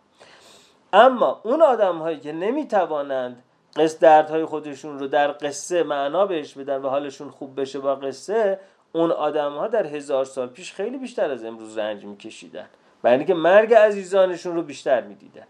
[0.94, 3.44] اما اون آدم هایی که نمی‌توانند
[3.78, 8.60] قصد دردهای خودشون رو در قصه معنا بهش بدن و حالشون خوب بشه با قصه
[8.94, 12.66] اون آدم ها در هزار سال پیش خیلی بیشتر از امروز رنج میکشیدن.
[13.02, 15.46] برای اینکه مرگ عزیزانشون رو بیشتر می‌دیدن.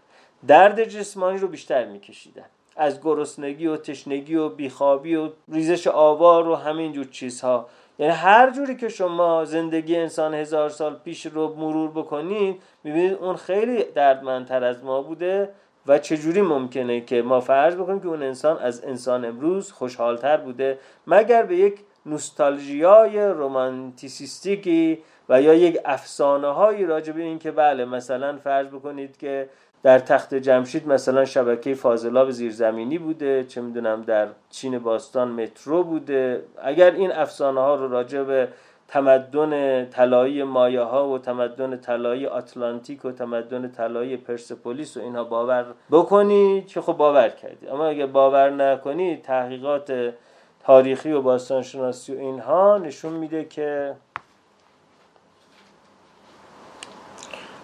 [0.46, 2.44] درد جسمانی رو بیشتر میکشیدن.
[2.76, 7.68] از گرسنگی و تشنگی و بیخوابی و ریزش آوار و همین جور چیزها.
[7.98, 13.36] یعنی هر جوری که شما زندگی انسان هزار سال پیش رو مرور بکنید می‌بینید اون
[13.36, 15.48] خیلی دردمندتر از ما بوده.
[15.88, 20.78] و چجوری ممکنه که ما فرض بکنیم که اون انسان از انسان امروز خوشحالتر بوده؟
[21.06, 24.98] مگر به یک نوستالژیای رومانتیسیستیکی
[25.28, 29.48] و یا یک افسانه هایی راجع به این که بله مثلا فرض بکنید که
[29.82, 36.42] در تخت جمشید مثلا شبکه فاضلاب زیرزمینی بوده چه می‌دونم در چین باستان مترو بوده.
[36.62, 38.48] اگر این افسانه ها رو راجع به
[38.88, 45.66] تمدن طلایی مایه ها و تمدن طلایی آتلانتیک و تمدن طلایی پرسپولیس و اینها باور
[45.90, 50.14] بکنید که خب باور کردید اما اگه باور نکنید تحقیقات
[50.64, 53.94] تاریخی و باستانشناسی و اینها نشون میده که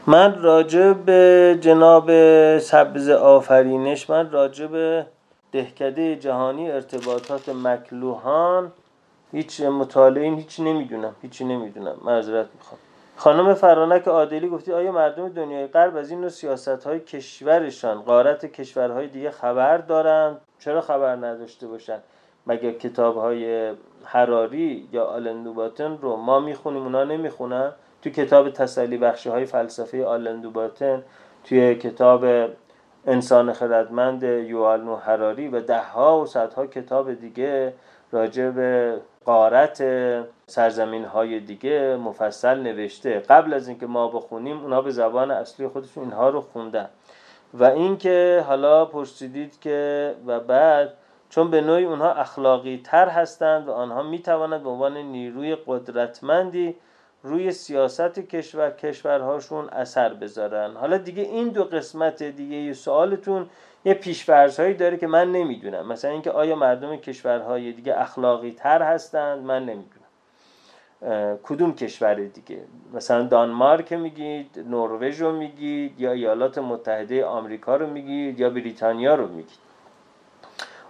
[0.06, 2.10] من راجع به جناب
[2.58, 5.06] سبز آفرینش من راجع به
[5.52, 8.72] دهکده جهانی ارتباطات مکلوهان
[9.34, 11.96] هیچ مطالعه هیچ نمی‌دونم هیچی نمی‌دونم.
[12.04, 12.80] معذرت می‌خوام.
[13.16, 18.46] خانم فرانک عادلی گفتی آیا مردم دنیای غرب از این نوع سیاست های کشورشان قارت
[18.46, 22.02] کشورهای دیگه خبر دارند؟ چرا خبر نداشته باشند
[22.46, 23.72] مگر کتاب های
[24.04, 31.02] حراری یا آلندوباتن رو ما می‌خونیم اونا نمی‌خونن؟ تو کتاب تسلی بخشی های فلسفه آلندوباتن
[31.44, 32.24] توی کتاب
[33.06, 37.72] انسان خردمند یوال نو حراری و ده ها و صدها کتاب دیگه
[38.12, 39.82] راجع به قارت
[40.46, 43.18] سرزمین های دیگه مفصل نوشته.
[43.18, 46.88] قبل از اینکه ما بخونیم اونها به زبان اصلی خودشون اینها رو خوندن.
[47.54, 50.92] و اینکه حالا پرسیدید که و بعد
[51.30, 56.76] چون به نوعی اونها اخلاقی تر هستند و آنها می توانند به عنوان نیروی قدرتمندی
[57.22, 60.76] روی سیاست کشور کشورهاشون اثر بذارن.
[60.76, 63.46] حالا دیگه این دو قسمت دیگه سوالتون
[63.84, 65.86] یه پیشفرزهایی داره که من نمی‌دونم.
[65.86, 70.04] مثلا اینکه آیا مردم کشورهای دیگه اخلاقی تر هستند؟ من نمی‌دونم.
[71.42, 72.60] کدوم کشور دیگه؟
[72.94, 79.28] مثلا دانمارک میگید نروژ رو میگید یا ایالات متحده آمریکا رو میگید یا بریتانیا رو
[79.28, 79.58] میگید.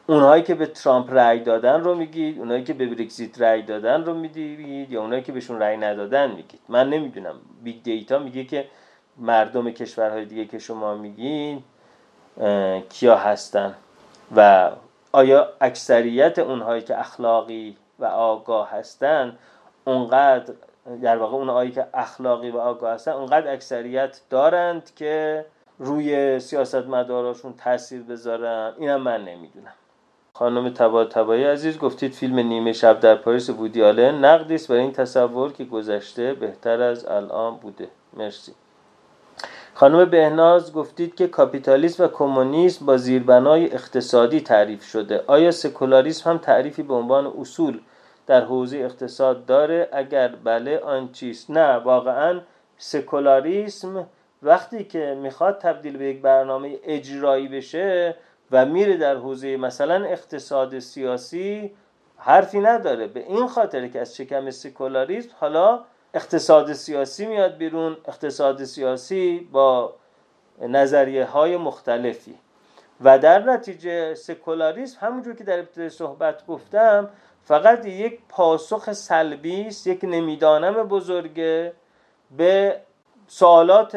[0.06, 4.14] اونهایی که به ترامپ رأی دادن رو میگید اونهایی که به برگزیت رأی دادن رو
[4.14, 6.60] میگید یا اونهایی که بهشون رأی ندادن میگید.
[6.68, 7.34] من نمی‌دونم.
[7.62, 8.64] big data میگه که
[9.16, 11.62] مردم کشورهای دیگه که شما میگین
[12.88, 13.74] کیا هستن
[14.36, 14.70] و
[15.12, 19.38] آیا اکثریت اونهایی که اخلاقی و آگاه هستن
[19.84, 20.54] اونقدر
[21.02, 25.44] در واقع اونهایی که اخلاقی و آگاه هستن اونقدر اکثریت دارند که
[25.78, 29.72] روی سیاست مداراشون تاثیر بذارن؟ اینم من نمی‌دونم.
[30.34, 34.80] خانم تبا تبایی عزیز گفتید فیلم نیمه شب در پاریس بودی آلن نقدی است برای
[34.80, 37.88] این تصور که گذشته بهتر از الان بوده.
[38.16, 38.52] مرسی.
[39.76, 45.24] خانم بهناز گفتید که کاپیتالیسم و کمونیسم با زیربنای اقتصادی تعریف شده.
[45.26, 47.80] آیا سکولاریسم هم تعریفی به عنوان اصول
[48.26, 52.40] در حوزه اقتصاد داره؟ اگر بله آن چیست؟ نه واقعا
[52.78, 54.06] سکولاریسم
[54.42, 58.16] وقتی که می‌خواد تبدیل به یک برنامه اجرایی بشه
[58.50, 61.70] و میره در حوزه مثلا اقتصاد سیاسی
[62.16, 63.06] حرفی نداره.
[63.06, 65.80] به این خاطر که از شکم سکولاریسم حالا
[66.14, 67.96] اقتصاد سیاسی میاد بیرون.
[68.08, 69.94] اقتصاد سیاسی با
[70.60, 72.34] نظریه های مختلفی.
[73.00, 77.10] و در نتیجه سکولاریسم همونجور که در ابتدای صحبت گفتم
[77.44, 81.72] فقط یک پاسخ سلبی است یک نمی‌دانم بزرگه
[82.36, 82.80] به
[83.26, 83.94] سوالات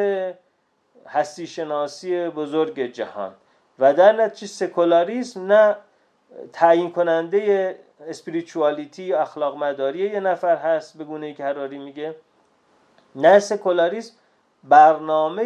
[1.07, 3.34] هستی شناسی بزرگ جهان.
[3.80, 5.76] و در نتیجه سکولاریسم نه
[6.53, 12.15] تعیین کننده اسپریچوالیتی اخلاق مداری یه نفر هست به گونه که هراری میگه.
[13.15, 14.13] نه سکولاریسم
[14.63, 15.43] برنامه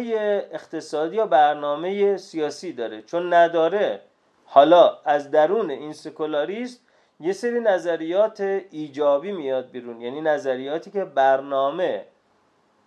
[0.52, 3.02] اقتصادی یا برنامه سیاسی داره.
[3.02, 4.00] چون نداره.
[4.44, 6.80] حالا از درون این سکولاریسم
[7.20, 10.00] یه سری نظریات ایجابی میاد بیرون.
[10.00, 12.04] یعنی نظریاتی که برنامه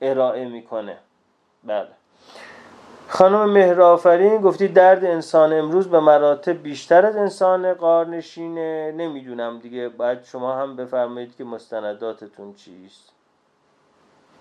[0.02, 0.98] ارائه می‌کنه.
[1.64, 1.90] بله.
[3.08, 10.24] خانم مهرآفرین گفتی درد انسان امروز به مراتب بیشتر از انسان قارنشینه نمی‌دونم دیگه باید
[10.24, 13.10] شما هم بفرمایید که مستنداتتون چیست.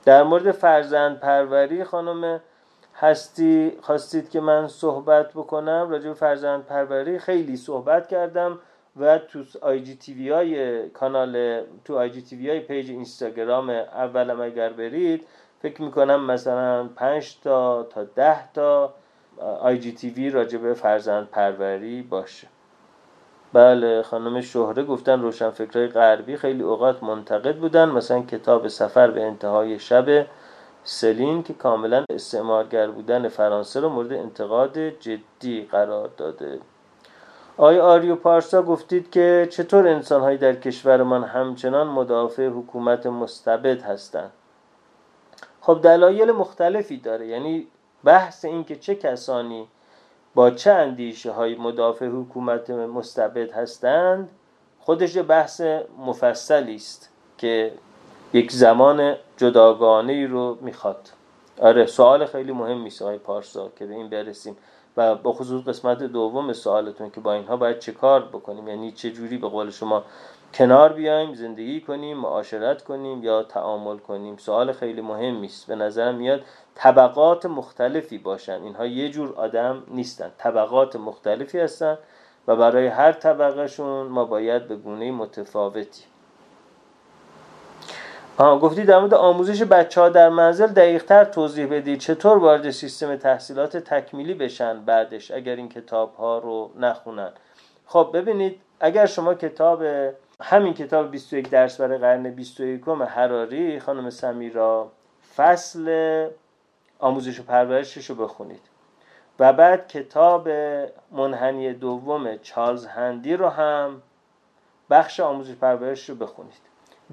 [0.05, 2.41] در مورد فرزند پروری خانم
[2.97, 8.59] هستی خواستید که من صحبت بکنم؟ راجع به فرزند پروری خیلی صحبت کردم
[9.01, 15.27] و تو IGTV های کانال تو IGTV های پیج اینستاگرام اولم اگر برید
[15.65, 18.95] فکر می‌کنم مثلا 5 تا تا 10 تا
[19.61, 22.49] IGTV راجع فرزند پروری باشه.
[23.53, 29.79] بله خانم شهره گفتن روشنفکرهای غربی خیلی اوقات منتقد بودن مثلا کتاب سفر به انتهای
[29.79, 30.27] شب
[30.83, 36.59] سلین که کاملا استعمارگر بودن فرانسه رو مورد انتقاد جدی قرار داده.
[37.57, 44.31] آی آریو پارسا گفتید که چطور انسانهایی در کشورمان همچنان مدافع حکومت مستبد هستند؟
[45.67, 47.27] خب دلایل مختلفی داره.
[47.27, 47.67] یعنی
[48.05, 49.69] بحث این که چه کسانی
[50.35, 54.29] با چه اندیشه های مدافع حکومت مستبد هستند
[54.81, 55.61] خودش بحث
[55.99, 57.73] مفصلی است که
[58.33, 61.11] یک زمان جداگانه ای رو می‌خواد.
[61.61, 64.57] آره سوال خیلی مهم است آقای پارسا که به این برسیم.
[64.97, 69.11] و با خصوص قسمت دوم سوالتون که با اینها باید چه کار بکنیم؟ یعنی چه
[69.11, 70.05] جوری به قول شما
[70.55, 74.37] کنار بیایم زندگی کنیم معاشرت کنیم یا تعامل کنیم.
[74.37, 76.43] سوال خیلی مهمی است به نظرم میاد
[76.75, 78.63] طبقات مختلفی باشن.
[78.63, 80.31] اینها یه جور آدم نیستن.
[80.39, 81.99] طبقات مختلفی هستن
[82.49, 86.05] و برای هر طبقهشون ما باید به گونه متفاوتی
[88.39, 91.99] آها گفتی در مورد آموزش بچه ها در منزل دقیق تر توضیح بدید.
[91.99, 97.33] چطور وارد سیستم تحصیلات تکمیلی بشن بعدش اگر این کتاب ها رو نخونن؟
[97.87, 99.83] خب ببینید اگر شما کتاب
[100.43, 104.93] همین کتاب 21 درس برای قرن 21 حراری خانم سمیرا
[105.37, 106.29] فصل
[106.99, 108.61] آموزش و پرورشش رو بخونید.
[109.39, 110.49] و بعد کتاب
[111.11, 114.03] منحنی دوم چارلز هندی رو هم
[114.91, 116.61] بخش آموزش پرورش رو بخونید.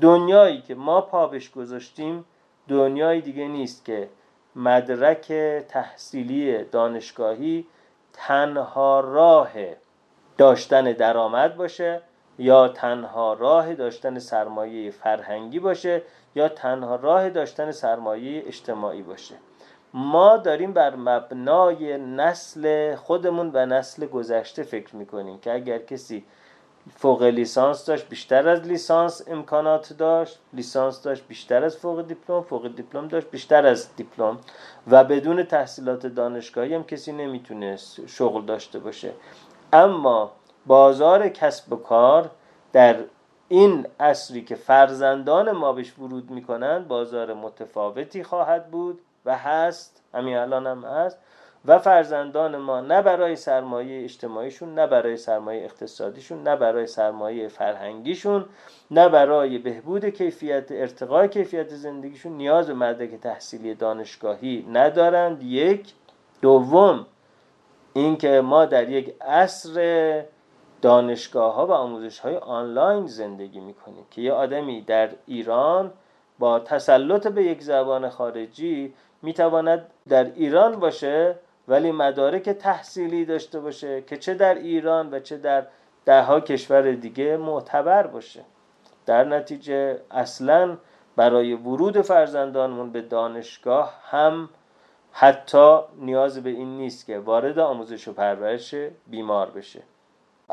[0.02, 2.26] دنیایی که ما پابش گذاشتیم
[2.68, 4.10] دنیای دیگه نیست که
[4.56, 5.28] مدرک
[5.70, 7.66] تحصیلی دانشگاهی
[8.14, 9.52] تنها راه
[10.38, 12.02] داشتن درآمد باشه
[12.38, 16.02] یا تنها راه داشتن سرمایه فرهنگی باشه
[16.36, 19.36] یا تنها راه داشتن سرمایه اجتماعی باشه.
[19.94, 26.26] ما داریم بر مبنای نسل خودمون و نسل گذشته فکر می‌کنیم که اگر کسی
[26.96, 32.76] فوق لیسانس داشت بیشتر از لیسانس امکانات داشت لیسانس داشت بیشتر از فوق دیپلم فوق
[32.76, 34.38] دیپلم داشت بیشتر از دیپلم.
[34.88, 39.12] و بدون تحصیلات دانشگاهی هم کسی نمی‌تونست شغل داشته باشه.
[39.74, 40.32] اما
[40.66, 42.32] بازار کسب و کار
[42.74, 42.96] در
[43.48, 50.38] این عصری که فرزندان ما بهش ورود می‌کنند بازار متفاوتی خواهد بود و هست همین
[50.38, 51.18] الان هم هست
[51.66, 58.46] و فرزندان ما نه برای سرمایه اجتماعیشون نه برای سرمایه اقتصادیشون نه برای سرمایه فرهنگیشون
[58.92, 65.44] نه برای بهبود کیفیت ارتقای کیفیت زندگیشون نیاز به مدرک تحصیلی دانشگاهی ندارند.
[65.44, 65.94] یک.
[66.42, 67.06] دوم
[67.94, 70.24] اینکه ما در یک عصر
[70.82, 75.92] دانشگاه ها و آموزش های آنلاین زندگی می‌کنیم که یه آدمی در ایران
[76.40, 81.36] با تسلط به یک زبان خارجی می‌تواند در ایران باشه
[81.68, 85.68] ولی مدارک تحصیلی داشته باشه که چه در ایران و چه در
[86.06, 88.42] دهها کشور دیگه معتبر باشه.
[89.06, 90.78] در نتیجه اصلا
[91.16, 94.50] برای ورود فرزندانمون به دانشگاه هم
[95.12, 98.76] حتی نیاز به این نیست که وارد آموزش و پرورش
[99.08, 99.82] بیمار بشه.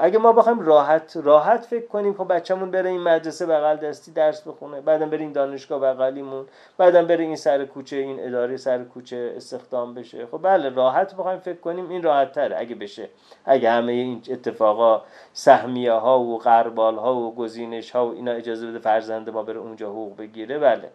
[0.01, 4.43] اگه ما بخوایم راحت راحت فکر کنیم خب بچه‌مون بره این مدرسه بغل دستی درس
[4.49, 6.47] بخونه بعدم بره این دانشگاه بغلیمون
[6.79, 10.27] بعدم بره این سر کوچه این اداره سر کوچه استخدام بشه.
[10.27, 13.09] خب بله راحت بخوایم فکر کنیم این راحت تره اگه بشه.
[13.45, 15.03] اگه همه این اتفاقا
[15.33, 19.59] سهمیه ها و قربال ها و گزینش ها و اینا اجازه بده فرزند ما بره
[19.59, 20.91] اونجا حقوق بگیره بله.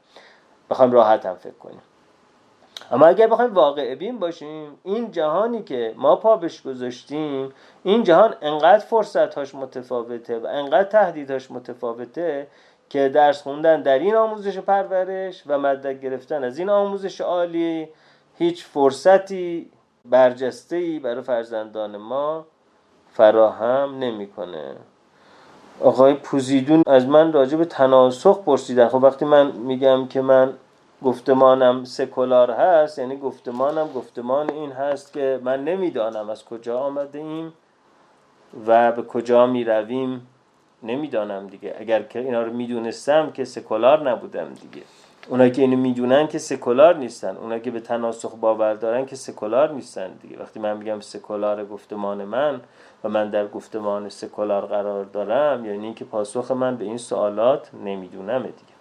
[0.70, 1.82] بخوایم راحت هم فکر کنیم.
[2.92, 7.54] اما اگر بخوایم واقع بین باشیم این جهانی که ما پا بهش گذاشتیم
[7.84, 12.48] این جهان انقدر فرصت هاش متفاوته و انقدر تهدیدهاش متفاوته
[12.90, 17.88] که درس خوندن در این آموزش پرورش و مدرک گرفتن از این آموزش عالی
[18.38, 19.72] هیچ فرصتی
[20.06, 22.46] برجسته ای برای فرزندان ما
[23.14, 24.76] فراهم نمی‌کنه.
[25.80, 28.88] آقای پوزیدون از من راجع به تناسخ پرسیدن.
[28.88, 30.54] خب وقتی من میگم که من
[31.04, 37.54] گفتمانم سکولار هست یعنی گفتمانم گفتمان این هست که من نمی‌دانم از کجا آمده ایم
[38.68, 40.28] و به کجا می رویم
[40.84, 41.76] نمی‌دانم دیگه.
[41.80, 44.86] اگر که اینا رو می‌دونستم که سکولار نبودم دیگه.
[45.30, 47.38] اونایی که اینو می‌دونن که سکولار نیستن.
[47.38, 50.40] اونایی که به تناسخ باور دارن که سکولار نیستن دیگه.
[50.40, 52.62] وقتی من میگم سکولار گفتمان من
[53.04, 58.42] و من در گفتمان سکولار قرار دارم یعنی اینکه پاسخ من به این سوالات نمی‌دونم
[58.44, 58.73] دیگه.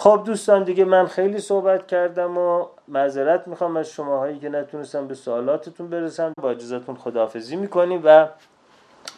[0.00, 5.14] خب دوستان دیگه من خیلی صحبت کردم و معذرت می‌خوام از شماهایی که نتونستم به
[5.14, 6.32] سوالاتتون برسم.
[6.42, 8.28] با اجازتون خداحافظی می‌کنیم و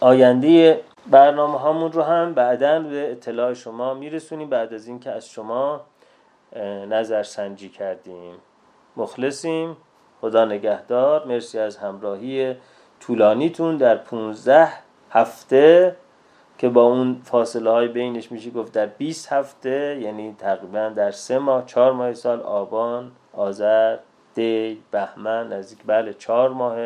[0.00, 0.80] آینده
[1.10, 4.50] برنامه هامون رو هم بعدا به اطلاع شما میرسونیم.
[4.50, 5.80] بعد از اینکه از شما
[6.88, 8.34] نظر سنجی کردیم.
[8.96, 9.76] مخلصیم.
[10.20, 11.26] خدا نگهدار.
[11.26, 12.56] مرسی از همراهی
[13.00, 14.68] طولانیتون در 15
[15.10, 15.96] هفته.
[16.62, 21.39] که با اون فاصله های بینش میشه گفت در 20 هفته یعنی تقریبا در سه
[21.39, 23.97] ماه چهار ماه سال آبان آذر
[24.34, 26.76] دی بهمن نزدیک بله چهار ماه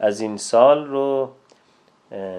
[0.00, 1.30] از این سال رو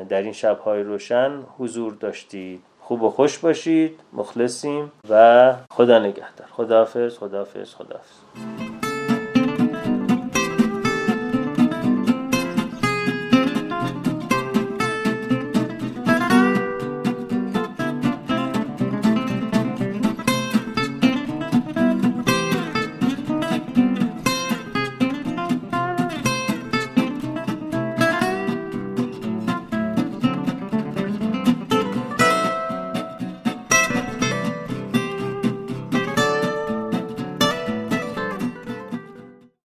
[0.10, 2.62] در این شبهای روشن حضور داشتید.
[2.82, 6.48] خوب و خوش باشید مخلصیم و خدا نگهدار.
[6.52, 8.89] خداحافظ خداحافظ خداحافظ.